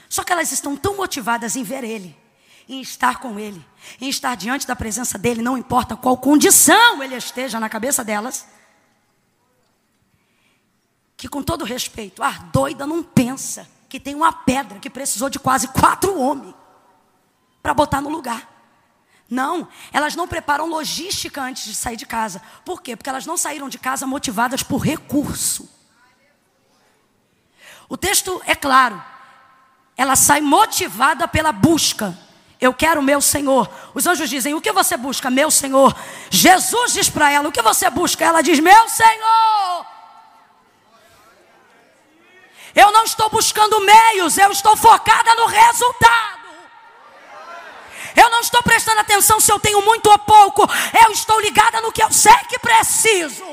[0.08, 2.22] Só que elas estão tão motivadas em ver ele
[2.68, 3.64] em estar com Ele,
[4.00, 8.46] em estar diante da presença dEle, não importa qual condição Ele esteja na cabeça delas.
[11.16, 15.38] Que com todo respeito, a doida não pensa que tem uma pedra que precisou de
[15.38, 16.54] quase quatro homens
[17.62, 18.50] para botar no lugar.
[19.32, 22.42] Não, elas não preparam logística antes de sair de casa.
[22.64, 22.94] Por quê?
[22.94, 25.68] Porque elas não saíram de casa motivadas por recurso.
[27.88, 29.02] O texto é claro.
[29.96, 32.16] Ela sai motivada pela busca
[32.62, 33.68] eu quero o meu Senhor.
[33.92, 35.28] Os anjos dizem: O que você busca?
[35.28, 35.96] Meu Senhor.
[36.30, 38.24] Jesus diz para ela: O que você busca?
[38.24, 39.86] Ela diz: Meu Senhor.
[42.72, 46.41] Eu não estou buscando meios, eu estou focada no resultado.
[48.16, 50.68] Eu não estou prestando atenção se eu tenho muito ou pouco.
[51.04, 53.44] Eu estou ligada no que eu sei que preciso.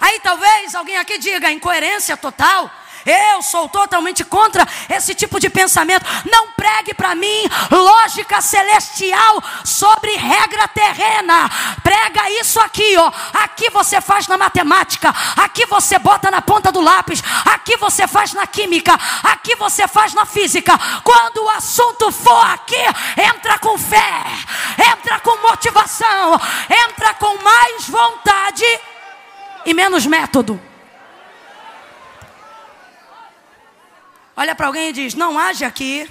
[0.00, 2.70] Aí talvez alguém aqui diga: incoerência total.
[3.04, 6.04] Eu sou totalmente contra esse tipo de pensamento.
[6.30, 11.50] Não pregue para mim lógica celestial sobre regra terrena.
[11.82, 13.10] Prega isso aqui, ó.
[13.34, 18.32] Aqui você faz na matemática, aqui você bota na ponta do lápis, aqui você faz
[18.32, 20.78] na química, aqui você faz na física.
[21.02, 22.82] Quando o assunto for aqui,
[23.16, 24.24] entra com fé,
[24.92, 26.40] entra com motivação,
[26.88, 28.64] entra com mais vontade
[29.64, 30.71] e menos método.
[34.36, 36.10] Olha para alguém e diz: Não age aqui.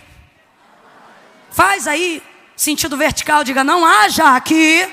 [1.51, 2.23] Faz aí,
[2.55, 4.87] sentido vertical, diga: Não haja aqui.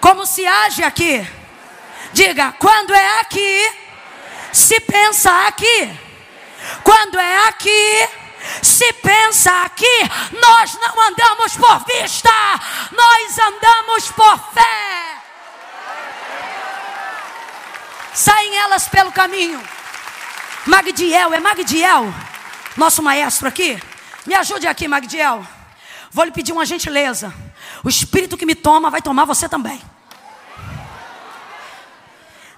[0.00, 1.26] Como se age aqui.
[2.12, 3.72] Diga: Quando é aqui,
[4.52, 5.90] se pensa aqui.
[6.82, 8.08] Quando é aqui,
[8.62, 12.30] se pensa aqui, nós não andamos por vista,
[12.92, 15.16] nós andamos por fé.
[18.12, 19.62] Saem elas pelo caminho.
[20.66, 22.12] Magdiel, é Magdiel
[22.80, 23.80] nosso maestro aqui,
[24.26, 25.46] me ajude aqui, Magdiel.
[26.10, 27.32] Vou lhe pedir uma gentileza.
[27.84, 29.80] O espírito que me toma vai tomar você também.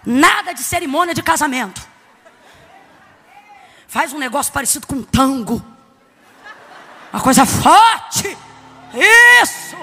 [0.06, 1.82] Nada de cerimônia de casamento.
[3.86, 5.62] Faz um negócio parecido com um tango.
[7.12, 8.36] Uma coisa forte.
[9.42, 9.76] Isso.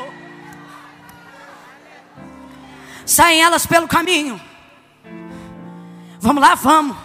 [3.06, 4.42] Saem elas pelo caminho.
[6.20, 6.98] Vamos lá, vamos.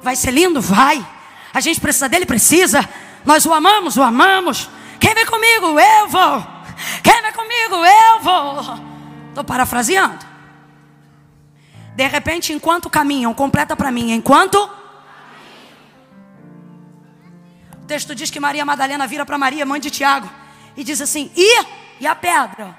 [0.00, 0.60] Vai ser lindo?
[0.60, 1.17] Vai.
[1.58, 2.24] A gente precisa dele?
[2.24, 2.88] Precisa.
[3.24, 3.96] Nós o amamos?
[3.96, 4.70] O amamos.
[5.00, 5.76] Quem vem comigo?
[5.80, 6.46] Eu vou.
[7.02, 7.84] Quem vem comigo?
[7.84, 8.60] Eu vou.
[9.30, 10.24] Estou parafraseando.
[11.96, 14.12] De repente, enquanto caminham, completa para mim.
[14.12, 14.70] Enquanto.
[17.88, 20.30] texto diz que Maria Madalena vira para Maria, mãe de Tiago,
[20.76, 21.66] e diz assim: E?
[21.98, 22.78] E a pedra?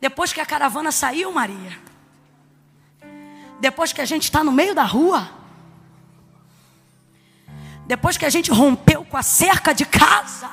[0.00, 1.78] Depois que a caravana saiu, Maria,
[3.62, 5.30] depois que a gente está no meio da rua,
[7.86, 10.50] depois que a gente rompeu com a cerca de casa,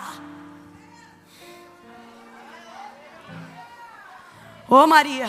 [4.69, 5.27] Ô Maria,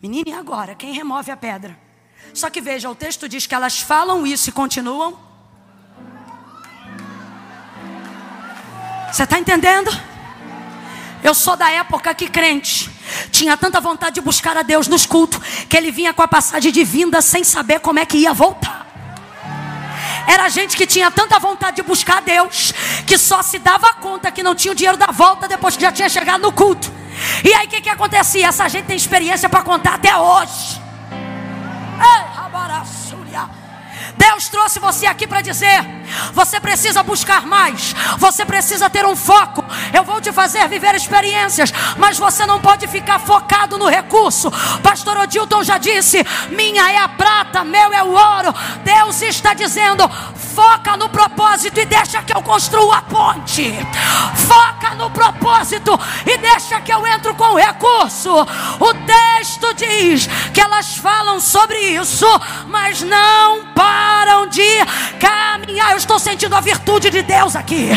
[0.00, 0.76] menina, e agora?
[0.76, 1.76] Quem remove a pedra?
[2.32, 5.18] Só que veja, o texto diz que elas falam isso e continuam.
[9.12, 9.90] Você está entendendo?
[11.22, 12.90] Eu sou da época que crente
[13.30, 16.72] tinha tanta vontade de buscar a Deus nos cultos que ele vinha com a passagem
[16.72, 18.86] de vinda sem saber como é que ia voltar.
[20.26, 22.72] Era gente que tinha tanta vontade de buscar a Deus
[23.06, 25.92] que só se dava conta que não tinha o dinheiro da volta depois que já
[25.92, 26.92] tinha chegado no culto.
[27.44, 28.48] E aí o que, que acontecia?
[28.48, 30.80] Essa gente tem experiência para contar até hoje.
[31.98, 32.36] Ei,
[34.16, 35.84] Deus trouxe você aqui para dizer:
[36.32, 39.64] você precisa buscar mais, você precisa ter um foco.
[39.92, 44.50] Eu vou te fazer viver experiências, mas você não pode ficar focado no recurso.
[44.82, 48.54] Pastor Odilton já disse: minha é a prata, meu é o ouro.
[48.84, 50.08] Deus está dizendo:
[50.54, 53.74] foca no propósito e deixa que eu construa a ponte.
[54.34, 58.30] Foca no propósito e deixa que eu entro com o recurso.
[58.32, 62.26] O texto diz que elas falam sobre isso,
[62.68, 63.64] mas não
[64.06, 64.70] param de
[65.20, 65.92] caminhar.
[65.92, 67.88] Eu estou sentindo a virtude de Deus aqui.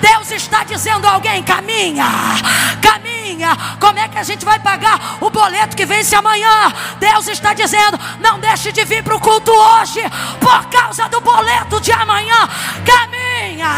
[0.00, 2.06] Deus está dizendo a alguém: caminha,
[2.80, 3.50] caminha.
[3.80, 6.72] Como é que a gente vai pagar o boleto que vence amanhã?
[6.98, 10.02] Deus está dizendo: não deixe de vir para o culto hoje
[10.40, 12.48] por causa do boleto de amanhã amanhã.
[12.84, 13.68] Caminha,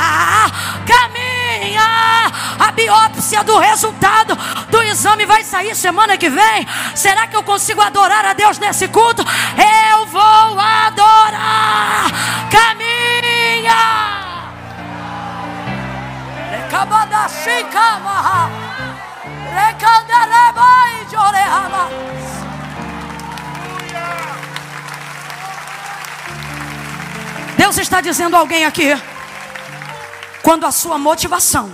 [2.58, 4.36] A biópsia do resultado
[4.68, 6.66] do exame vai sair semana que vem.
[6.94, 9.22] Será que eu consigo adorar a Deus nesse culto?
[9.92, 12.06] Eu vou adorar.
[12.50, 14.18] Caminha.
[27.56, 28.94] Deus está dizendo a alguém aqui:
[30.48, 31.70] quando a sua motivação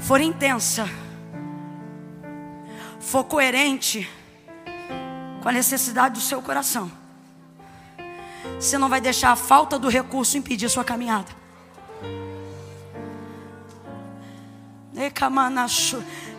[0.00, 0.88] for intensa,
[2.98, 4.10] for coerente
[5.42, 6.90] com a necessidade do seu coração,
[8.58, 11.28] você não vai deixar a falta do recurso impedir sua caminhada.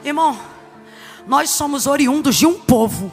[0.03, 0.39] Irmão,
[1.27, 3.11] nós somos oriundos de um povo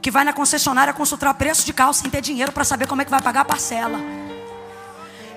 [0.00, 3.04] que vai na concessionária consultar preço de carro sem ter dinheiro para saber como é
[3.04, 4.21] que vai pagar a parcela.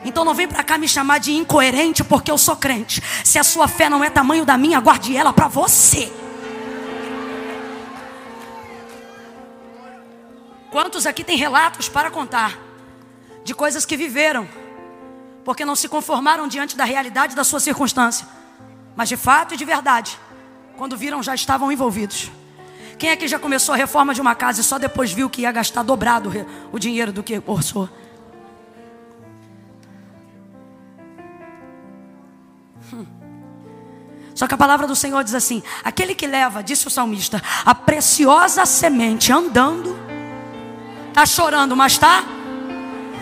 [0.06, 3.02] Então não vem para cá me chamar de incoerente porque eu sou crente.
[3.24, 6.14] Se a sua fé não é tamanho da minha, guarde ela para você.
[10.70, 12.60] Quantos aqui têm relatos para contar
[13.44, 14.48] de coisas que viveram,
[15.44, 18.28] porque não se conformaram diante da realidade da sua circunstância,
[18.96, 20.20] mas de fato e de verdade,
[20.78, 22.30] quando viram já estavam envolvidos.
[23.00, 25.42] Quem é que já começou a reforma de uma casa e só depois viu que
[25.42, 26.32] ia gastar dobrado
[26.72, 27.90] o dinheiro do que orçou?
[34.34, 37.74] Só que a palavra do Senhor diz assim: aquele que leva, disse o salmista, a
[37.74, 39.98] preciosa semente andando,
[41.10, 42.24] está chorando, mas está,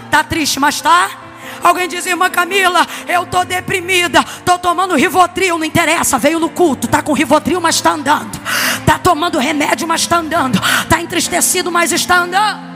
[0.07, 1.23] está triste, mas está
[1.63, 6.87] Alguém diz, irmã Camila, eu estou deprimida, estou tomando Rivotril, não interessa, veio no culto,
[6.87, 8.37] está com Rivotril, mas está andando.
[8.79, 10.59] Está tomando remédio, mas está andando.
[10.81, 12.73] Está entristecido, mas está andando.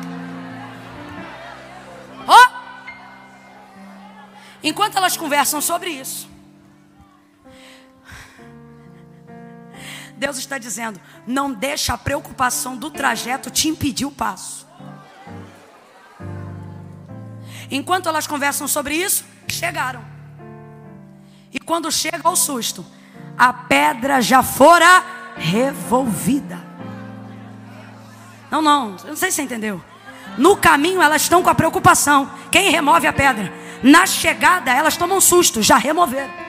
[2.28, 2.58] Oh!
[4.64, 6.30] Enquanto elas conversam sobre isso,
[10.18, 14.68] Deus está dizendo: não deixa a preocupação do trajeto te impedir o passo.
[17.70, 20.04] Enquanto elas conversam sobre isso, chegaram.
[21.54, 22.86] E quando chega o susto,
[23.38, 25.04] a pedra já fora
[25.36, 26.66] revolvida.
[28.50, 29.84] Não, não, eu não sei se você entendeu.
[30.38, 32.30] No caminho elas estão com a preocupação.
[32.52, 33.54] Quem remove a pedra?
[33.84, 36.47] Na chegada elas tomam susto, já removeram.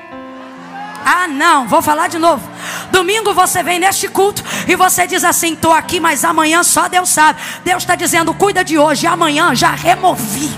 [1.05, 2.49] Ah, não, vou falar de novo.
[2.91, 7.09] Domingo você vem neste culto e você diz assim: estou aqui, mas amanhã só Deus
[7.09, 7.41] sabe.
[7.65, 10.51] Deus está dizendo: cuida de hoje, amanhã já removi.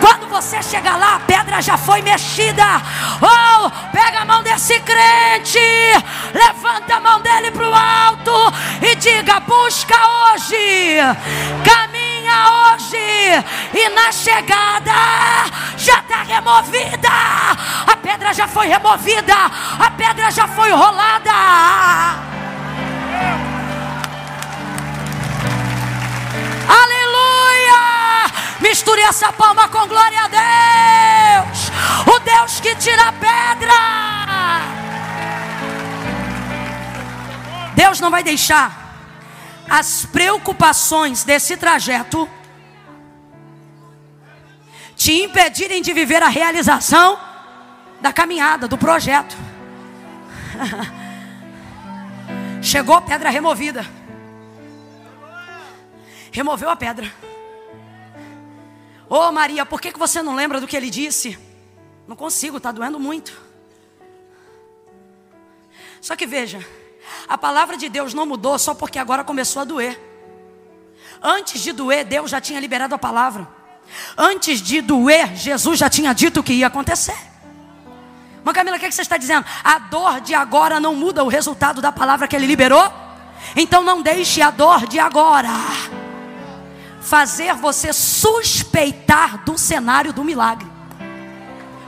[0.00, 2.82] Quando você chegar lá, a pedra já foi mexida.
[3.20, 5.58] Oh, pega a mão desse crente,
[6.34, 8.32] levanta a mão dele para o alto
[8.82, 10.98] e diga: busca hoje,
[11.64, 12.75] caminha hoje,
[13.74, 14.92] e na chegada
[15.76, 17.08] já está removida.
[17.86, 19.34] A pedra já foi removida,
[19.78, 21.32] a pedra já foi rolada.
[26.68, 28.32] Aleluia!
[28.60, 31.70] Misture essa palma com glória a Deus.
[32.06, 33.96] O Deus que tira a pedra.
[37.74, 38.86] Deus não vai deixar
[39.68, 42.28] as preocupações desse trajeto
[44.96, 47.18] te impedirem de viver a realização
[48.00, 49.36] da caminhada, do projeto.
[52.62, 53.86] Chegou a pedra removida.
[56.32, 57.12] Removeu a pedra.
[59.08, 61.38] Ô oh, Maria, por que, que você não lembra do que ele disse?
[62.08, 63.40] Não consigo, está doendo muito.
[66.00, 66.64] Só que veja,
[67.28, 70.00] a palavra de Deus não mudou só porque agora começou a doer.
[71.22, 73.55] Antes de doer, Deus já tinha liberado a palavra.
[74.16, 77.16] Antes de doer, Jesus já tinha dito que ia acontecer.
[78.44, 79.44] Mas Camila, o que, é que você está dizendo?
[79.64, 82.92] A dor de agora não muda o resultado da palavra que ele liberou?
[83.56, 85.50] Então não deixe a dor de agora
[87.00, 90.66] fazer você suspeitar do cenário do milagre.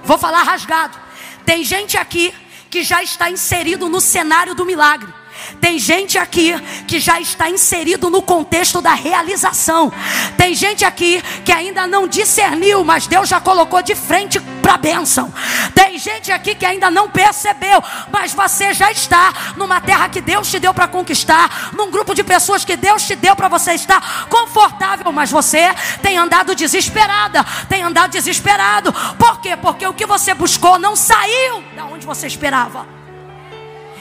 [0.05, 0.97] Vou falar rasgado.
[1.45, 2.33] Tem gente aqui
[2.71, 5.13] que já está inserido no cenário do milagre.
[5.61, 6.55] Tem gente aqui
[6.87, 9.93] que já está inserido no contexto da realização.
[10.37, 14.79] Tem gente aqui que ainda não discerniu, mas Deus já colocou de frente para a
[14.79, 15.33] bênção.
[15.75, 20.51] Tem gente aqui que ainda não percebeu, mas você já está numa terra que Deus
[20.51, 24.27] te deu para conquistar, num grupo de pessoas que Deus te deu para você estar
[24.29, 25.71] confortável, mas você
[26.03, 28.93] tem andado desesperada, tem andado desesperado.
[29.19, 29.57] Por quê?
[29.57, 32.98] Porque o que você buscou não saiu da onde você esperava.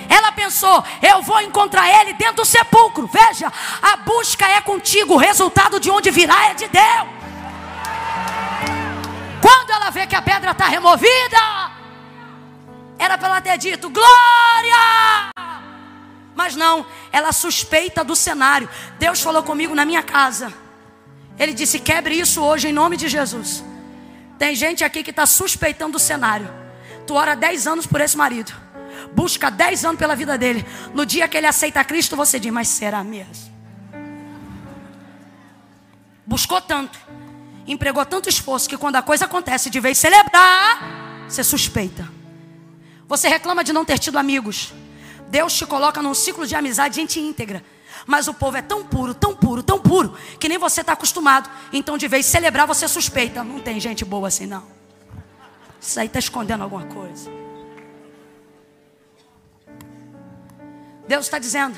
[0.09, 3.07] Ela pensou: eu vou encontrar ele dentro do sepulcro.
[3.07, 3.51] Veja,
[3.81, 7.07] a busca é contigo, o resultado de onde virá é de Deus.
[9.41, 11.71] Quando ela vê que a pedra está removida,
[12.97, 15.31] era para ela ter dito: glória!
[16.35, 18.69] Mas não, ela suspeita do cenário.
[18.99, 20.53] Deus falou comigo na minha casa.
[21.37, 23.63] Ele disse: quebre isso hoje em nome de Jesus.
[24.39, 26.47] Tem gente aqui que está suspeitando do cenário.
[27.07, 28.66] Tu ora 10 anos por esse marido
[29.13, 30.65] busca 10 anos pela vida dele.
[30.93, 33.55] No dia que ele aceita Cristo, você diz: Mas será mesmo?
[36.25, 36.99] Buscou tanto,
[37.65, 42.07] empregou tanto esforço, que quando a coisa acontece, de vez celebrar, você suspeita.
[43.07, 44.73] Você reclama de não ter tido amigos.
[45.29, 47.63] Deus te coloca num ciclo de amizade, gente íntegra.
[48.05, 51.49] Mas o povo é tão puro, tão puro, tão puro, que nem você está acostumado.
[51.71, 53.43] Então, de vez celebrar, você suspeita.
[53.43, 54.63] Não tem gente boa assim, não.
[55.79, 57.29] Isso aí está escondendo alguma coisa.
[61.07, 61.77] Deus está dizendo: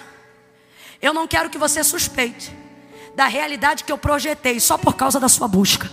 [1.01, 2.55] Eu não quero que você suspeite
[3.15, 5.89] da realidade que eu projetei só por causa da sua busca.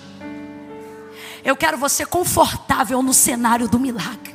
[1.45, 4.35] Eu quero você confortável no cenário do milagre.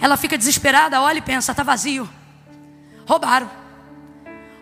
[0.00, 2.08] Ela fica desesperada, olha e pensa: está vazio.
[3.06, 3.50] Roubaram.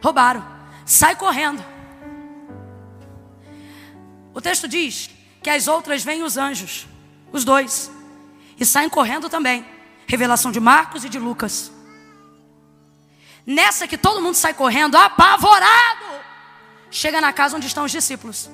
[0.02, 0.44] Roubaram.
[0.84, 1.64] Sai correndo.
[4.32, 5.10] O texto diz
[5.42, 6.86] que as outras vêm os anjos,
[7.32, 7.90] os dois,
[8.58, 9.64] e saem correndo também.
[10.08, 11.70] Revelação de Marcos e de Lucas.
[13.46, 16.04] Nessa que todo mundo sai correndo, apavorado,
[16.90, 18.50] chega na casa onde estão os discípulos.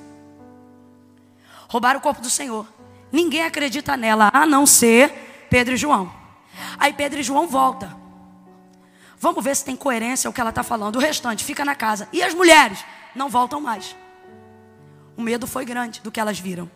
[1.69, 2.67] Roubaram o corpo do Senhor.
[3.09, 6.13] Ninguém acredita nela, a não ser Pedro e João.
[6.77, 8.03] Aí Pedro e João voltam.
[9.17, 10.97] Vamos ver se tem coerência o que ela está falando.
[10.97, 12.09] O restante fica na casa.
[12.11, 12.83] E as mulheres
[13.15, 13.95] não voltam mais.
[15.15, 16.69] O medo foi grande do que elas viram.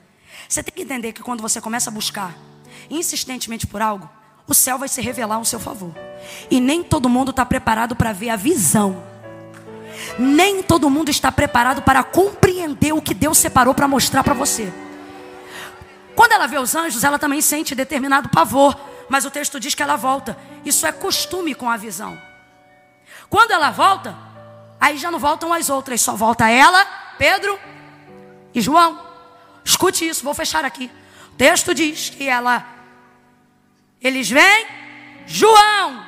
[0.47, 2.33] Você tem que entender que quando você começa a buscar
[2.89, 4.09] insistentemente por algo,
[4.49, 5.93] o céu vai se revelar ao seu favor.
[6.49, 9.03] E nem todo mundo está preparado para ver a visão.
[10.17, 14.73] Nem todo mundo está preparado para compreender o que Deus separou para mostrar para você.
[16.15, 18.75] Quando ela vê os anjos, ela também sente determinado pavor.
[19.07, 20.35] Mas o texto diz que ela volta.
[20.65, 22.19] Isso é costume com a visão.
[23.29, 24.15] Quando ela volta,
[24.81, 26.83] aí já não voltam as outras, só volta ela,
[27.19, 27.59] Pedro
[28.53, 28.99] e João.
[29.63, 30.89] Escute isso, vou fechar aqui.
[31.33, 32.78] O texto diz que ela
[34.01, 34.65] eles vêm,
[35.25, 36.05] João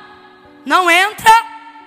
[0.64, 1.30] não entra,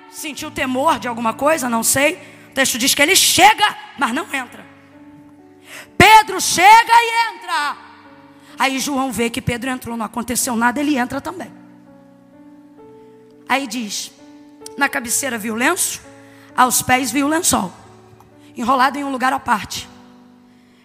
[0.09, 2.15] sentiu temor de alguma coisa, não sei.
[2.49, 4.65] O texto diz que ele chega, mas não entra.
[5.97, 7.77] Pedro chega e entra.
[8.57, 11.51] Aí João vê que Pedro entrou, não aconteceu nada, ele entra também.
[13.49, 14.11] Aí diz:
[14.77, 16.01] na cabeceira viu lenço,
[16.55, 17.71] aos pés viu lençol,
[18.55, 19.89] enrolado em um lugar à parte.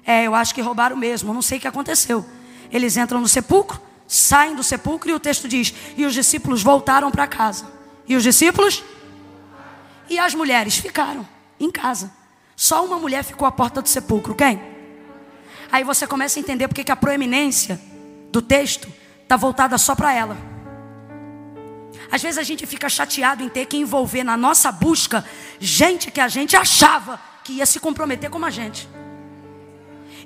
[0.04, 2.24] É, eu acho que roubaram mesmo, não sei o que aconteceu.
[2.72, 3.80] Eles entram no sepulcro,
[4.10, 7.64] saem do sepulcro e o texto diz: E os discípulos voltaram para casa.
[8.08, 8.82] E os discípulos?
[10.08, 11.26] E as mulheres ficaram
[11.60, 12.10] em casa.
[12.56, 14.34] Só uma mulher ficou à porta do sepulcro.
[14.34, 14.60] Quem?
[15.70, 17.80] Aí você começa a entender porque que a proeminência
[18.32, 18.92] do texto
[19.22, 20.36] está voltada só para ela.
[22.10, 25.24] Às vezes a gente fica chateado em ter que envolver na nossa busca
[25.60, 28.88] gente que a gente achava que ia se comprometer como a gente.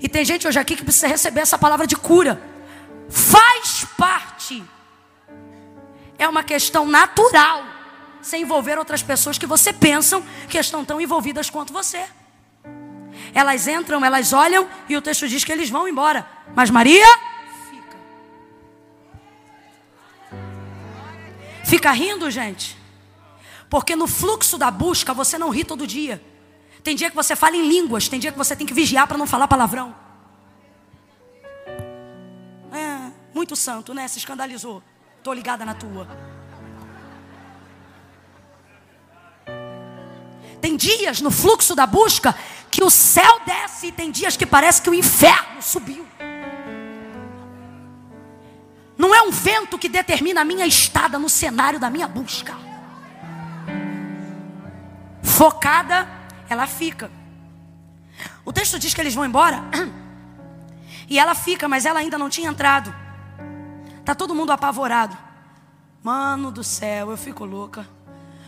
[0.01, 2.54] E tem gente hoje aqui que precisa receber essa palavra de cura.
[3.15, 4.65] Faz parte.
[6.19, 7.65] É uma questão natural.
[8.21, 12.05] Sem envolver outras pessoas que você pensam que estão tão envolvidas quanto você.
[13.33, 16.27] Elas entram, elas olham e o texto diz que eles vão embora.
[16.57, 17.07] Mas Maria
[17.71, 17.97] fica.
[21.65, 22.77] Fica rindo, gente.
[23.71, 26.21] Porque no fluxo da busca você não ri todo dia.
[26.83, 29.17] Tem dia que você fala em línguas, tem dia que você tem que vigiar para
[29.17, 30.04] não falar palavrão.
[33.45, 34.09] Muito santo, né?
[34.09, 34.83] Se escandalizou.
[35.23, 36.09] Tô ligada na tua.
[40.63, 42.35] Tem dias no fluxo da busca
[42.71, 46.07] que o céu desce e tem dias que parece que o inferno subiu.
[48.97, 52.57] Não é um vento que determina a minha estada no cenário da minha busca.
[55.23, 56.09] Focada
[56.49, 57.11] ela fica.
[58.43, 59.63] O texto diz que eles vão embora.
[61.07, 63.04] E ela fica, mas ela ainda não tinha entrado.
[64.05, 65.17] Tá todo mundo apavorado.
[66.03, 67.89] Mano do céu, eu fico louca.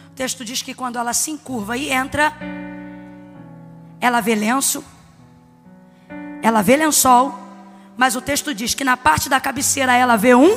[0.08, 2.32] O texto diz que quando ela se encurva e entra,
[4.00, 4.84] ela vê lenço,
[6.42, 7.34] ela vê lençol,
[7.96, 10.50] mas o texto diz que na parte da cabeceira ela vê um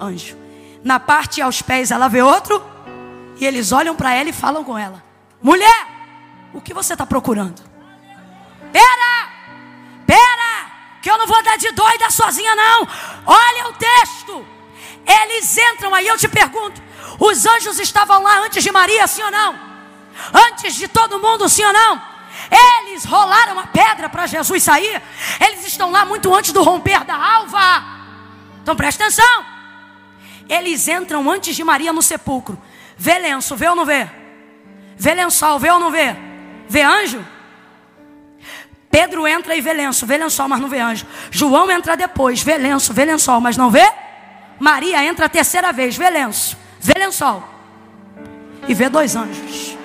[0.00, 0.36] anjo,
[0.82, 2.62] na parte aos pés ela vê outro,
[3.40, 5.02] e eles olham para ela e falam com ela:
[5.40, 5.86] Mulher,
[6.52, 7.62] o que você está procurando?
[8.72, 9.28] Pera!
[10.06, 10.51] Pera!
[11.02, 12.88] Que eu não vou dar de doida sozinha, não.
[13.26, 14.46] Olha o texto.
[15.04, 16.80] Eles entram aí, eu te pergunto:
[17.18, 19.58] os anjos estavam lá antes de Maria, sim ou não?
[20.32, 22.00] Antes de todo mundo, sim ou não?
[22.50, 25.02] Eles rolaram a pedra para Jesus sair.
[25.40, 27.82] Eles estão lá muito antes do romper da alva.
[28.62, 29.44] Então presta atenção.
[30.48, 32.60] Eles entram antes de Maria no sepulcro.
[32.96, 34.08] Vê lenço, vê ou não vê?
[34.96, 36.14] Vê lençol, vê ou não vê?
[36.68, 37.24] Vê anjo?
[38.92, 41.06] Pedro entra e vê lenço, vê lençol, mas não vê anjo.
[41.30, 43.90] João entra depois, vê lenço, vê lençol, mas não vê?
[44.60, 47.42] Maria entra a terceira vez, vê lenço, vê lençol.
[48.68, 49.78] E vê dois anjos.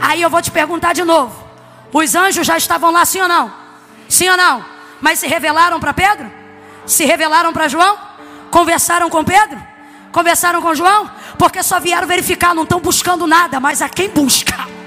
[0.00, 1.44] Aí eu vou te perguntar de novo:
[1.92, 3.52] os anjos já estavam lá, sim ou não?
[4.08, 4.64] Sim ou não?
[5.00, 6.30] Mas se revelaram para Pedro?
[6.86, 7.98] Se revelaram para João?
[8.48, 9.60] Conversaram com Pedro?
[10.12, 11.10] Conversaram com João?
[11.36, 14.77] Porque só vieram verificar, não estão buscando nada, mas a quem busca?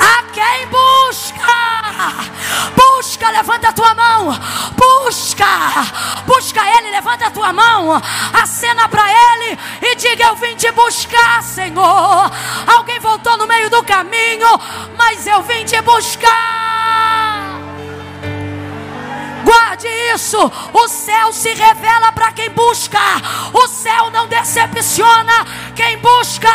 [0.00, 1.40] A quem busca?
[2.76, 4.38] Busca, levanta a tua mão.
[4.76, 5.46] Busca,
[6.26, 8.00] busca Ele, levanta a tua mão.
[8.32, 12.30] Acena para Ele e diga: Eu vim te buscar, Senhor.
[12.66, 14.48] Alguém voltou no meio do caminho,
[14.96, 16.69] mas eu vim te buscar.
[19.50, 20.38] Guarde isso.
[20.72, 23.00] O céu se revela para quem busca.
[23.52, 25.44] O céu não decepciona
[25.74, 26.48] quem busca.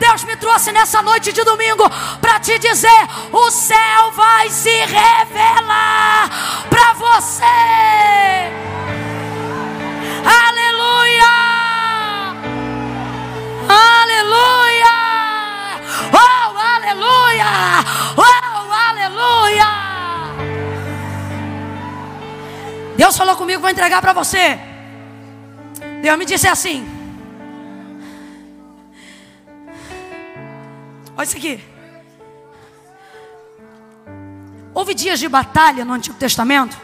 [0.00, 1.88] Deus me trouxe nessa noite de domingo
[2.20, 6.28] para te dizer: o céu vai se revelar
[6.68, 7.44] para você.
[10.24, 11.30] Aleluia!
[13.68, 14.96] Aleluia!
[16.12, 17.46] Oh, aleluia!
[18.16, 18.39] Oh,
[23.00, 24.58] Deus falou comigo, vou entregar para você.
[26.02, 26.86] Deus me disse assim:
[31.16, 31.64] Olha isso aqui.
[34.74, 36.78] Houve dias de batalha no Antigo Testamento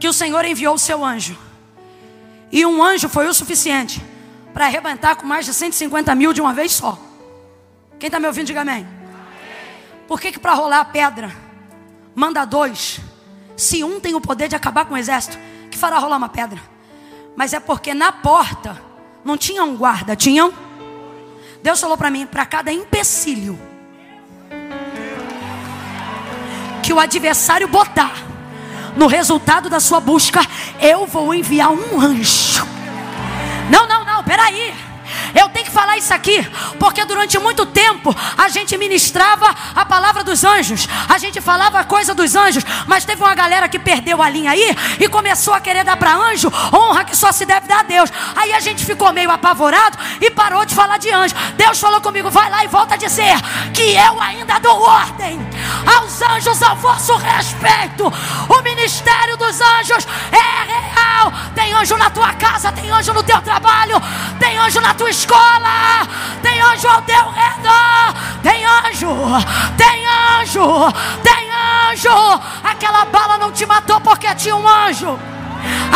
[0.00, 1.36] que o Senhor enviou o seu anjo.
[2.50, 4.02] E um anjo foi o suficiente
[4.54, 6.98] para arrebentar com mais de 150 mil de uma vez só.
[7.98, 8.88] Quem está me ouvindo, diga amém.
[10.06, 11.30] Por que, que para rolar a pedra
[12.14, 12.98] manda dois?
[13.58, 15.36] Se um tem o poder de acabar com o exército,
[15.68, 16.60] que fará rolar uma pedra?
[17.34, 18.80] Mas é porque na porta
[19.24, 20.54] não tinha um guarda, tinham.
[21.60, 23.58] Deus falou para mim, para cada empecilho
[26.84, 28.14] que o adversário botar
[28.96, 30.40] no resultado da sua busca,
[30.80, 32.64] eu vou enviar um anjo.
[33.68, 34.72] Não, não, não, peraí.
[35.34, 36.46] Eu tenho que falar isso aqui,
[36.78, 41.84] porque durante muito tempo a gente ministrava a palavra dos anjos, a gente falava a
[41.84, 45.60] coisa dos anjos, mas teve uma galera que perdeu a linha aí e começou a
[45.60, 48.10] querer dar para anjo honra que só se deve dar a Deus.
[48.36, 51.34] Aí a gente ficou meio apavorado e parou de falar de anjo.
[51.56, 53.34] Deus falou comigo: vai lá e volta a dizer
[53.74, 55.38] que eu ainda dou ordem
[55.96, 58.12] aos anjos ao vosso respeito.
[58.48, 61.32] O ministério dos anjos é real.
[61.54, 64.00] Tem anjo na tua casa, tem anjo no teu trabalho,
[64.38, 66.06] tem anjo na tua escola,
[66.42, 69.08] tem anjo ao teu redor, tem anjo,
[69.76, 70.92] tem anjo,
[71.22, 71.50] tem
[71.90, 72.42] anjo.
[72.62, 75.18] Aquela bala não te matou porque tinha um anjo.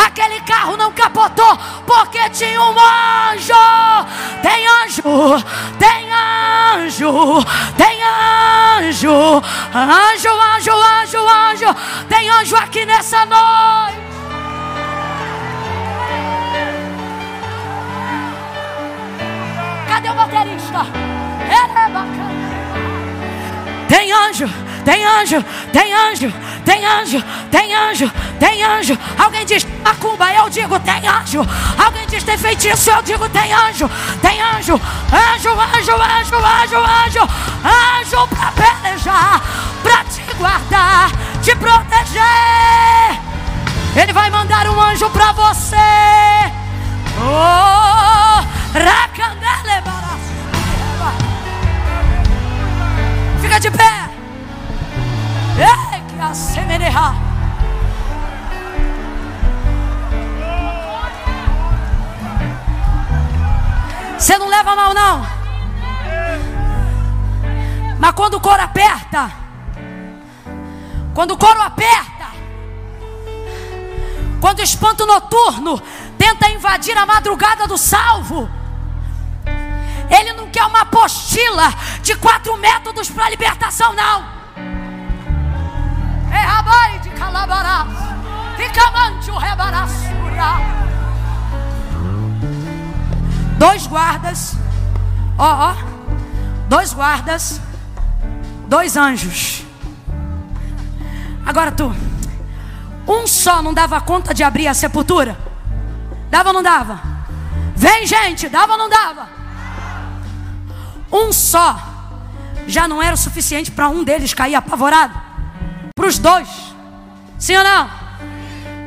[0.05, 3.53] Aquele carro não capotou porque tinha um anjo.
[4.41, 5.43] Tem anjo,
[5.79, 7.43] tem anjo,
[7.77, 9.41] tem anjo.
[9.73, 11.75] Anjo, anjo, anjo, anjo.
[12.09, 14.03] Tem anjo aqui nessa noite.
[19.87, 20.85] Cadê o baterista?
[21.45, 22.43] Ele é bacana.
[23.87, 24.47] Tem anjo,
[24.85, 26.33] tem anjo, tem anjo,
[26.65, 28.97] tem anjo, tem anjo, tem anjo.
[29.17, 31.47] Alguém diz macumba, eu digo tem anjo.
[31.77, 33.89] Alguém diz tem feitiço, eu digo tem anjo,
[34.21, 34.79] tem anjo,
[35.11, 37.29] anjo, anjo, anjo, anjo, anjo,
[37.63, 39.41] anjo pra pelejar,
[39.81, 41.11] pra te guardar,
[41.41, 42.21] te proteger.
[43.95, 45.75] Ele vai mandar um anjo pra você.
[47.19, 48.03] Oh.
[53.53, 54.22] Fica de pé.
[64.17, 65.27] Você não leva mal, não.
[67.99, 69.31] Mas quando o couro aperta,
[71.13, 72.27] quando o couro aperta,
[74.39, 75.77] quando o espanto noturno
[76.17, 78.49] tenta invadir a madrugada do salvo,
[80.09, 84.42] ele não quer uma apostila de quatro métodos para libertação, não.
[86.43, 87.85] Rabai de calabará,
[88.57, 90.83] ficamante o rebaraçúria.
[93.57, 94.57] Dois guardas,
[95.37, 95.75] ó, ó,
[96.67, 97.61] dois guardas,
[98.67, 99.63] dois anjos.
[101.45, 101.95] Agora tu,
[103.07, 105.37] um só não dava conta de abrir a sepultura?
[106.29, 106.99] Dava ou não dava?
[107.75, 109.29] Vem, gente, dava ou não dava?
[111.11, 111.79] Um só
[112.67, 115.32] já não era o suficiente para um deles cair apavorado?
[115.95, 116.49] Para os dois?
[117.37, 117.89] Sim ou não?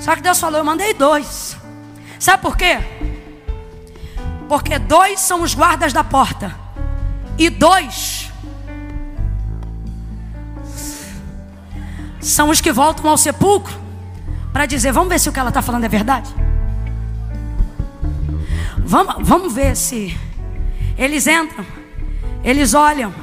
[0.00, 1.56] Só que Deus falou: Eu mandei dois.
[2.18, 2.78] Sabe por quê?
[4.48, 6.54] Porque dois são os guardas da porta,
[7.38, 8.30] e dois
[12.20, 13.74] são os que voltam ao sepulcro
[14.52, 16.28] para dizer: Vamos ver se o que ela está falando é verdade.
[18.78, 20.18] Vamos, vamos ver se
[20.98, 21.64] eles entram,
[22.42, 23.14] eles olham,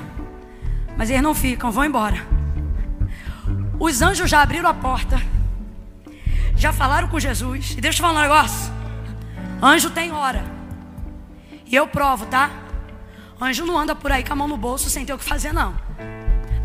[0.97, 2.32] mas eles não ficam, vão embora.
[3.83, 5.21] Os anjos já abriram a porta,
[6.55, 7.71] já falaram com Jesus.
[7.77, 8.71] E deixa eu falar um negócio:
[9.61, 10.41] anjo tem hora,
[11.65, 12.49] e eu provo, tá?
[13.41, 15.51] Anjo não anda por aí com a mão no bolso sem ter o que fazer,
[15.51, 15.75] não.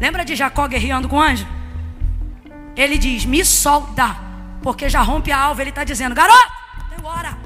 [0.00, 1.44] Lembra de Jacó guerreando com o anjo?
[2.76, 4.16] Ele diz: Me solta,
[4.62, 5.60] porque já rompe a alva.
[5.60, 6.52] Ele está dizendo: Garoto,
[6.88, 7.36] tem hora.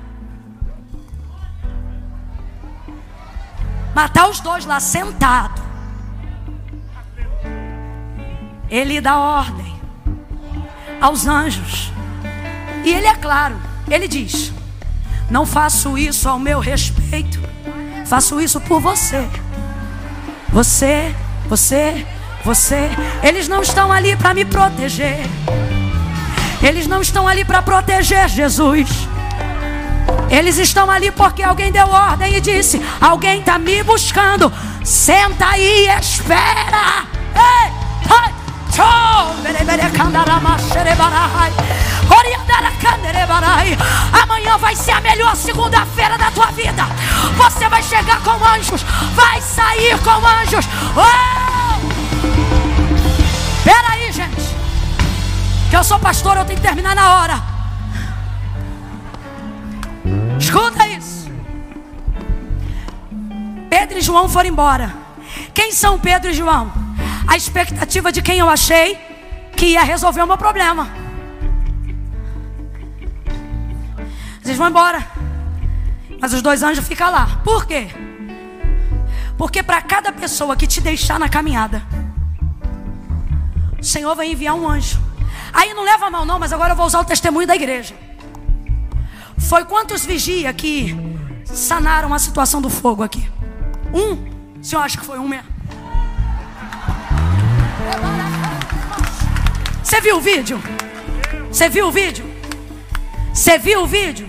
[3.94, 5.71] Matar os dois lá sentado.
[8.72, 9.78] Ele dá ordem
[10.98, 11.92] aos anjos.
[12.82, 13.54] E ele é claro,
[13.86, 14.50] ele diz:
[15.28, 17.38] Não faço isso ao meu respeito,
[18.06, 19.28] faço isso por você.
[20.48, 21.14] Você,
[21.50, 22.06] você,
[22.42, 22.88] você.
[23.22, 25.20] Eles não estão ali para me proteger.
[26.62, 28.88] Eles não estão ali para proteger Jesus.
[30.30, 34.50] Eles estão ali porque alguém deu ordem e disse: Alguém está me buscando.
[34.82, 37.06] Senta aí e espera.
[37.34, 37.72] Ei,
[38.08, 38.41] ai,
[44.22, 46.84] Amanhã vai ser a melhor segunda-feira da tua vida.
[47.36, 48.82] Você vai chegar com anjos,
[49.14, 50.66] vai sair com anjos.
[50.96, 51.32] Oh!
[53.64, 54.56] Pera aí, gente.
[55.70, 57.42] Que eu sou pastor, eu tenho que terminar na hora.
[60.38, 61.30] Escuta isso.
[63.70, 64.94] Pedro e João foram embora.
[65.54, 66.72] Quem são Pedro e João?
[67.32, 68.94] A expectativa de quem eu achei
[69.56, 70.92] que ia resolver o meu problema.
[74.44, 75.02] Eles vão embora.
[76.20, 77.40] Mas os dois anjos ficam lá.
[77.42, 77.88] Por quê?
[79.38, 81.82] Porque para cada pessoa que te deixar na caminhada,
[83.80, 85.00] o Senhor vai enviar um anjo.
[85.54, 87.94] Aí não leva a mal, não, mas agora eu vou usar o testemunho da igreja.
[89.38, 90.94] Foi quantos vigia que
[91.46, 93.26] sanaram a situação do fogo aqui?
[93.90, 94.60] Um?
[94.60, 95.51] O senhor acha que foi um mesmo?
[99.82, 100.62] Você viu o vídeo?
[101.48, 102.24] Você viu o vídeo?
[103.34, 104.28] Você viu o vídeo?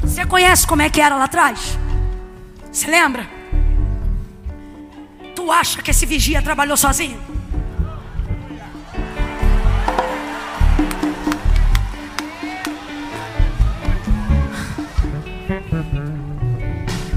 [0.00, 1.78] Você conhece como é que era lá atrás?
[2.70, 3.26] Você lembra?
[5.34, 7.20] Tu acha que esse vigia trabalhou sozinho?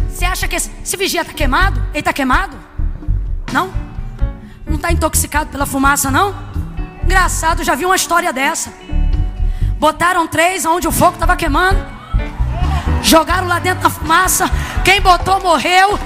[0.09, 1.79] Você acha que esse, esse vigia está queimado?
[1.89, 2.57] Ele está queimado?
[3.51, 3.84] Não?
[4.85, 6.35] Está intoxicado pela fumaça, não?
[7.03, 8.71] Engraçado, já vi uma história dessa.
[9.79, 11.83] Botaram três onde o fogo estava queimando.
[13.01, 14.47] Jogaram lá dentro da fumaça.
[14.83, 15.97] Quem botou morreu.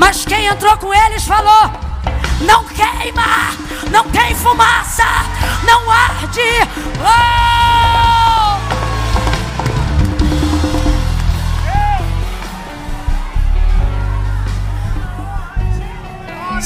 [0.00, 1.70] Mas quem entrou com eles falou:
[2.40, 3.22] Não queima,
[3.88, 5.04] não tem fumaça,
[5.64, 6.40] não arde.
[6.98, 8.15] Oh!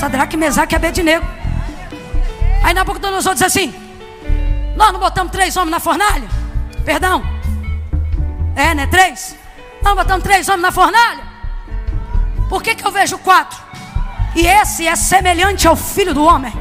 [0.01, 1.27] Sadraque, Mesaque e Abednego.
[2.63, 3.75] Aí Nabucodonosor diz assim:
[4.75, 6.27] Nós não botamos três homens na fornalha?
[6.87, 7.23] Perdão.
[8.57, 8.87] É, né?
[8.87, 9.37] Três?
[9.83, 11.23] Nós botamos três homens na fornalha?
[12.49, 13.59] Por que, que eu vejo quatro?
[14.35, 16.53] E esse é semelhante ao filho do homem.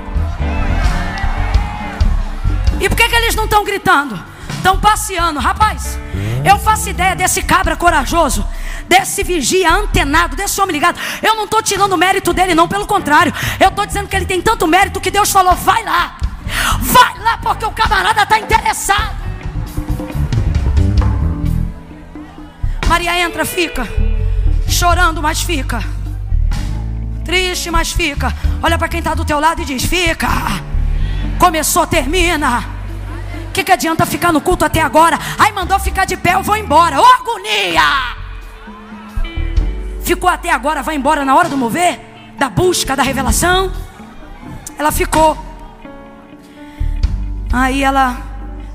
[2.81, 4.21] E por que, que eles não estão gritando?
[4.57, 5.39] Estão passeando.
[5.39, 5.97] Rapaz,
[6.43, 8.45] eu faço ideia desse cabra corajoso
[8.89, 10.99] desse vigia antenado, desse homem ligado.
[11.21, 13.31] Eu não estou tirando o mérito dele, não, pelo contrário.
[13.59, 16.17] Eu estou dizendo que ele tem tanto mérito que Deus falou: vai lá,
[16.81, 19.29] vai lá, porque o camarada está interessado.
[22.87, 23.87] Maria entra, fica,
[24.67, 25.83] chorando, mas fica,
[27.23, 28.35] triste, mas fica.
[28.63, 30.27] Olha para quem está do teu lado e diz: fica.
[31.37, 32.65] Começou, termina.
[33.47, 35.17] O que, que adianta ficar no culto até agora?
[35.37, 36.99] Aí mandou ficar de pé, eu vou embora.
[36.99, 38.18] Ô agonia!
[40.09, 41.99] Ficou até agora, vai embora na hora do mover,
[42.35, 43.71] da busca, da revelação.
[44.75, 45.37] Ela ficou.
[47.53, 48.17] Aí ela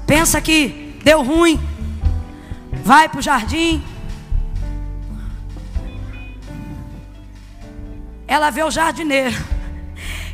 [0.06, 1.58] pensa que deu ruim.
[2.84, 3.82] Vai para o jardim.
[8.28, 9.34] Ela vê o jardineiro.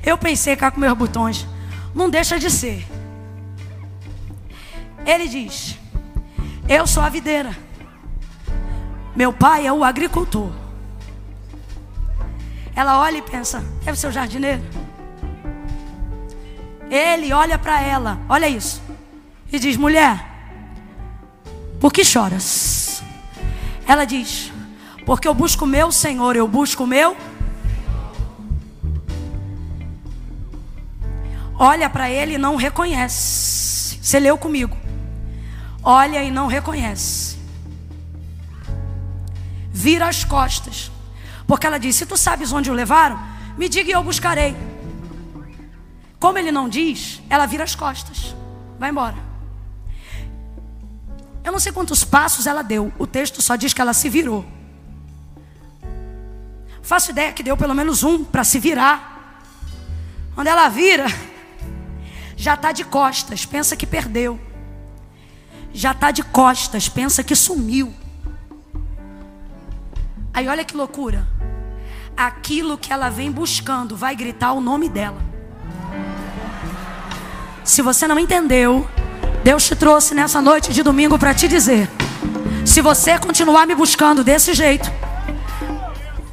[0.05, 1.47] Eu pensei cá com meus botões.
[1.94, 2.86] Não deixa de ser.
[5.06, 5.78] Ele diz:
[6.68, 7.56] Eu sou a videira.
[9.16, 10.60] Meu pai é o agricultor.
[12.74, 13.64] Ela olha e pensa:
[13.94, 14.62] ser o jardineiro.
[16.90, 18.82] Ele olha para ela, olha isso,
[19.52, 20.24] e diz: mulher,
[21.80, 23.02] por que choras?
[23.86, 24.52] Ela diz:
[25.05, 27.16] porque eu busco o meu Senhor, eu busco o meu.
[31.59, 33.98] Olha para ele e não reconhece.
[34.01, 34.76] Você leu comigo.
[35.82, 37.36] Olha e não reconhece.
[39.70, 40.90] Vira as costas.
[41.51, 43.20] Porque ela disse: Se tu sabes onde o levaram,
[43.59, 44.55] me diga e eu buscarei.
[46.20, 48.36] Como ele não diz, ela vira as costas,
[48.78, 49.16] vai embora.
[51.43, 54.47] Eu não sei quantos passos ela deu, o texto só diz que ela se virou.
[56.82, 59.43] Faço ideia que deu pelo menos um para se virar.
[60.36, 61.06] Quando ela vira,
[62.36, 64.39] já está de costas, pensa que perdeu.
[65.72, 67.93] Já está de costas, pensa que sumiu.
[70.32, 71.40] Aí olha que loucura
[72.26, 75.20] aquilo que ela vem buscando vai gritar o nome dela.
[77.64, 78.86] Se você não entendeu,
[79.42, 81.88] Deus te trouxe nessa noite de domingo para te dizer:
[82.64, 84.90] se você continuar me buscando desse jeito,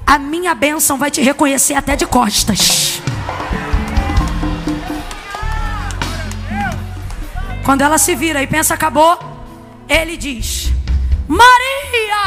[0.06, 3.02] a minha bênção vai te reconhecer até de costas.
[7.64, 9.18] Quando ela se vira e pensa acabou,
[9.88, 10.72] ele diz:
[11.28, 12.27] Maria!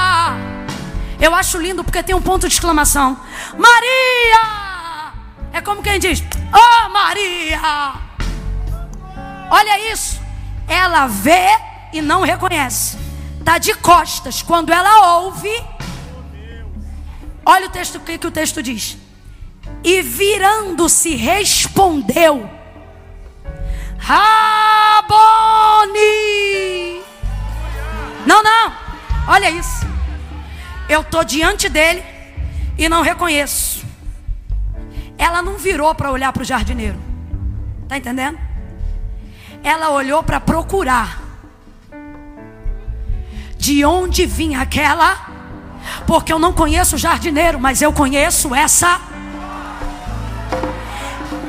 [1.20, 3.20] Eu acho lindo porque tem um ponto de exclamação.
[3.56, 5.12] Maria!
[5.52, 6.22] É como quem diz:
[6.52, 7.60] Oh Maria!
[9.50, 10.20] Olha isso.
[10.66, 11.48] Ela vê
[11.92, 12.96] e não reconhece.
[13.38, 14.40] Está de costas.
[14.42, 15.52] Quando ela ouve.
[17.44, 18.96] Olha o texto o que, que o texto diz.
[19.82, 22.48] E virando-se respondeu.
[23.98, 24.30] Raboni.
[28.24, 28.72] Não, não.
[29.28, 29.90] Olha isso.
[30.90, 32.02] Eu estou diante dele
[32.76, 33.86] e não reconheço.
[35.16, 36.98] Ela não virou para olhar para o jardineiro.
[37.84, 38.36] Está entendendo?
[39.62, 41.20] Ela olhou para procurar.
[43.56, 45.30] De onde vinha aquela?
[46.08, 49.00] Porque eu não conheço o jardineiro, mas eu conheço essa.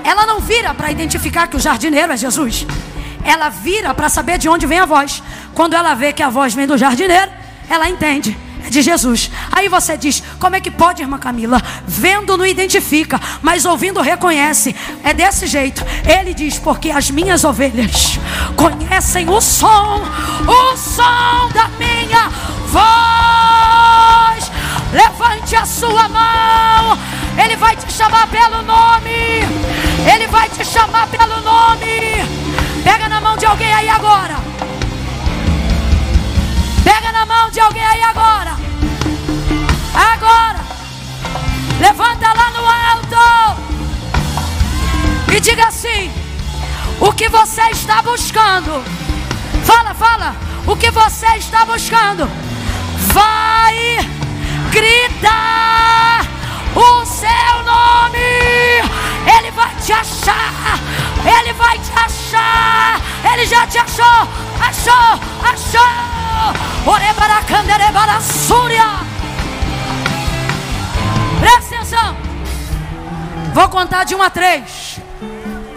[0.04, 2.68] Ela não vira para identificar que o jardineiro é Jesus.
[3.26, 5.24] Ela vira para saber de onde vem a voz.
[5.56, 7.32] Quando ela vê que a voz vem do jardineiro,
[7.68, 8.38] ela entende
[8.70, 9.32] de Jesus.
[9.52, 11.62] Aí você diz: como é que pode, irmã Camila?
[11.86, 14.76] Vendo não identifica, mas ouvindo reconhece.
[15.04, 15.84] É desse jeito.
[16.06, 18.20] Ele diz: porque as minhas ovelhas
[18.56, 20.02] conhecem o som,
[20.48, 22.30] o som da minha
[22.68, 24.52] voz.
[24.94, 26.98] Levante a sua mão.
[27.44, 29.40] Ele vai te chamar pelo nome.
[30.14, 31.82] Ele vai te chamar pelo nome.
[32.84, 34.51] Pega na mão de alguém aí agora.
[36.84, 38.56] Pega na mão de alguém aí agora.
[39.94, 40.60] Agora.
[41.80, 43.62] Levanta lá no alto.
[45.36, 46.12] E diga assim:
[47.00, 48.84] O que você está buscando?
[49.64, 50.36] Fala, fala.
[50.68, 52.30] o que você está buscando.
[53.14, 53.98] Vai
[54.72, 56.26] gritar
[56.76, 58.31] o seu nome.
[59.26, 60.80] Ele vai te achar.
[61.24, 63.02] Ele vai te achar.
[63.34, 64.28] Ele já te achou.
[64.60, 65.20] Achou.
[65.44, 66.94] Achou.
[66.94, 68.86] Orebaracanderebara súria.
[71.40, 72.18] Presta atenção.
[73.54, 75.00] Vou contar de um a três.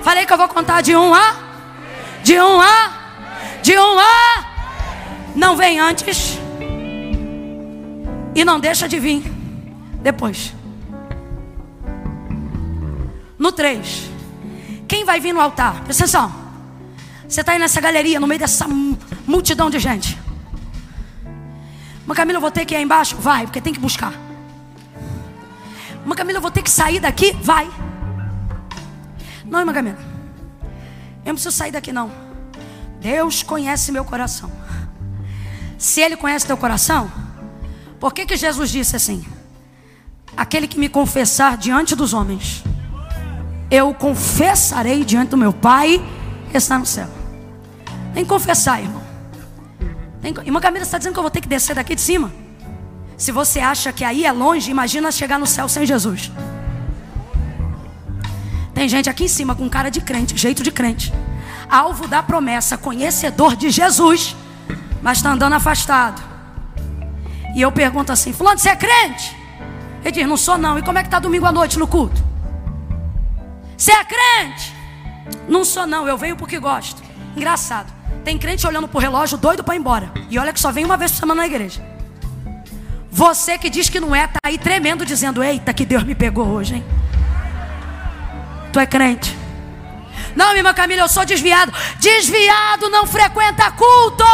[0.02, 1.34] Falei que eu vou contar de um a.
[2.22, 2.92] De um a.
[3.62, 4.44] De um a.
[5.34, 6.38] Não vem antes.
[8.34, 9.22] E não deixa de vir
[10.02, 10.52] depois.
[13.44, 14.10] No 3.
[14.88, 15.82] Quem vai vir no altar?
[15.84, 16.34] Presta atenção.
[17.28, 18.66] Você está aí nessa galeria, no meio dessa
[19.26, 20.18] multidão de gente.
[22.06, 23.16] Mas Camila, eu vou ter que ir aí embaixo?
[23.16, 24.14] Vai, porque tem que buscar.
[26.06, 27.36] Mas Camila, eu vou ter que sair daqui?
[27.42, 27.70] Vai.
[29.44, 29.98] Não, irmã Camila.
[31.22, 32.10] Eu não preciso sair daqui, não.
[32.98, 34.50] Deus conhece meu coração.
[35.76, 37.12] Se Ele conhece teu coração,
[38.00, 39.22] por que, que Jesus disse assim?
[40.34, 42.64] Aquele que me confessar diante dos homens,
[43.70, 46.02] eu confessarei diante do meu Pai
[46.50, 47.08] que está no céu.
[48.12, 49.02] Tem que confessar, irmão.
[50.20, 52.32] Tem, irmã Camila está dizendo que eu vou ter que descer daqui de cima.
[53.16, 56.30] Se você acha que aí é longe, imagina chegar no céu sem Jesus.
[58.74, 61.12] Tem gente aqui em cima com cara de crente, jeito de crente,
[61.70, 64.36] alvo da promessa, conhecedor de Jesus,
[65.00, 66.22] mas está andando afastado.
[67.54, 69.36] E eu pergunto assim: Fulano, você é crente?
[70.02, 70.78] Ele diz: Não sou, não.
[70.78, 72.22] E como é que está domingo à noite no culto?
[73.76, 74.72] Você é crente?
[75.48, 76.06] Não sou, não.
[76.06, 77.02] Eu venho porque gosto.
[77.36, 77.92] Engraçado.
[78.24, 80.12] Tem crente olhando pro relógio doido para ir embora.
[80.30, 81.84] E olha que só vem uma vez por semana na igreja.
[83.10, 86.48] Você que diz que não é, tá aí tremendo dizendo: Eita, que Deus me pegou
[86.48, 86.84] hoje, hein?
[88.72, 89.36] Tu é crente?
[90.34, 91.72] Não, minha irmã Camila, eu sou desviado.
[92.00, 94.24] Desviado não frequenta culto.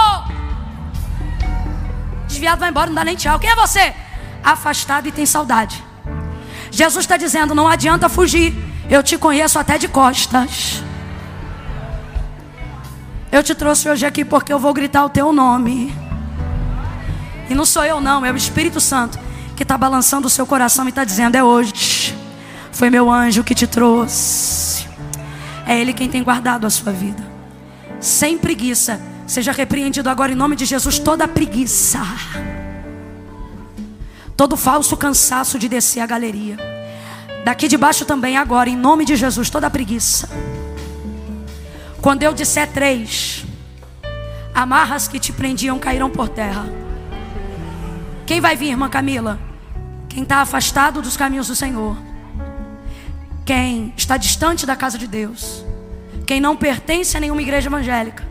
[2.26, 3.38] Desviado vai embora, não dá nem tchau.
[3.38, 3.92] Quem é você?
[4.42, 5.82] Afastado e tem saudade.
[6.70, 8.69] Jesus está dizendo: não adianta fugir.
[8.90, 10.82] Eu te conheço até de costas.
[13.30, 15.94] Eu te trouxe hoje aqui porque eu vou gritar o teu nome.
[17.48, 19.16] E não sou eu, não, é o Espírito Santo
[19.56, 22.18] que está balançando o seu coração e está dizendo: é hoje.
[22.72, 24.88] Foi meu anjo que te trouxe.
[25.66, 27.22] É Ele quem tem guardado a sua vida.
[28.00, 29.00] Sem preguiça.
[29.26, 32.00] Seja repreendido agora em nome de Jesus toda preguiça.
[34.36, 36.79] Todo falso cansaço de descer a galeria.
[37.44, 40.28] Daqui de baixo também agora, em nome de Jesus, toda preguiça.
[42.00, 43.44] Quando eu disser três,
[44.54, 46.66] amarras que te prendiam cairão por terra.
[48.26, 49.38] Quem vai vir, irmã Camila?
[50.08, 51.96] Quem está afastado dos caminhos do Senhor.
[53.44, 55.64] Quem está distante da casa de Deus.
[56.26, 58.26] Quem não pertence a nenhuma igreja evangélica.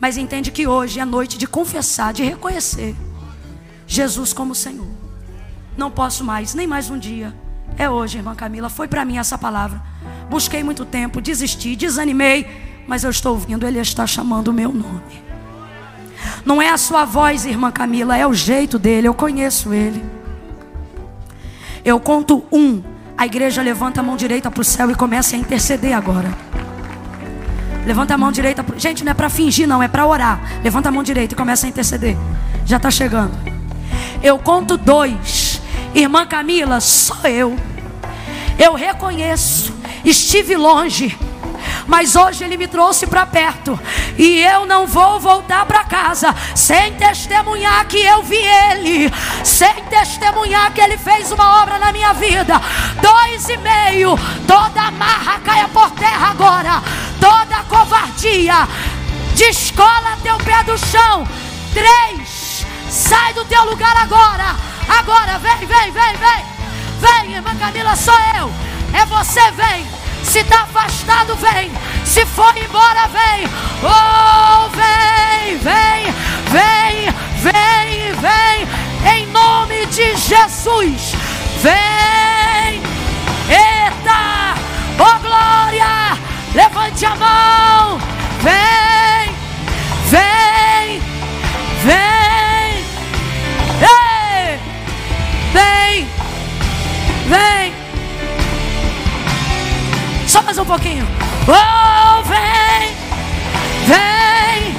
[0.00, 2.96] Mas entende que hoje é noite de confessar, de reconhecer
[3.86, 4.88] Jesus como Senhor.
[5.76, 7.34] Não posso mais, nem mais um dia.
[7.76, 8.68] É hoje, irmã Camila.
[8.68, 9.80] Foi para mim essa palavra.
[10.28, 12.46] Busquei muito tempo, desisti, desanimei.
[12.86, 15.30] Mas eu estou ouvindo, Ele está chamando o meu nome.
[16.44, 19.08] Não é a sua voz, irmã Camila, é o jeito dele.
[19.08, 20.04] Eu conheço Ele.
[21.84, 22.82] Eu conto um.
[23.16, 26.30] A igreja levanta a mão direita para o céu e começa a interceder agora.
[27.86, 28.62] Levanta a mão direita.
[28.62, 28.78] Pro...
[28.78, 30.40] Gente, não é para fingir, não, é para orar.
[30.62, 32.16] Levanta a mão direita e começa a interceder.
[32.64, 33.32] Já está chegando.
[34.22, 35.49] Eu conto dois.
[35.94, 37.56] Irmã Camila, sou eu.
[38.58, 39.74] Eu reconheço.
[40.04, 41.18] Estive longe
[41.90, 43.78] mas hoje Ele me trouxe para perto.
[44.16, 49.12] E eu não vou voltar para casa sem testemunhar que eu vi Ele,
[49.44, 52.60] sem testemunhar que Ele fez uma obra na minha vida.
[53.02, 56.82] Dois e meio, toda amarra caia por terra agora,
[57.20, 58.68] toda covardia,
[59.34, 61.26] descola teu pé do chão.
[61.74, 64.54] Três, sai do teu lugar agora,
[64.98, 66.44] agora, vem, vem, vem, vem.
[67.00, 68.52] Vem, irmã Camila, sou eu.
[68.92, 69.86] É você, vem.
[70.22, 71.70] Se está afastado, vem.
[72.04, 73.48] Se for embora, vem.
[73.82, 76.12] Oh, vem, vem,
[76.50, 77.10] vem,
[77.40, 79.12] vem, vem.
[79.12, 81.12] Em nome de Jesus.
[81.62, 82.82] Vem.
[83.48, 84.54] Eita.
[84.98, 86.18] Oh, glória.
[86.54, 87.98] Levante a mão.
[88.42, 88.79] Vem.
[97.30, 97.72] Vem.
[100.26, 101.06] Só mais um pouquinho.
[101.46, 102.92] Oh, vem,
[103.86, 104.74] vem.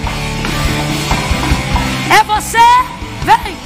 [2.14, 2.57] É você?
[3.23, 3.61] Vem.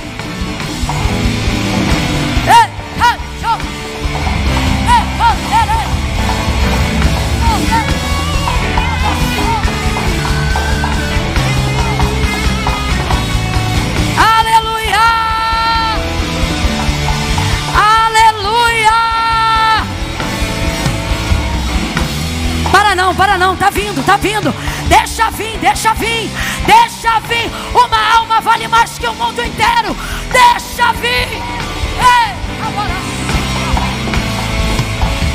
[22.96, 24.54] Não, para não, tá vindo, tá vindo.
[24.88, 26.32] Deixa vir, deixa vir,
[26.66, 27.52] deixa vir.
[27.74, 29.96] Uma alma vale mais que o mundo inteiro.
[30.32, 31.28] Deixa vir.
[31.28, 32.34] Ei,
[32.66, 32.96] agora.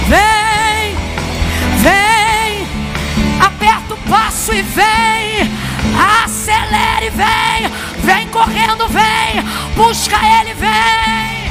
[0.09, 0.97] Vem,
[1.79, 2.67] vem,
[3.45, 5.61] aperta o passo e vem.
[6.25, 7.71] Acelere, vem,
[8.03, 9.43] vem correndo, vem,
[9.77, 11.51] busca ele, vem.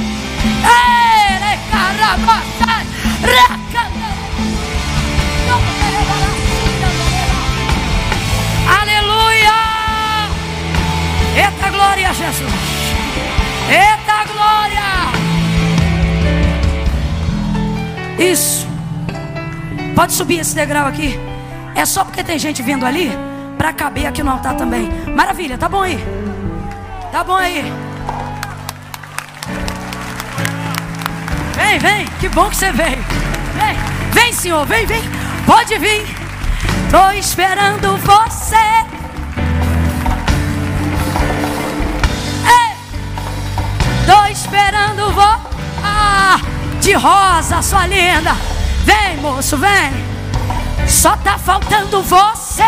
[0.66, 2.42] Ei, caramba,
[3.30, 3.59] Aleluia!
[11.80, 12.52] Glória, Jesus!
[13.70, 14.82] Eita glória!
[18.20, 18.68] Isso.
[19.96, 21.18] Pode subir esse degrau aqui.
[21.76, 23.10] É só porque tem gente vindo ali
[23.58, 24.90] para caber aqui no altar também.
[25.16, 25.98] Maravilha, tá bom aí.
[27.14, 27.64] Tá bom aí.
[31.56, 33.02] Vem, vem, que bom que você veio.
[33.56, 33.78] Vem,
[34.12, 35.02] vem, Senhor, vem, vem.
[35.46, 36.06] Pode vir.
[36.92, 38.89] Tô esperando você.
[44.40, 45.50] Esperando você.
[45.84, 46.40] Ah,
[46.82, 48.36] de rosa, sua linda.
[48.84, 49.92] Vem, moço, vem.
[50.88, 52.64] Só tá faltando você.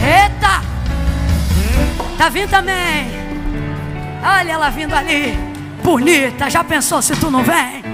[0.00, 0.62] Eita!
[2.16, 3.08] Tá vindo também.
[4.22, 5.38] Olha ela vindo ali.
[5.82, 6.50] Bonita.
[6.50, 7.84] Já pensou se tu não vem?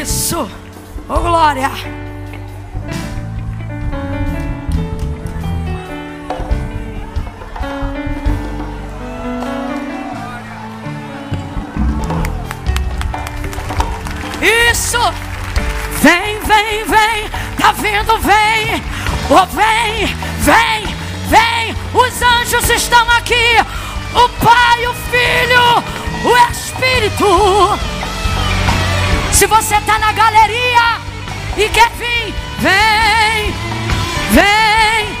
[0.00, 0.40] Isso.
[1.08, 2.01] Ô oh, glória.
[14.42, 14.98] Isso.
[16.00, 17.30] Vem, vem, vem.
[17.58, 18.82] Tá vindo, vem.
[19.30, 20.06] Oh, vem,
[20.40, 20.96] vem,
[21.28, 21.76] vem.
[21.94, 23.56] Os anjos estão aqui.
[24.14, 25.84] O Pai, o Filho,
[26.24, 27.78] o Espírito.
[29.32, 31.00] Se você está na galeria
[31.56, 33.54] e quer vir, vem,
[34.32, 35.16] vem,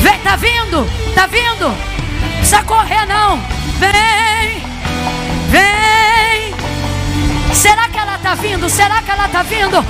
[0.00, 1.68] vem, tá vindo, tá vindo.
[1.68, 3.38] Não precisa correr não.
[3.78, 4.63] Vem.
[8.34, 8.68] Vindo?
[8.68, 9.80] Será que ela tá vindo?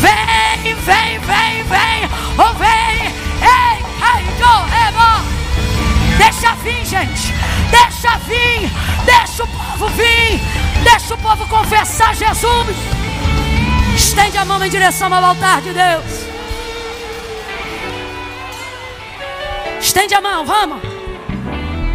[0.00, 2.10] Vem, vem, vem, vem.
[2.38, 3.06] Oh, vem.
[3.40, 4.54] Ei, go,
[4.88, 5.24] ebo.
[6.18, 7.32] Deixa vir, gente.
[7.70, 8.70] Deixa vir.
[9.04, 10.40] Deixa o povo vir.
[10.82, 12.76] Deixa o povo confessar Jesus.
[13.94, 16.04] Estende a mão em direção ao altar de Deus.
[19.80, 20.80] Estende a mão, vamos.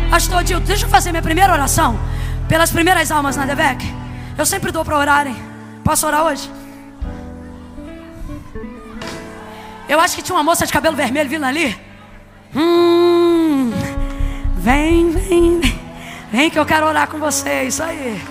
[0.10, 2.00] Pastor Dilton, deixa eu fazer minha primeira oração.
[2.48, 3.86] Pelas primeiras almas na Devec.
[4.38, 5.49] Eu sempre dou para orarem.
[5.84, 6.50] Posso orar hoje?
[9.88, 11.76] Eu acho que tinha uma moça de cabelo vermelho vindo ali.
[12.56, 13.72] Hum.
[14.58, 15.80] Vem, vem, vem.
[16.32, 17.64] Vem que eu quero orar com você.
[17.64, 18.22] Isso aí.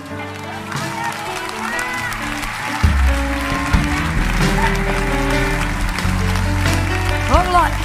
[7.29, 7.75] Ô, glória.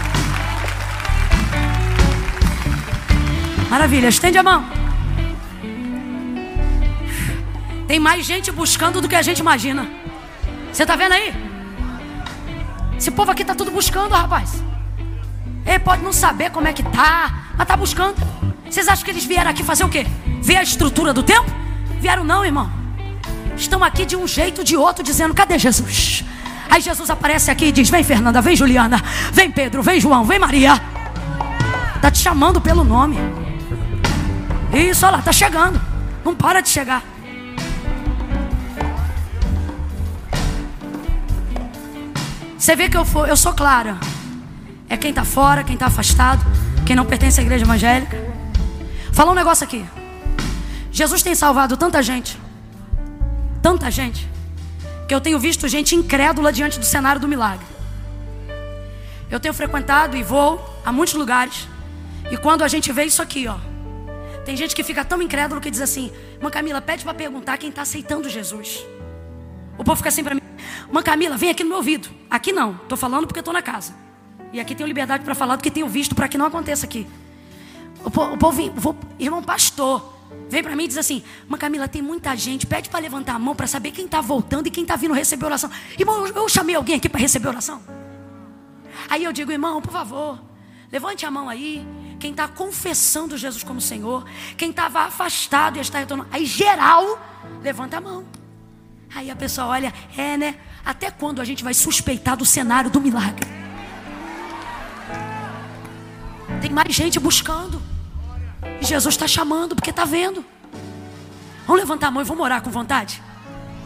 [3.69, 4.84] Maravilha, estende a mão.
[7.87, 9.87] Tem mais gente buscando do que a gente imagina.
[10.73, 11.35] Você tá vendo aí?
[12.97, 14.63] Esse povo aqui tá tudo buscando, rapaz.
[15.67, 18.17] Ele pode não saber como é que tá, mas tá buscando.
[18.69, 20.07] Vocês acham que eles vieram aqui fazer o quê?
[20.43, 21.53] Ver a estrutura do templo?
[22.01, 22.71] Vieram não, irmão.
[23.57, 26.25] Estão aqui de um jeito ou de outro, dizendo: cadê Jesus?
[26.69, 29.01] Aí Jesus aparece aqui e diz: Vem, Fernanda, vem, Juliana,
[29.33, 30.81] vem, Pedro, vem, João, vem, Maria.
[32.01, 33.17] Tá te chamando pelo nome.
[34.73, 35.81] Isso, olha lá, tá chegando.
[36.25, 37.14] Não para de chegar.
[42.65, 43.99] Você vê que eu, for, eu sou clara.
[44.89, 46.43] É quem está fora, quem está afastado,
[46.87, 48.17] quem não pertence à igreja evangélica.
[49.13, 49.85] Fala um negócio aqui.
[50.91, 52.41] Jesus tem salvado tanta gente,
[53.61, 54.27] tanta gente,
[55.07, 57.67] que eu tenho visto gente incrédula diante do cenário do milagre.
[59.31, 61.69] Eu tenho frequentado e vou a muitos lugares,
[62.31, 63.59] e quando a gente vê isso aqui, ó,
[64.47, 66.11] tem gente que fica tão incrédulo que diz assim:
[66.41, 68.83] Mãe Camila, pede para perguntar quem está aceitando Jesus.
[69.77, 70.41] O povo fica assim para mim:
[70.91, 72.09] Mãe Camila, vem aqui no meu ouvido.
[72.31, 73.95] Aqui não, estou falando porque estou na casa.
[74.53, 77.07] E aqui tenho liberdade para falar do que tenho visto para que não aconteça aqui.
[78.05, 80.15] O povo, o povo vou, irmão pastor,
[80.49, 83.39] vem para mim e diz assim: Mãe Camila, tem muita gente, pede para levantar a
[83.39, 85.71] mão para saber quem está voltando e quem está vindo receber oração.
[85.99, 87.83] Irmão, eu, eu chamei alguém aqui para receber oração.
[89.09, 90.41] Aí eu digo, irmão, por favor,
[90.93, 91.87] levante a mão aí.
[92.21, 94.25] Quem está confessando Jesus como Senhor,
[94.57, 96.31] quem estava afastado e está retornando.
[96.33, 97.19] Aí geral,
[97.63, 98.25] levanta a mão.
[99.15, 100.59] Aí a pessoa olha, é né?
[100.85, 103.47] Até quando a gente vai suspeitar do cenário do milagre?
[106.61, 107.81] Tem mais gente buscando.
[108.81, 110.45] E Jesus está chamando porque está vendo.
[111.67, 113.23] Vamos levantar a mão e vamos orar com vontade?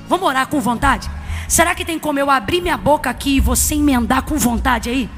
[0.08, 1.08] Vamos orar com vontade?
[1.48, 5.08] Será que tem como eu abrir minha boca aqui e você emendar com vontade aí?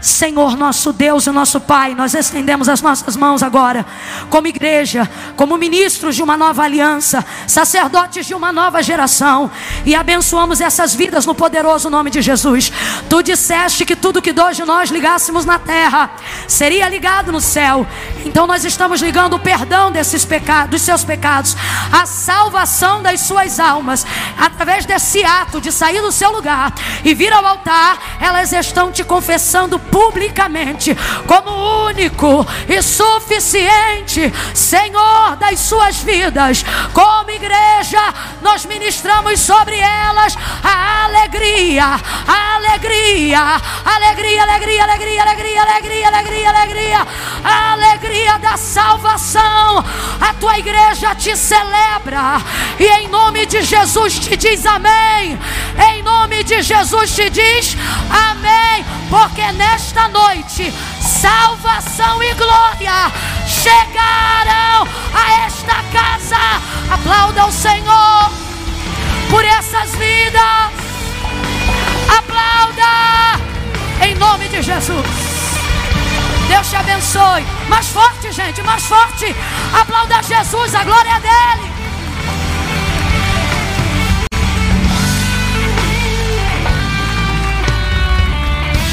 [0.00, 3.84] Senhor nosso Deus e nosso Pai, nós estendemos as nossas mãos agora,
[4.30, 9.50] como igreja, como ministros de uma nova aliança, sacerdotes de uma nova geração,
[9.84, 12.70] e abençoamos essas vidas no poderoso nome de Jesus.
[13.08, 16.10] Tu disseste que tudo que dois de nós ligássemos na terra
[16.46, 17.84] seria ligado no céu,
[18.24, 21.56] então nós estamos ligando o perdão desses pecados, dos seus pecados,
[21.92, 24.06] a salvação das suas almas,
[24.38, 26.72] através desse ato de sair do seu lugar
[27.04, 35.58] e vir ao altar, elas estão te confessando publicamente como único e suficiente Senhor das
[35.60, 36.64] suas vidas.
[36.92, 41.84] Como igreja, nós ministramos sobre elas a alegria,
[42.26, 43.40] a alegria,
[43.84, 47.06] alegria, alegria, alegria, alegria, alegria, alegria, alegria,
[47.44, 49.84] a alegria da salvação.
[50.20, 52.42] A tua igreja te celebra
[52.78, 55.38] e em nome de Jesus te diz amém.
[55.90, 57.76] Em nome de Jesus te diz
[58.10, 63.12] amém, porque nesta nesta noite, salvação e glória
[63.46, 66.36] chegaram a esta casa.
[66.90, 68.30] Aplauda o Senhor
[69.30, 70.72] por essas vidas.
[72.18, 73.40] Aplauda
[74.04, 75.06] em nome de Jesus.
[76.48, 77.46] Deus te abençoe.
[77.68, 79.32] Mais forte, gente, mais forte.
[79.80, 81.77] Aplauda Jesus, a glória dele.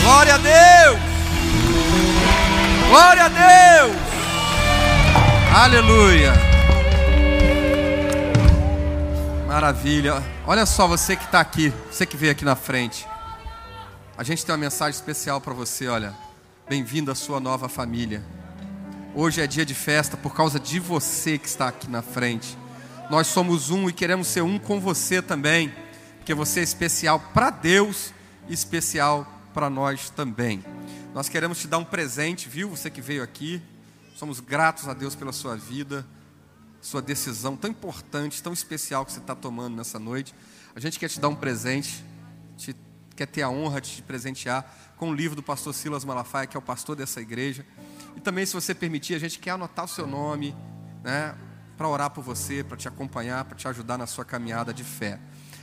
[0.05, 0.99] Glória a Deus!
[2.89, 3.97] Glória a Deus!
[5.51, 6.33] Aleluia!
[9.47, 10.23] Maravilha.
[10.45, 13.07] Olha só você que está aqui, você que veio aqui na frente.
[14.15, 16.13] A gente tem uma mensagem especial para você, olha.
[16.69, 18.23] Bem-vindo à sua nova família.
[19.15, 22.55] Hoje é dia de festa por causa de você que está aqui na frente.
[23.09, 25.73] Nós somos um e queremos ser um com você também,
[26.19, 28.13] porque você é especial para Deus
[28.47, 30.61] especial para nós também.
[31.13, 32.69] Nós queremos te dar um presente, viu?
[32.71, 33.61] Você que veio aqui.
[34.17, 36.05] Somos gratos a Deus pela sua vida,
[36.81, 40.35] sua decisão tão importante, tão especial que você está tomando nessa noite.
[40.75, 42.03] A gente quer te dar um presente,
[42.57, 42.75] te,
[43.15, 46.57] quer ter a honra de te presentear com o livro do pastor Silas Malafaia, que
[46.57, 47.65] é o pastor dessa igreja.
[48.17, 50.53] E também, se você permitir, a gente quer anotar o seu nome,
[51.01, 51.33] né?
[51.77, 55.17] Para orar por você, para te acompanhar, para te ajudar na sua caminhada de fé.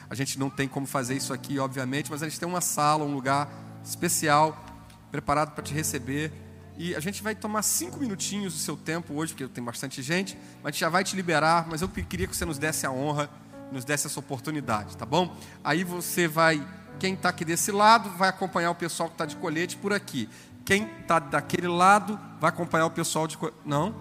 [0.09, 3.05] A gente não tem como fazer isso aqui, obviamente, mas a gente tem uma sala,
[3.05, 4.65] um lugar especial,
[5.11, 6.33] preparado para te receber.
[6.77, 10.37] E a gente vai tomar cinco minutinhos do seu tempo hoje, porque tem bastante gente,
[10.63, 12.91] mas a gente já vai te liberar, mas eu queria que você nos desse a
[12.91, 13.29] honra,
[13.71, 15.37] nos desse essa oportunidade, tá bom?
[15.63, 16.67] Aí você vai,
[16.99, 20.29] quem está aqui desse lado, vai acompanhar o pessoal que está de colete por aqui.
[20.65, 23.59] Quem está daquele lado, vai acompanhar o pessoal de colete.
[23.65, 23.95] Não?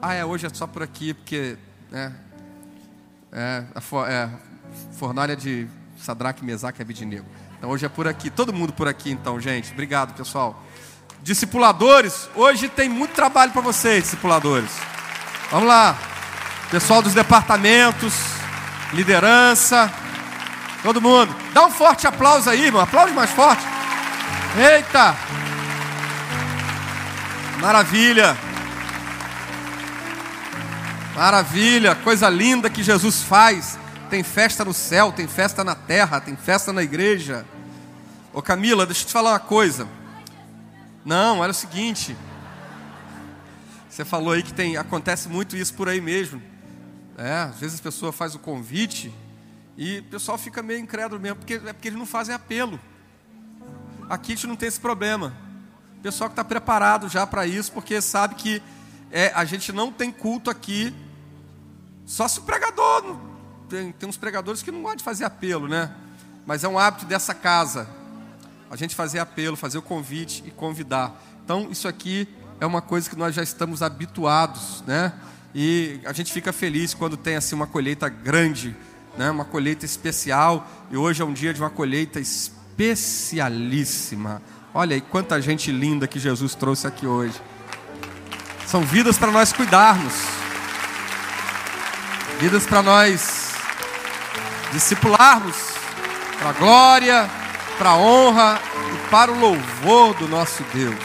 [0.00, 1.58] Ah, é, hoje é só por aqui, porque
[1.90, 2.14] né,
[3.32, 4.30] é, a é,
[4.92, 5.68] fornalha de
[5.98, 7.26] Sadraque, Mesaque e Abidinego.
[7.58, 9.72] Então hoje é por aqui, todo mundo por aqui então, gente.
[9.72, 10.62] Obrigado, pessoal.
[11.22, 14.70] Discipuladores, hoje tem muito trabalho para vocês, discipuladores.
[15.50, 15.98] Vamos lá.
[16.70, 18.14] Pessoal dos departamentos,
[18.92, 19.92] liderança,
[20.84, 21.34] todo mundo.
[21.52, 22.80] Dá um forte aplauso aí, irmão.
[22.80, 23.62] Aplaude mais forte.
[24.56, 25.16] Eita!
[27.60, 28.36] Maravilha.
[31.16, 33.76] Maravilha, coisa linda que Jesus faz.
[34.08, 37.44] Tem festa no céu, tem festa na terra, tem festa na igreja.
[38.32, 39.86] Ô Camila, deixa eu te falar uma coisa.
[41.04, 42.16] Não, olha o seguinte.
[43.88, 46.40] Você falou aí que tem, acontece muito isso por aí mesmo.
[47.18, 49.12] É, às vezes a pessoa faz o convite
[49.76, 52.80] e o pessoal fica meio incrédulo mesmo, porque, é porque eles não fazem apelo.
[54.08, 55.36] Aqui a gente não tem esse problema.
[55.98, 58.62] O pessoal que está preparado já para isso, porque sabe que
[59.10, 60.94] é, a gente não tem culto aqui,
[62.06, 63.27] só se o pregador
[63.68, 65.90] tem, tem uns pregadores que não gostam de fazer apelo, né?
[66.46, 67.86] Mas é um hábito dessa casa.
[68.70, 71.22] A gente fazer apelo, fazer o convite e convidar.
[71.44, 72.26] Então, isso aqui
[72.60, 75.12] é uma coisa que nós já estamos habituados, né?
[75.54, 78.76] E a gente fica feliz quando tem assim uma colheita grande,
[79.16, 79.30] né?
[79.30, 80.66] Uma colheita especial.
[80.90, 84.42] E hoje é um dia de uma colheita especialíssima.
[84.74, 87.40] Olha aí quanta gente linda que Jesus trouxe aqui hoje.
[88.66, 90.12] São vidas para nós cuidarmos.
[92.38, 93.47] Vidas para nós
[94.72, 95.56] discipularmos
[96.38, 97.30] para a glória,
[97.76, 98.60] para a honra
[98.94, 100.98] e para o louvor do nosso Deus.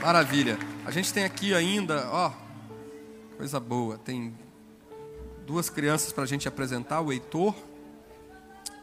[0.00, 0.58] Maravilha.
[0.84, 2.32] A gente tem aqui ainda, ó,
[3.36, 3.98] coisa boa.
[3.98, 4.34] Tem
[5.46, 7.54] duas crianças para a gente apresentar, o Heitor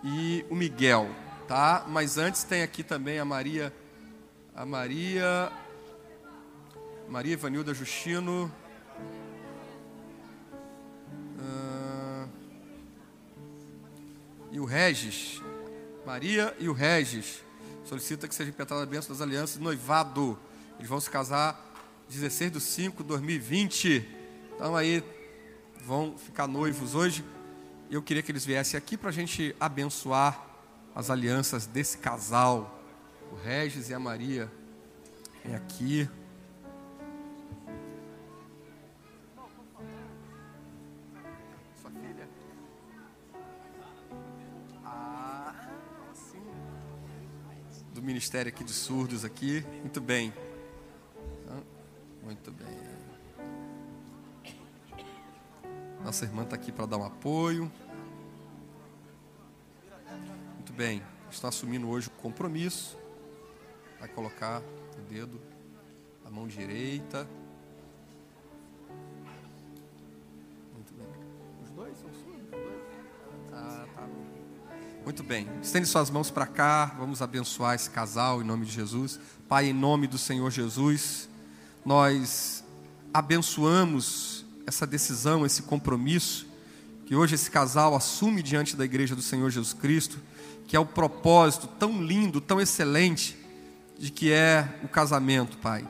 [0.03, 1.09] e o Miguel,
[1.47, 1.83] tá?
[1.87, 3.73] Mas antes tem aqui também a Maria,
[4.55, 5.51] a Maria,
[7.09, 8.51] Maria Ivanilda Justino
[14.63, 15.41] Regis.
[16.05, 17.43] Maria e o Regis.
[17.83, 20.39] Solicita que seja implementada a bênção das alianças noivado.
[20.77, 21.59] Eles vão se casar
[22.07, 24.07] 16 de 5 de 2020.
[24.55, 25.03] Então aí
[25.83, 27.25] vão ficar noivos hoje.
[27.91, 30.41] Eu queria que eles viessem aqui para a gente abençoar
[30.95, 32.81] as alianças desse casal.
[33.31, 34.49] O Regis e a Maria.
[35.43, 36.09] Vem aqui.
[48.05, 49.65] Ministério aqui de Surdos aqui.
[49.81, 50.31] Muito bem.
[51.49, 51.59] Ah,
[52.23, 52.67] Muito bem.
[56.03, 57.71] Nossa irmã está aqui para dar um apoio.
[60.53, 61.01] Muito bem.
[61.31, 62.95] Está assumindo hoje o compromisso.
[63.99, 65.41] Vai colocar o dedo
[66.23, 67.27] na mão direita.
[75.05, 75.47] Muito bem.
[75.61, 76.95] Estende suas mãos para cá.
[76.97, 79.19] Vamos abençoar esse casal em nome de Jesus.
[79.47, 81.29] Pai, em nome do Senhor Jesus,
[81.85, 82.63] nós
[83.13, 86.47] abençoamos essa decisão, esse compromisso
[87.05, 90.17] que hoje esse casal assume diante da igreja do Senhor Jesus Cristo,
[90.65, 93.37] que é o propósito tão lindo, tão excelente
[93.99, 95.87] de que é o casamento, Pai.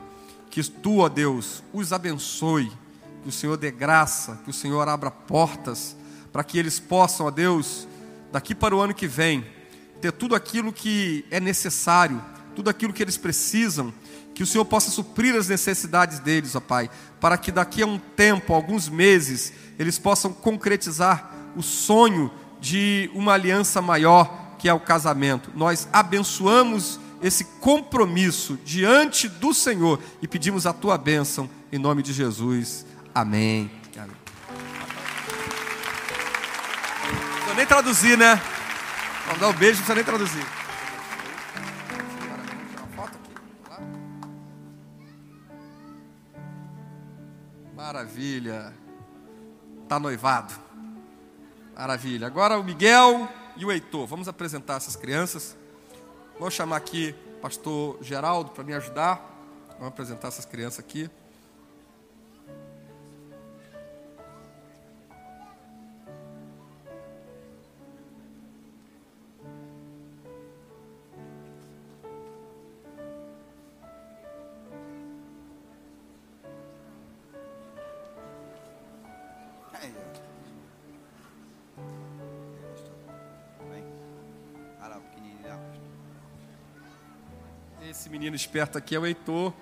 [0.50, 2.70] Que tu, ó Deus, os abençoe,
[3.22, 5.96] que o Senhor dê graça, que o Senhor abra portas
[6.30, 7.88] para que eles possam, ó Deus,
[8.32, 9.44] daqui para o ano que vem,
[10.00, 12.22] ter tudo aquilo que é necessário,
[12.54, 13.92] tudo aquilo que eles precisam,
[14.34, 16.90] que o Senhor possa suprir as necessidades deles, ó Pai,
[17.20, 22.30] para que daqui a um tempo, alguns meses, eles possam concretizar o sonho
[22.60, 25.50] de uma aliança maior, que é o casamento.
[25.54, 32.12] Nós abençoamos esse compromisso diante do Senhor e pedimos a tua bênção em nome de
[32.12, 32.84] Jesus.
[33.14, 33.75] Amém.
[37.56, 38.40] Nem traduzir, né?
[39.24, 40.46] Vamos dar um beijo, não precisa nem traduzir.
[47.74, 48.74] Maravilha.
[49.88, 50.52] Tá noivado.
[51.74, 52.26] Maravilha.
[52.26, 54.06] Agora o Miguel e o Heitor.
[54.06, 55.56] Vamos apresentar essas crianças.
[56.38, 59.20] Vou chamar aqui o pastor Geraldo para me ajudar.
[59.78, 61.10] Vamos apresentar essas crianças aqui.
[88.26, 89.52] Menino esperto aqui é o Heitor.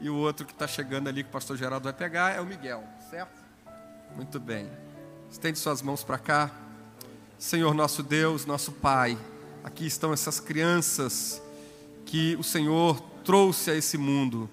[0.00, 2.46] E o outro que está chegando ali, que o pastor Geraldo vai pegar, é o
[2.46, 3.42] Miguel, certo?
[4.14, 4.70] Muito bem.
[5.28, 6.50] Estende suas mãos para cá.
[7.36, 9.18] Senhor nosso Deus, nosso Pai,
[9.64, 11.42] aqui estão essas crianças
[12.04, 14.48] que o Senhor trouxe a esse mundo.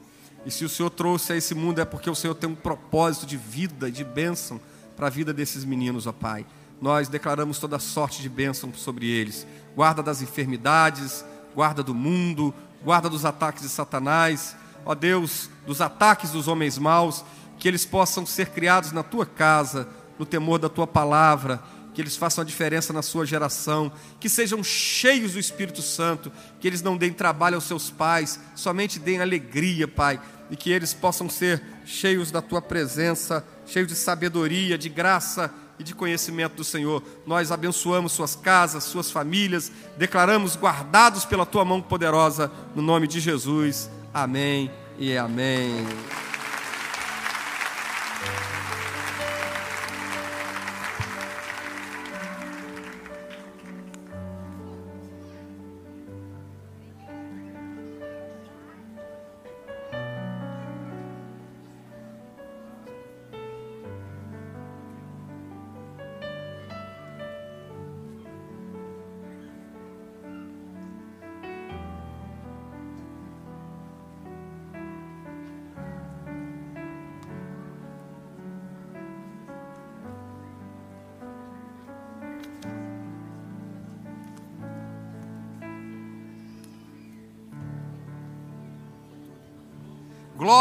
[0.46, 3.28] E se o Senhor trouxe a esse mundo é porque o Senhor tem um propósito
[3.28, 4.60] de vida, de bênção
[4.96, 6.44] para a vida desses meninos, ó Pai.
[6.82, 9.46] Nós declaramos toda sorte de bênção sobre eles.
[9.76, 11.24] Guarda das enfermidades,
[11.54, 14.56] guarda do mundo, guarda dos ataques de Satanás,
[14.86, 17.24] ó Deus, dos ataques dos homens maus,
[17.58, 19.88] que eles possam ser criados na tua casa,
[20.20, 21.62] no temor da tua palavra,
[21.94, 26.68] que eles façam a diferença na sua geração, que sejam cheios do Espírito Santo, que
[26.68, 31.30] eles não deem trabalho aos seus pais, somente deem alegria, Pai, e que eles possam
[31.30, 37.02] ser cheios da tua presença, cheios de sabedoria, de graça e de conhecimento do Senhor.
[37.26, 43.20] Nós abençoamos suas casas, suas famílias, declaramos guardados pela tua mão poderosa, no nome de
[43.20, 43.90] Jesus.
[44.14, 45.86] Amém e amém.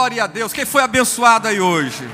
[0.03, 0.53] Glória a Deus.
[0.53, 2.09] Quem foi abençoado aí hoje?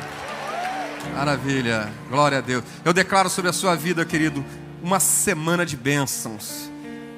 [1.16, 1.90] Maravilha.
[2.10, 2.62] Glória a Deus.
[2.84, 4.44] Eu declaro sobre a sua vida, querido,
[4.82, 6.70] uma semana de bênçãos,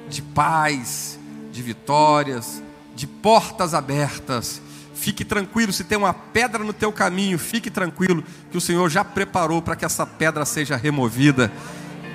[0.07, 1.19] de paz,
[1.51, 2.63] de vitórias,
[2.95, 4.61] de portas abertas.
[4.95, 9.03] Fique tranquilo, se tem uma pedra no teu caminho, fique tranquilo que o Senhor já
[9.03, 11.51] preparou para que essa pedra seja removida.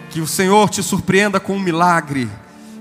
[0.09, 2.27] Que o Senhor te surpreenda com um milagre.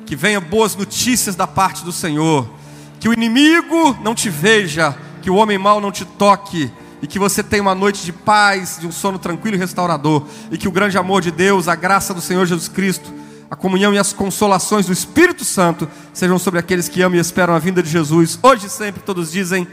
[0.06, 2.50] Que venha boas notícias da parte do Senhor.
[2.98, 4.98] Que o inimigo não te veja.
[5.26, 6.72] Que o homem mau não te toque.
[7.02, 10.24] E que você tenha uma noite de paz, de um sono tranquilo e restaurador.
[10.52, 13.12] E que o grande amor de Deus, a graça do Senhor Jesus Cristo,
[13.50, 17.56] a comunhão e as consolações do Espírito Santo sejam sobre aqueles que amam e esperam
[17.56, 18.38] a vinda de Jesus.
[18.44, 19.68] Hoje e sempre todos dizem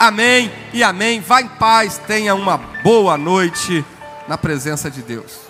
[0.00, 1.20] amém e amém.
[1.20, 3.84] Vá em paz, tenha uma boa noite
[4.26, 5.45] na presença de Deus.